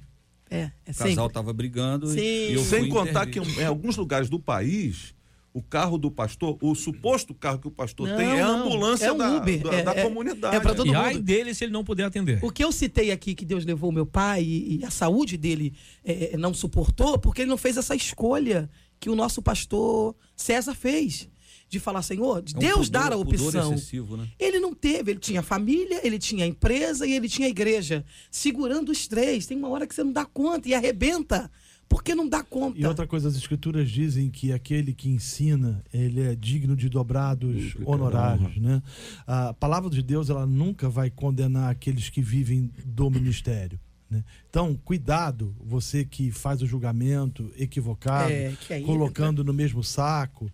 É, 0.50 0.72
é 0.86 0.92
O 0.92 0.96
casal 0.96 1.28
estava 1.28 1.52
brigando 1.52 2.08
Sim. 2.08 2.20
e 2.20 2.54
eu 2.54 2.64
Sem 2.64 2.88
contar 2.90 3.26
que 3.26 3.40
intervir. 3.40 3.64
em 3.64 3.66
alguns 3.66 3.98
lugares 3.98 4.30
do 4.30 4.40
país, 4.40 5.15
o 5.58 5.62
carro 5.62 5.98
do 5.98 6.12
pastor, 6.12 6.58
o 6.62 6.76
suposto 6.76 7.34
carro 7.34 7.60
que 7.60 7.68
o 7.68 7.72
pastor 7.72 8.10
Não, 8.10 8.18
tem 8.18 8.28
é 8.28 8.42
a 8.42 8.46
não. 8.48 8.66
ambulância 8.68 9.06
É 9.06 9.12
um 9.14 9.18
da, 9.18 9.38
Uber. 9.38 9.64
da, 9.64 9.74
É- 9.74 9.84
da 9.84 9.92
é- 9.96 10.04
comunidade. 10.04 10.54
é 10.54 10.60
pra 10.60 10.76
todo 10.76 10.88
E 10.88 10.90
mundo. 10.92 11.00
ai 11.00 11.18
dele 11.18 11.54
se 11.54 11.64
ele 11.64 11.72
não 11.72 11.82
puder 11.82 12.04
atender. 12.04 12.44
O 12.44 12.52
que 12.52 12.62
eu 12.62 12.74
citei 12.74 13.10
aqui 13.10 13.34
que 13.34 13.46
Deus 13.46 13.64
levou 13.64 13.90
meu 13.90 14.06
pai 14.06 14.44
e, 14.44 14.80
e 14.82 14.86
a 14.86 14.90
saúde 14.92 15.38
dele 15.38 15.74
eh, 16.04 16.36
não 16.38 16.54
suportou, 16.54 17.18
porque 17.18 17.44
ele 17.44 17.50
não 17.50 17.56
fez 17.58 17.78
essa 17.78 17.96
escolha 17.96 18.70
que 19.00 19.10
o 19.10 19.16
nosso 19.16 19.42
pastor 19.42 20.14
César 20.36 20.76
fez. 20.76 21.30
De 21.68 21.80
falar, 21.80 22.04
Senhor, 22.04 22.44
de 22.44 22.54
É 22.54 22.58
um 22.58 22.60
Deus 22.60 22.76
pudor- 22.88 22.90
dar 22.92 23.12
a 23.14 23.18
opção. 23.18 23.74
excessivo, 23.74 24.16
né? 24.18 24.28
Ele 24.38 24.60
não 24.60 24.74
teve, 24.74 25.12
ele 25.12 25.20
tinha 25.20 25.42
família, 25.42 26.00
ele 26.06 26.20
tinha 26.20 26.46
empresa 26.46 27.08
e 27.08 27.14
ele 27.14 27.28
tinha 27.28 27.48
igreja. 27.48 28.06
Segurando 28.30 28.90
os 28.92 29.08
três. 29.08 29.48
Tem 29.48 29.58
uma 29.58 29.70
hora 29.70 29.88
que 29.88 29.96
você 29.96 30.04
não 30.04 30.12
dá 30.12 30.26
conta 30.26 30.70
e 30.70 30.76
arrebenta. 30.76 31.50
Porque 31.88 32.16
não 32.16 32.28
dá 32.28 32.44
conta. 32.44 32.78
E 32.80 32.86
outra 32.86 33.08
coisa, 33.08 33.28
as 33.28 33.36
escrituras 33.36 33.90
dizem 33.90 34.30
que 34.30 34.52
aquele 34.52 34.94
que 34.94 35.10
ensina, 35.10 35.84
ele 35.94 36.22
é 36.22 36.36
digno 36.36 36.76
de 36.76 36.90
dobrados 36.90 37.74
Pública 37.74 37.92
honorários, 37.92 38.58
né? 38.58 38.82
A 39.26 39.54
palavra 39.54 39.90
de 39.90 40.02
Deus, 40.02 40.30
ela 40.30 40.46
nunca 40.46 40.90
vai 40.90 41.10
condenar 41.10 41.70
aqueles 41.70 42.10
que 42.10 42.22
vivem 42.22 42.72
do 42.86 43.10
ministério. 43.10 43.80
né? 44.10 44.24
Então, 44.50 44.76
cuidado, 44.84 45.56
você 45.64 46.04
que 46.04 46.32
faz 46.32 46.62
o 46.62 46.66
julgamento 46.68 47.52
equivocado, 47.58 48.32
É, 48.32 48.54
que 48.68 48.74
aí 48.74 48.84
colocando 48.84 49.44
no 49.44 49.54
mesmo 49.54 49.84
saco 49.84 50.52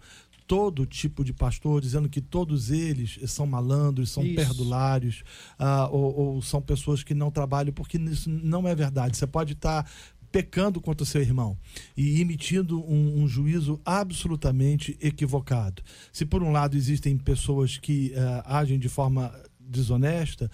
todo 0.47 0.85
tipo 0.85 1.23
de 1.23 1.31
pastor, 1.31 1.81
dizendo 1.81 2.09
que 2.09 2.19
todos 2.19 2.71
eles 2.71 3.17
são 3.27 3.47
malandros, 3.47 4.09
são 4.11 4.21
Isso. 4.21 4.35
perdulários, 4.35 5.23
ah, 5.57 5.87
ou, 5.89 6.13
ou 6.13 6.41
são 6.41 6.61
pessoas 6.61 7.03
que 7.03 7.13
não 7.13 7.31
trabalham, 7.31 7.71
porque 7.73 7.97
isso 7.97 8.29
não 8.29 8.67
é 8.67 8.75
verdade. 8.75 9.15
Você 9.15 9.25
pode 9.25 9.53
estar 9.53 9.89
pecando 10.31 10.79
contra 10.79 11.05
seu 11.05 11.21
irmão 11.21 11.57
e 11.95 12.21
emitindo 12.21 12.81
um, 12.81 13.21
um 13.21 13.27
juízo 13.27 13.79
absolutamente 13.83 14.97
equivocado. 15.01 15.83
Se 16.11 16.25
por 16.25 16.41
um 16.41 16.51
lado 16.51 16.77
existem 16.77 17.17
pessoas 17.17 17.77
que 17.77 18.13
ah, 18.15 18.59
agem 18.59 18.79
de 18.79 18.87
forma 18.87 19.33
desonesta, 19.59 20.49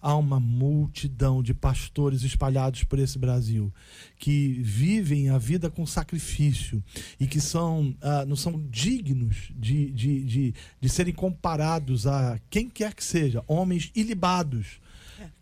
há 0.00 0.16
uma 0.16 0.40
multidão 0.40 1.42
de 1.42 1.52
pastores 1.52 2.22
espalhados 2.22 2.84
por 2.84 2.98
esse 2.98 3.18
Brasil 3.18 3.72
que 4.18 4.60
vivem 4.62 5.28
a 5.28 5.38
vida 5.38 5.70
com 5.70 5.84
sacrifício 5.84 6.82
e 7.18 7.26
que 7.26 7.40
são, 7.40 7.94
ah, 8.00 8.24
não 8.26 8.36
são 8.36 8.66
dignos 8.70 9.52
de, 9.54 9.90
de, 9.90 10.24
de, 10.24 10.54
de 10.80 10.88
serem 10.88 11.14
comparados 11.14 12.06
a 12.06 12.40
quem 12.48 12.68
quer 12.68 12.94
que 12.94 13.04
seja, 13.04 13.44
homens 13.46 13.90
ilibados 13.94 14.80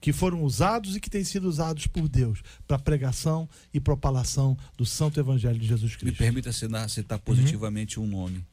que 0.01 0.13
foram 0.13 0.43
usados 0.43 0.97
e 0.97 1.01
que 1.01 1.11
têm 1.11 1.25
sido 1.25 1.49
usados 1.49 1.87
por 1.87 2.09
Deus 2.09 2.41
para 2.67 2.79
pregação 2.79 3.49
e 3.73 3.81
propalação 3.81 4.57
do 4.77 4.85
Santo 4.87 5.19
Evangelho 5.21 5.59
de 5.59 5.67
Jesus 5.67 5.93
Me 5.93 5.99
Cristo. 5.99 6.19
permita 6.19 6.53
citar, 6.53 6.89
citar 6.91 7.19
positivamente 7.19 7.99
um 8.01 8.07
nome. 8.07 8.45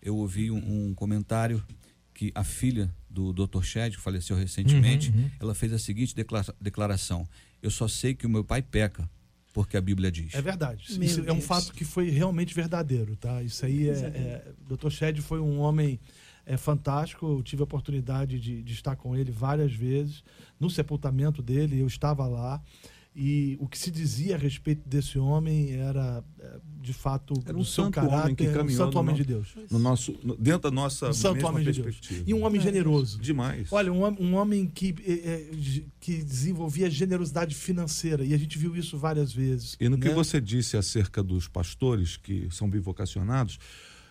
Eu 0.00 0.16
ouvi 0.16 0.50
um, 0.50 0.88
um 0.90 0.94
comentário 0.94 1.62
que 2.14 2.30
a 2.34 2.42
filha 2.44 2.92
do 3.08 3.32
Dr. 3.32 3.62
Shed, 3.62 3.96
que 3.96 4.02
faleceu 4.02 4.36
recentemente, 4.36 5.12
ela 5.40 5.54
fez 5.54 5.72
a 5.72 5.78
seguinte 5.78 6.14
declara- 6.14 6.54
declaração: 6.60 7.26
Eu 7.62 7.70
só 7.70 7.86
sei 7.88 8.14
que 8.14 8.26
o 8.26 8.30
meu 8.30 8.44
pai 8.44 8.60
peca, 8.62 9.08
porque 9.52 9.76
a 9.76 9.80
Bíblia 9.80 10.10
diz. 10.10 10.34
É 10.34 10.42
verdade. 10.42 10.84
Meu 10.98 11.02
Isso 11.04 11.20
é 11.20 11.32
um 11.32 11.36
Deus. 11.36 11.44
fato 11.44 11.72
que 11.72 11.84
foi 11.84 12.10
realmente 12.10 12.54
verdadeiro, 12.54 13.16
tá? 13.16 13.42
Isso 13.42 13.64
aí 13.64 13.88
é. 13.88 13.92
é 13.92 14.44
Dr. 14.68 14.90
Shed 14.90 15.20
foi 15.20 15.40
um 15.40 15.58
homem 15.58 15.98
é, 16.48 16.56
fantástico. 16.56 17.26
Eu 17.26 17.42
tive 17.42 17.62
a 17.62 17.64
oportunidade 17.64 18.40
de, 18.40 18.62
de 18.62 18.72
estar 18.72 18.96
com 18.96 19.14
ele 19.14 19.30
várias 19.30 19.72
vezes 19.72 20.24
no 20.58 20.70
sepultamento 20.70 21.42
dele. 21.42 21.78
Eu 21.78 21.86
estava 21.86 22.26
lá. 22.26 22.60
E 23.20 23.56
o 23.58 23.66
que 23.66 23.76
se 23.76 23.90
dizia 23.90 24.36
a 24.36 24.38
respeito 24.38 24.88
desse 24.88 25.18
homem 25.18 25.72
era, 25.72 26.22
é, 26.38 26.60
de 26.80 26.92
fato, 26.92 27.34
Era 27.44 27.56
um 27.56 27.60
do 27.60 27.64
seu 27.64 27.84
santo 27.84 27.98
homem 27.98 28.10
caráter, 28.10 28.52
que 28.52 28.58
um 28.60 28.68
santo 28.70 28.98
homem 28.98 29.10
no- 29.12 29.16
de 29.16 29.24
Deus. 29.24 29.48
No 29.70 29.78
nosso, 29.78 30.14
no- 30.22 30.36
dentro 30.36 30.62
da 30.62 30.70
nossa 30.70 31.08
Um 31.08 31.12
santo 31.12 31.44
homem 31.44 31.64
de 31.64 31.82
Deus. 31.82 32.00
E 32.24 32.32
um 32.32 32.44
homem 32.44 32.60
generoso. 32.60 33.18
Demais. 33.18 33.72
Olha, 33.72 33.92
um, 33.92 34.04
um 34.22 34.34
homem 34.36 34.68
que, 34.68 34.94
eh, 35.04 35.50
eh, 35.50 35.82
que 35.98 36.22
desenvolvia 36.22 36.88
generosidade 36.88 37.56
financeira. 37.56 38.24
E 38.24 38.32
a 38.32 38.38
gente 38.38 38.56
viu 38.56 38.76
isso 38.76 38.96
várias 38.96 39.32
vezes. 39.32 39.76
E 39.80 39.88
no 39.88 39.98
que 39.98 40.08
né? 40.08 40.14
você 40.14 40.40
disse 40.40 40.76
acerca 40.76 41.20
dos 41.20 41.48
pastores 41.48 42.16
que 42.16 42.48
são 42.52 42.70
bivocacionados, 42.70 43.58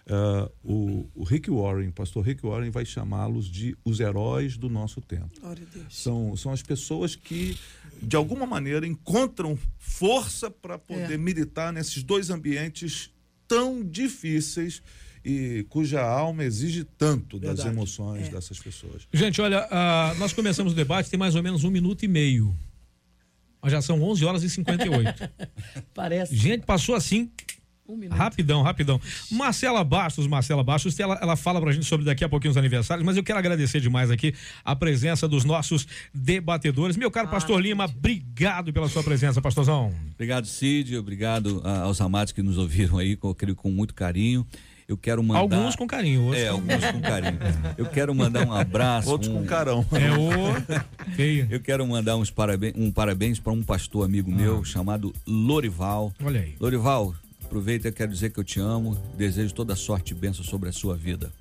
eh, 0.10 0.52
o, 0.64 1.06
o 1.16 1.24
Rick 1.24 1.50
Warren, 1.52 1.90
o 1.90 1.94
pastor 1.94 2.26
Rick 2.26 2.46
Warren, 2.46 2.70
vai 2.70 2.86
chamá-los 2.86 3.46
de 3.48 3.76
os 3.84 4.00
heróis 4.00 4.58
do 4.58 4.70
nosso 4.70 5.02
tempo. 5.02 5.30
Glória 5.42 5.68
a 5.70 5.78
Deus. 5.78 5.96
São, 6.02 6.36
são 6.36 6.52
as 6.52 6.62
pessoas 6.62 7.16
que, 7.16 7.58
de 8.02 8.16
alguma 8.16 8.46
maneira, 8.46 8.88
encontram 8.88 9.58
força 9.78 10.50
para 10.50 10.78
poder 10.78 11.14
É. 11.14 11.18
militar 11.18 11.74
nesses 11.74 12.04
dois 12.04 12.30
ambientes 12.30 13.10
tão 13.48 13.84
difíceis 13.84 14.82
e 15.26 15.66
cuja 15.70 16.02
alma 16.02 16.44
exige 16.46 16.86
tanto 16.86 17.38
das 17.38 17.56
Verdade. 17.58 17.70
emoções 17.76 18.28
É. 18.28 18.32
dessas 18.32 18.60
pessoas. 18.60 19.08
Gente, 19.12 19.42
olha, 19.42 19.68
ah, 19.70 20.16
nós 20.20 20.32
começamos 20.32 20.72
o 20.74 20.76
debate 20.76 21.10
tem 21.10 21.20
mais 21.20 21.36
ou 21.36 21.44
menos 21.44 21.64
um 21.66 21.70
minuto 21.72 22.04
e 22.06 22.08
meio. 22.08 22.56
Mas 23.62 23.72
já 23.74 23.82
são 23.82 24.02
11 24.02 24.24
horas 24.24 24.44
e 24.44 24.50
58. 24.50 25.30
Parece. 25.94 26.34
Gente, 26.36 26.66
passou 26.66 26.96
assim, 26.96 27.30
Um 27.88 27.96
minuto. 27.96 28.18
rapidão, 28.18 28.62
rapidão. 28.62 29.00
Marcela 29.32 29.84
Bastos, 29.84 30.28
Marcela 30.28 30.64
Bastos, 30.64 31.00
ela, 31.00 31.18
ela 31.22 31.36
fala 31.36 31.62
pra 31.62 31.72
gente 31.72 31.86
sobre 31.86 32.06
daqui 32.06 32.24
a 32.24 32.30
pouquinho 32.30 32.52
os 32.52 32.58
aniversários, 32.58 33.06
mas 33.06 33.16
eu 33.18 33.24
quero 33.24 33.40
agradecer 33.40 33.80
demais 33.80 34.12
aqui 34.12 34.34
a 34.66 34.76
presença 34.76 35.28
dos 35.28 35.46
nossos 35.46 35.88
debatedores. 36.14 36.98
Meu 36.98 37.10
caro 37.12 37.28
Pastor 37.30 37.60
Lima, 37.62 37.86
obrigado 37.86 38.74
pela 38.74 38.90
sua 38.90 39.04
presença, 39.04 39.42
pastorzão. 39.42 39.94
Obrigado, 40.16 40.46
Cid. 40.48 40.98
Obrigado 40.98 41.62
ah, 41.64 41.82
aos 41.84 42.02
amados 42.02 42.34
que 42.34 42.42
nos 42.42 42.58
ouviram 42.58 42.98
aí, 42.98 43.16
com, 43.16 43.34
com 43.56 43.72
muito 43.72 43.94
carinho. 43.94 44.46
Eu 44.88 44.96
quero 44.96 45.22
mandar. 45.22 45.40
Alguns 45.42 45.76
com 45.76 45.86
carinho, 45.86 46.24
outros 46.24 46.42
É, 46.44 46.48
com- 46.48 46.54
alguns 46.54 46.86
com 46.92 47.02
carinho. 47.02 47.38
Eu 47.78 47.86
quero 47.88 48.16
mandar 48.16 48.48
um 48.48 48.54
abraço. 48.54 49.10
Outros 49.10 49.30
um- 49.30 49.40
com 49.42 49.46
carão. 49.46 49.86
É 49.92 50.12
o. 50.18 51.12
Feia. 51.14 51.46
Eu 51.52 51.60
quero 51.60 51.86
mandar 51.86 52.16
uns 52.16 52.32
parabéns, 52.32 52.74
um 52.78 52.90
parabéns 52.90 53.38
para 53.38 53.52
um 53.52 53.62
pastor 53.62 54.06
amigo 54.06 54.32
meu 54.32 54.64
chamado 54.64 55.14
Lorival. 55.28 56.14
Olha 56.24 56.40
aí. 56.40 56.56
Lorival, 56.58 57.14
aproveita, 57.48 57.88
eu 57.88 57.94
quero 57.94 58.12
dizer 58.12 58.30
que 58.32 58.40
eu 58.40 58.44
te 58.44 58.60
amo, 58.60 58.96
desejo 59.18 59.54
toda 59.54 59.76
sorte 59.76 60.12
e 60.12 60.16
bênção 60.16 60.44
sobre 60.44 60.70
a 60.70 60.72
sua 60.72 60.96
vida. 60.96 61.32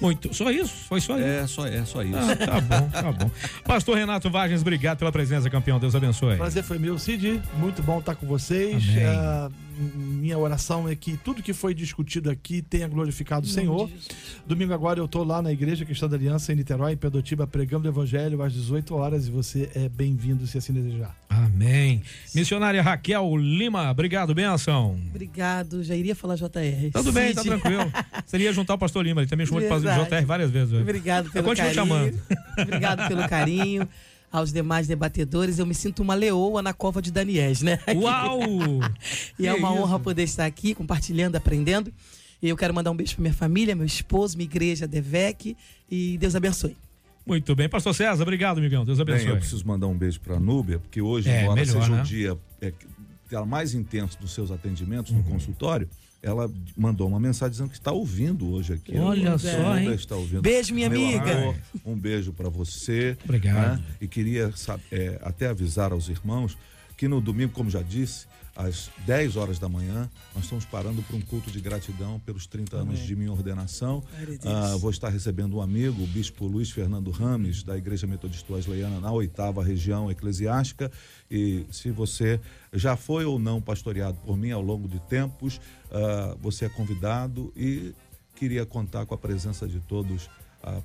Muito. 0.00 0.34
Só 0.34 0.50
isso? 0.50 0.72
Foi 0.88 1.00
só 1.00 1.16
isso? 1.16 1.26
É 1.26 1.46
só, 1.46 1.66
é 1.66 1.84
só 1.84 2.02
isso. 2.02 2.16
Ah, 2.16 2.34
tá 2.34 2.60
bom, 2.60 2.88
tá 2.90 3.12
bom. 3.12 3.30
Pastor 3.64 3.96
Renato 3.96 4.28
Vargens, 4.28 4.60
obrigado 4.60 4.98
pela 4.98 5.12
presença, 5.12 5.48
campeão. 5.48 5.78
Deus 5.78 5.94
abençoe. 5.94 6.36
Prazer 6.36 6.64
foi 6.64 6.76
meu, 6.76 6.98
Cid. 6.98 7.40
Muito 7.56 7.82
bom 7.84 8.00
estar 8.00 8.16
com 8.16 8.26
vocês. 8.26 8.82
Amém. 8.82 9.04
Ah, 9.06 9.48
minha 9.94 10.38
oração 10.38 10.88
é 10.88 10.94
que 10.94 11.16
tudo 11.16 11.42
que 11.42 11.52
foi 11.52 11.74
discutido 11.74 12.30
aqui 12.30 12.62
tenha 12.62 12.86
glorificado 12.88 13.46
o 13.46 13.48
Senhor. 13.48 13.90
Domingo 14.46 14.72
agora 14.72 14.98
eu 15.00 15.04
estou 15.06 15.24
lá 15.24 15.42
na 15.42 15.52
Igreja 15.52 15.84
Cristã 15.84 16.08
da 16.08 16.16
Aliança 16.16 16.52
em 16.52 16.56
Niterói, 16.56 16.92
em 16.92 16.96
Pedotiba, 16.96 17.46
pregando 17.46 17.86
o 17.88 17.90
Evangelho 17.90 18.42
às 18.42 18.52
18 18.52 18.94
horas 18.94 19.26
e 19.26 19.30
você 19.30 19.70
é 19.74 19.88
bem-vindo 19.88 20.46
se 20.46 20.58
assim 20.58 20.72
desejar. 20.72 21.16
Amém. 21.28 22.02
Missionária 22.34 22.82
Raquel 22.82 23.36
Lima, 23.36 23.90
obrigado, 23.90 24.34
benção. 24.34 24.98
Obrigado, 25.10 25.82
já 25.82 25.94
iria 25.96 26.14
falar 26.14 26.36
JR. 26.36 26.90
Tudo 26.92 27.12
bem, 27.12 27.34
tá 27.34 27.42
tranquilo. 27.42 27.90
Seria 28.26 28.52
juntar 28.52 28.74
o 28.74 28.78
pastor 28.78 29.04
Lima, 29.04 29.22
ele 29.22 29.28
também 29.30 29.46
chamou 29.46 29.60
de. 29.60 29.68
JR 29.68 30.24
várias 30.26 30.50
vezes. 30.50 30.72
hoje. 30.72 30.82
Obrigado 30.82 31.26
Eu 31.26 31.32
pelo 31.32 31.44
continuo 31.48 31.74
carinho. 31.74 31.74
chamando. 31.74 32.20
Obrigado 32.58 33.08
pelo 33.08 33.28
carinho. 33.28 33.88
Aos 34.32 34.50
demais 34.52 34.86
debatedores, 34.86 35.58
eu 35.58 35.66
me 35.66 35.74
sinto 35.74 36.00
uma 36.02 36.14
leoa 36.14 36.62
na 36.62 36.72
cova 36.72 37.02
de 37.02 37.12
Daniés, 37.12 37.60
né? 37.60 37.78
Uau! 37.94 38.40
E 39.38 39.46
é 39.46 39.52
Que 39.52 39.58
uma 39.58 39.72
isso? 39.72 39.82
honra 39.82 39.98
poder 40.00 40.22
estar 40.22 40.46
aqui 40.46 40.74
compartilhando, 40.74 41.36
aprendendo. 41.36 41.92
E 42.42 42.48
eu 42.48 42.56
quero 42.56 42.72
mandar 42.74 42.90
um 42.90 42.96
beijo 42.96 43.14
para 43.14 43.22
minha 43.22 43.34
família, 43.34 43.76
meu 43.76 43.84
esposo, 43.86 44.36
minha 44.36 44.46
igreja, 44.48 44.88
Devec. 44.88 45.54
E 45.90 46.16
Deus 46.18 46.34
abençoe. 46.34 46.76
Muito 47.26 47.54
bem, 47.54 47.68
pastor 47.68 47.94
César, 47.94 48.22
obrigado, 48.22 48.58
amigão. 48.58 48.84
Deus 48.84 48.98
Bem, 48.98 49.14
abençoe. 49.14 49.30
eu 49.30 49.36
preciso 49.36 49.64
mandar 49.66 49.86
um 49.86 49.96
beijo 49.96 50.18
para 50.20 50.36
a 50.36 50.40
Núbia, 50.40 50.78
porque 50.80 51.00
hoje, 51.00 51.28
É, 51.28 51.42
embora 51.42 51.60
melhor, 51.60 51.80
seja 51.82 51.94
né? 51.94 52.00
o 52.00 52.04
dia 52.04 52.38
é, 52.60 53.44
mais 53.46 53.74
intenso 53.74 54.18
dos 54.20 54.32
seus 54.32 54.50
atendimentos 54.50 55.12
Uhum. 55.12 55.18
no 55.18 55.24
consultório, 55.24 55.88
ela 56.22 56.48
mandou 56.76 57.08
uma 57.08 57.18
mensagem 57.18 57.50
dizendo 57.50 57.70
que 57.70 57.76
está 57.76 57.90
ouvindo 57.90 58.48
hoje 58.48 58.74
aqui. 58.74 58.96
Olha 58.96 59.36
só, 59.36 59.76
hein? 59.76 59.96
Beijo, 60.40 60.72
minha 60.72 60.88
Meu 60.88 61.00
amiga. 61.00 61.32
amor, 61.36 61.56
um 61.84 61.96
beijo 61.96 62.32
para 62.32 62.48
você. 62.48 63.16
Obrigado. 63.24 63.78
né? 63.78 63.84
E 64.00 64.06
queria 64.06 64.52
é, 64.92 65.18
até 65.22 65.48
avisar 65.48 65.92
aos 65.92 66.08
irmãos 66.08 66.56
que 66.96 67.08
no 67.08 67.20
domingo, 67.20 67.52
como 67.52 67.68
já 67.68 67.82
disse, 67.82 68.26
às 68.54 68.90
10 69.06 69.36
horas 69.36 69.58
da 69.58 69.68
manhã, 69.68 70.10
nós 70.34 70.44
estamos 70.44 70.64
parando 70.64 71.02
para 71.02 71.16
um 71.16 71.20
culto 71.20 71.50
de 71.50 71.60
gratidão 71.60 72.20
pelos 72.20 72.46
30 72.46 72.76
anos 72.76 72.98
de 73.00 73.16
minha 73.16 73.32
ordenação. 73.32 74.02
Ah, 74.44 74.76
vou 74.76 74.90
estar 74.90 75.08
recebendo 75.08 75.56
um 75.56 75.62
amigo, 75.62 76.02
o 76.02 76.06
bispo 76.06 76.46
Luiz 76.46 76.70
Fernando 76.70 77.10
Rames, 77.10 77.62
da 77.62 77.76
Igreja 77.76 78.06
Metodista 78.06 78.52
Wesleyana, 78.52 79.00
na 79.00 79.10
oitava 79.10 79.64
região 79.64 80.10
eclesiástica. 80.10 80.90
E 81.30 81.64
se 81.70 81.90
você 81.90 82.40
já 82.72 82.96
foi 82.96 83.24
ou 83.24 83.38
não 83.38 83.60
pastoreado 83.60 84.18
por 84.24 84.36
mim 84.36 84.50
ao 84.50 84.62
longo 84.62 84.88
de 84.88 85.00
tempos, 85.00 85.60
ah, 85.90 86.36
você 86.40 86.66
é 86.66 86.68
convidado 86.68 87.52
e 87.56 87.94
queria 88.34 88.66
contar 88.66 89.06
com 89.06 89.14
a 89.14 89.18
presença 89.18 89.66
de 89.66 89.80
todos. 89.80 90.28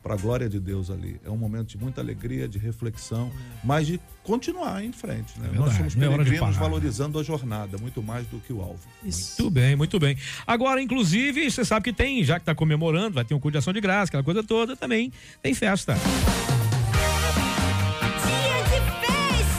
Para 0.01 0.15
a 0.15 0.17
glória 0.17 0.49
de 0.49 0.59
Deus 0.59 0.89
ali. 0.89 1.19
É 1.23 1.29
um 1.29 1.37
momento 1.37 1.67
de 1.67 1.77
muita 1.77 2.01
alegria, 2.01 2.47
de 2.47 2.57
reflexão, 2.57 3.31
mas 3.63 3.85
de 3.85 3.99
continuar 4.23 4.83
em 4.83 4.91
frente. 4.91 5.39
Né? 5.39 5.49
Verdade, 5.49 5.59
Nós 5.59 5.73
somos 5.75 5.95
não 5.95 6.03
é 6.03 6.07
hora 6.07 6.17
de 6.23 6.29
peregrinos 6.31 6.55
parar. 6.57 6.69
valorizando 6.69 7.19
a 7.19 7.23
jornada, 7.23 7.77
muito 7.77 8.01
mais 8.01 8.25
do 8.27 8.39
que 8.39 8.51
o 8.51 8.61
alvo. 8.61 8.79
Isso. 9.03 9.41
Muito 9.41 9.53
bem, 9.53 9.75
muito 9.75 9.99
bem. 9.99 10.17
Agora, 10.45 10.81
inclusive, 10.81 11.49
você 11.49 11.63
sabe 11.63 11.83
que 11.85 11.93
tem, 11.93 12.23
já 12.23 12.35
que 12.35 12.41
está 12.41 12.55
comemorando, 12.55 13.15
vai 13.15 13.23
ter 13.23 13.35
um 13.35 13.39
culto 13.39 13.53
de 13.53 13.57
ação 13.59 13.71
de 13.73 13.79
graça, 13.81 14.09
aquela 14.09 14.23
coisa 14.23 14.43
toda, 14.43 14.75
também 14.75 15.11
tem 15.41 15.53
festa. 15.53 15.95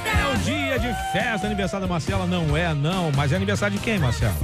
É 0.05 0.35
o 0.35 0.39
dia 0.39 0.79
de 0.79 1.13
festa, 1.13 1.47
aniversário 1.47 1.87
da 1.87 1.93
Marcela, 1.93 2.27
não 2.27 2.57
é 2.57 2.75
não, 2.75 3.13
mas 3.13 3.33
é 3.33 3.37
aniversário 3.37 3.77
de 3.79 3.83
quem, 3.85 3.99
Marcela? 3.99 4.37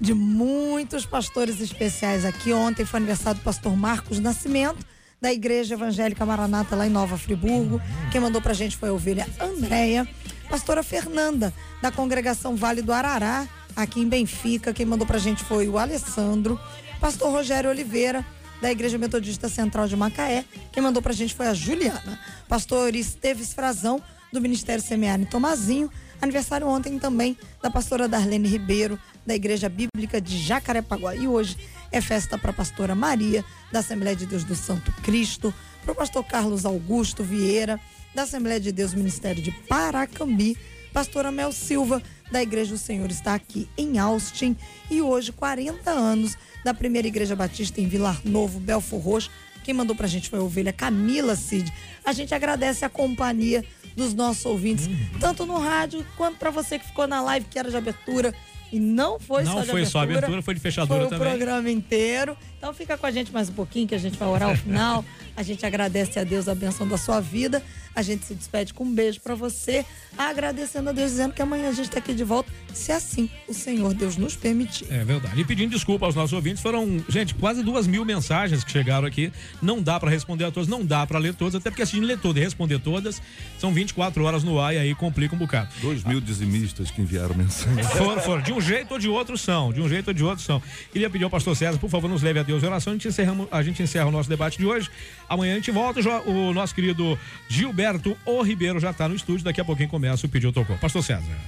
de 0.00 0.14
muitos 0.14 1.06
pastores 1.06 1.60
especiais 1.60 2.24
aqui. 2.24 2.52
Ontem 2.52 2.84
foi 2.84 2.98
aniversário 2.98 3.38
do 3.38 3.44
pastor 3.44 3.76
Marcos 3.76 4.18
Nascimento, 4.18 4.84
da 5.22 5.32
Igreja 5.32 5.74
Evangélica 5.74 6.26
Maranata, 6.26 6.74
lá 6.74 6.84
em 6.84 6.90
Nova 6.90 7.16
Friburgo. 7.16 7.80
Quem 8.10 8.20
mandou 8.20 8.42
pra 8.42 8.52
gente 8.52 8.76
foi 8.76 8.88
a 8.88 8.92
ovelha 8.92 9.24
Andréia. 9.40 10.06
Pastora 10.50 10.82
Fernanda, 10.82 11.54
da 11.80 11.92
congregação 11.92 12.56
Vale 12.56 12.82
do 12.82 12.92
Arará, 12.92 13.46
aqui 13.76 14.00
em 14.00 14.08
Benfica. 14.08 14.74
Quem 14.74 14.84
mandou 14.84 15.06
pra 15.06 15.18
gente 15.18 15.44
foi 15.44 15.68
o 15.68 15.78
Alessandro. 15.78 16.58
Pastor 17.00 17.30
Rogério 17.30 17.70
Oliveira, 17.70 18.26
da 18.60 18.72
Igreja 18.72 18.98
Metodista 18.98 19.48
Central 19.48 19.86
de 19.86 19.94
Macaé. 19.94 20.44
Quem 20.72 20.82
mandou 20.82 21.00
pra 21.00 21.12
gente 21.12 21.36
foi 21.36 21.46
a 21.46 21.54
Juliana. 21.54 22.18
Pastor 22.48 22.92
Esteves 22.96 23.52
Frazão, 23.52 24.02
do 24.32 24.40
Ministério 24.40 24.82
Semiário 24.82 25.22
em 25.22 25.26
Tomazinho. 25.26 25.88
Aniversário 26.20 26.66
ontem 26.66 26.98
também 26.98 27.38
da 27.62 27.70
pastora 27.70 28.08
Darlene 28.08 28.48
Ribeiro, 28.48 28.98
da 29.24 29.36
Igreja 29.36 29.68
Bíblica 29.68 30.20
de 30.20 30.36
Jacarepaguá. 30.38 31.14
E 31.14 31.28
hoje 31.28 31.56
é 31.92 32.00
festa 32.00 32.38
para 32.38 32.50
a 32.50 32.54
pastora 32.54 32.94
Maria, 32.94 33.44
da 33.70 33.80
Assembleia 33.80 34.16
de 34.16 34.26
Deus 34.26 34.42
do 34.42 34.56
Santo 34.56 34.90
Cristo, 35.02 35.54
para 35.82 35.92
o 35.92 35.94
pastor 35.94 36.24
Carlos 36.24 36.64
Augusto 36.64 37.22
Vieira, 37.22 37.78
da 38.14 38.22
Assembleia 38.22 38.58
de 38.58 38.72
Deus 38.72 38.94
Ministério 38.94 39.42
de 39.42 39.52
Paracambi, 39.68 40.56
pastora 40.92 41.30
Mel 41.30 41.52
Silva, 41.52 42.02
da 42.30 42.42
Igreja 42.42 42.72
do 42.72 42.78
Senhor 42.78 43.10
está 43.10 43.34
aqui 43.34 43.68
em 43.76 43.98
Austin. 43.98 44.56
E 44.90 45.02
hoje, 45.02 45.32
40 45.32 45.90
anos 45.90 46.36
da 46.64 46.72
primeira 46.72 47.06
Igreja 47.06 47.36
Batista 47.36 47.80
em 47.80 47.86
Vilar 47.86 48.20
Novo, 48.24 48.58
Belfor 48.58 49.00
Roxo. 49.00 49.30
Quem 49.62 49.74
mandou 49.74 49.94
pra 49.94 50.08
gente 50.08 50.28
foi 50.28 50.38
a 50.38 50.42
ovelha 50.42 50.72
Camila 50.72 51.36
Cid. 51.36 51.72
A 52.04 52.12
gente 52.12 52.34
agradece 52.34 52.84
a 52.84 52.88
companhia 52.88 53.64
dos 53.94 54.14
nossos 54.14 54.44
ouvintes, 54.46 54.88
tanto 55.20 55.44
no 55.44 55.58
rádio 55.58 56.04
quanto 56.16 56.38
para 56.38 56.50
você 56.50 56.78
que 56.78 56.86
ficou 56.86 57.06
na 57.06 57.20
live 57.20 57.46
que 57.48 57.58
era 57.58 57.70
de 57.70 57.76
abertura 57.76 58.34
e 58.72 58.80
não 58.80 59.20
foi 59.20 59.44
Não 59.44 59.52
só 59.52 59.60
de 59.60 59.66
foi 59.66 59.80
abertura. 59.82 59.90
só 59.90 60.00
abertura, 60.00 60.42
foi 60.42 60.54
de 60.54 60.60
fechadura 60.60 61.00
foi 61.00 61.08
também. 61.10 61.26
o 61.28 61.30
programa 61.30 61.70
inteiro. 61.70 62.36
Então 62.58 62.72
fica 62.72 62.96
com 62.96 63.04
a 63.06 63.10
gente 63.10 63.30
mais 63.30 63.50
um 63.50 63.52
pouquinho 63.52 63.86
que 63.86 63.94
a 63.94 63.98
gente 63.98 64.16
vai 64.18 64.26
orar 64.28 64.48
ao 64.48 64.56
final. 64.56 65.04
A 65.34 65.42
gente 65.42 65.64
agradece 65.64 66.18
a 66.18 66.24
Deus 66.24 66.46
a 66.46 66.54
benção 66.54 66.86
da 66.86 66.98
sua 66.98 67.18
vida. 67.18 67.62
A 67.94 68.02
gente 68.02 68.24
se 68.24 68.34
despede 68.34 68.72
com 68.72 68.84
um 68.84 68.94
beijo 68.94 69.20
para 69.20 69.34
você, 69.34 69.84
agradecendo 70.16 70.90
a 70.90 70.92
Deus 70.92 71.10
dizendo 71.10 71.32
que 71.32 71.42
amanhã 71.42 71.68
a 71.68 71.72
gente 71.72 71.90
tá 71.90 71.98
aqui 71.98 72.14
de 72.14 72.24
volta, 72.24 72.50
se 72.72 72.90
assim 72.90 73.28
o 73.46 73.52
Senhor 73.52 73.92
Deus 73.92 74.16
nos 74.16 74.34
permitir. 74.34 74.86
É 74.90 75.04
verdade. 75.04 75.38
E 75.38 75.44
pedindo 75.44 75.70
desculpa 75.70 76.06
aos 76.06 76.14
nossos 76.14 76.32
ouvintes, 76.32 76.62
foram, 76.62 77.04
gente, 77.08 77.34
quase 77.34 77.62
duas 77.62 77.86
mil 77.86 78.04
mensagens 78.04 78.64
que 78.64 78.70
chegaram 78.70 79.06
aqui. 79.06 79.30
Não 79.60 79.82
dá 79.82 80.00
para 80.00 80.10
responder 80.10 80.44
a 80.44 80.50
todas, 80.50 80.68
não 80.68 80.84
dá 80.84 81.06
para 81.06 81.18
ler 81.18 81.34
todas, 81.34 81.54
até 81.54 81.70
porque 81.70 81.82
assim, 81.82 82.00
ler 82.00 82.18
todas 82.18 82.40
e 82.40 82.44
responder 82.44 82.78
todas 82.78 83.20
são 83.58 83.72
24 83.72 84.24
horas 84.24 84.42
no 84.42 84.58
ar 84.58 84.74
e 84.74 84.78
aí 84.78 84.94
complica 84.94 85.34
um 85.34 85.38
bocado. 85.38 85.68
Dois 85.82 86.02
mil 86.02 86.20
dizimistas 86.20 86.90
que 86.90 87.02
enviaram 87.02 87.34
mensagem. 87.34 87.82
Foram, 87.92 88.22
foram. 88.22 88.42
De 88.42 88.52
um 88.52 88.60
jeito 88.60 88.92
ou 88.92 88.98
de 88.98 89.08
outro 89.08 89.36
são. 89.36 89.72
De 89.72 89.80
um 89.80 89.88
jeito 89.88 90.08
ou 90.08 90.14
de 90.14 90.24
outro 90.24 90.42
são. 90.42 90.62
Queria 90.92 91.10
pedir 91.10 91.24
ao 91.24 91.30
pastor 91.30 91.54
César, 91.54 91.78
por 91.78 91.90
favor, 91.90 92.08
nos 92.08 92.22
leve 92.22 92.38
a 92.38 92.42
Deus 92.42 92.62
em 92.62 92.66
oração. 92.66 92.92
A 92.92 92.96
gente, 92.96 93.08
encerramos, 93.08 93.48
a 93.50 93.62
gente 93.62 93.82
encerra 93.82 94.06
o 94.06 94.10
nosso 94.10 94.28
debate 94.28 94.58
de 94.58 94.66
hoje. 94.66 94.90
Amanhã 95.28 95.52
a 95.52 95.56
gente 95.56 95.70
volta. 95.70 96.00
O 96.26 96.52
nosso 96.52 96.74
querido 96.74 97.18
Gilberto 97.48 97.81
O 98.24 98.42
Ribeiro 98.42 98.78
já 98.78 98.90
está 98.90 99.08
no 99.08 99.14
estúdio. 99.14 99.44
Daqui 99.44 99.60
a 99.60 99.64
pouquinho 99.64 99.88
começa 99.88 100.26
o 100.26 100.28
Pediu 100.28 100.52
Tocou. 100.52 100.76
Pastor 100.78 101.02
César. 101.02 101.38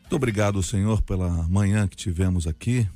Muito 0.00 0.16
obrigado, 0.16 0.62
Senhor, 0.62 1.02
pela 1.02 1.28
manhã 1.48 1.86
que 1.86 1.96
tivemos 1.96 2.46
aqui. 2.46 2.86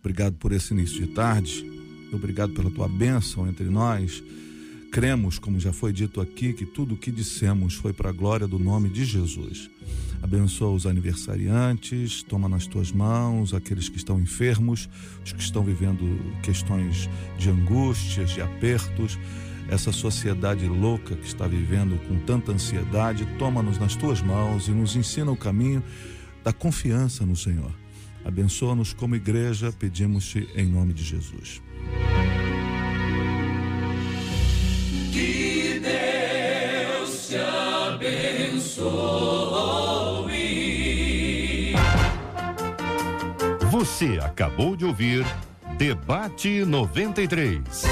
Obrigado 0.00 0.34
por 0.36 0.52
esse 0.52 0.74
início 0.74 1.06
de 1.06 1.14
tarde. 1.14 1.64
Obrigado 2.12 2.52
pela 2.52 2.70
tua 2.70 2.88
bênção 2.88 3.48
entre 3.48 3.64
nós. 3.64 4.22
Cremos, 4.90 5.38
como 5.38 5.60
já 5.60 5.72
foi 5.72 5.92
dito 5.92 6.20
aqui, 6.20 6.52
que 6.52 6.64
tudo 6.64 6.94
o 6.94 6.96
que 6.96 7.10
dissemos 7.10 7.74
foi 7.74 7.92
para 7.92 8.08
a 8.08 8.12
glória 8.12 8.46
do 8.46 8.58
nome 8.58 8.88
de 8.88 9.04
Jesus. 9.04 9.70
Abençoa 10.22 10.72
os 10.72 10.86
aniversariantes, 10.86 12.22
toma 12.22 12.48
nas 12.48 12.66
tuas 12.66 12.90
mãos 12.90 13.52
aqueles 13.52 13.88
que 13.88 13.98
estão 13.98 14.18
enfermos, 14.18 14.88
os 15.24 15.32
que 15.32 15.42
estão 15.42 15.62
vivendo 15.62 16.02
questões 16.42 17.08
de 17.38 17.50
angústias, 17.50 18.30
de 18.30 18.40
apertos. 18.40 19.18
Essa 19.68 19.92
sociedade 19.92 20.66
louca 20.66 21.14
que 21.14 21.26
está 21.26 21.46
vivendo 21.46 21.98
com 22.08 22.18
tanta 22.20 22.52
ansiedade, 22.52 23.26
toma-nos 23.38 23.78
nas 23.78 23.94
tuas 23.94 24.22
mãos 24.22 24.66
e 24.66 24.70
nos 24.70 24.96
ensina 24.96 25.30
o 25.30 25.36
caminho 25.36 25.84
da 26.42 26.52
confiança 26.52 27.26
no 27.26 27.36
Senhor. 27.36 27.70
Abençoa-nos 28.24 28.94
como 28.94 29.14
igreja, 29.14 29.70
pedimos-te 29.70 30.48
em 30.56 30.66
nome 30.66 30.94
de 30.94 31.04
Jesus. 31.04 31.62
Você 43.70 44.18
acabou 44.22 44.74
de 44.74 44.84
ouvir 44.84 45.24
Debate 45.76 46.64
93. 46.64 47.84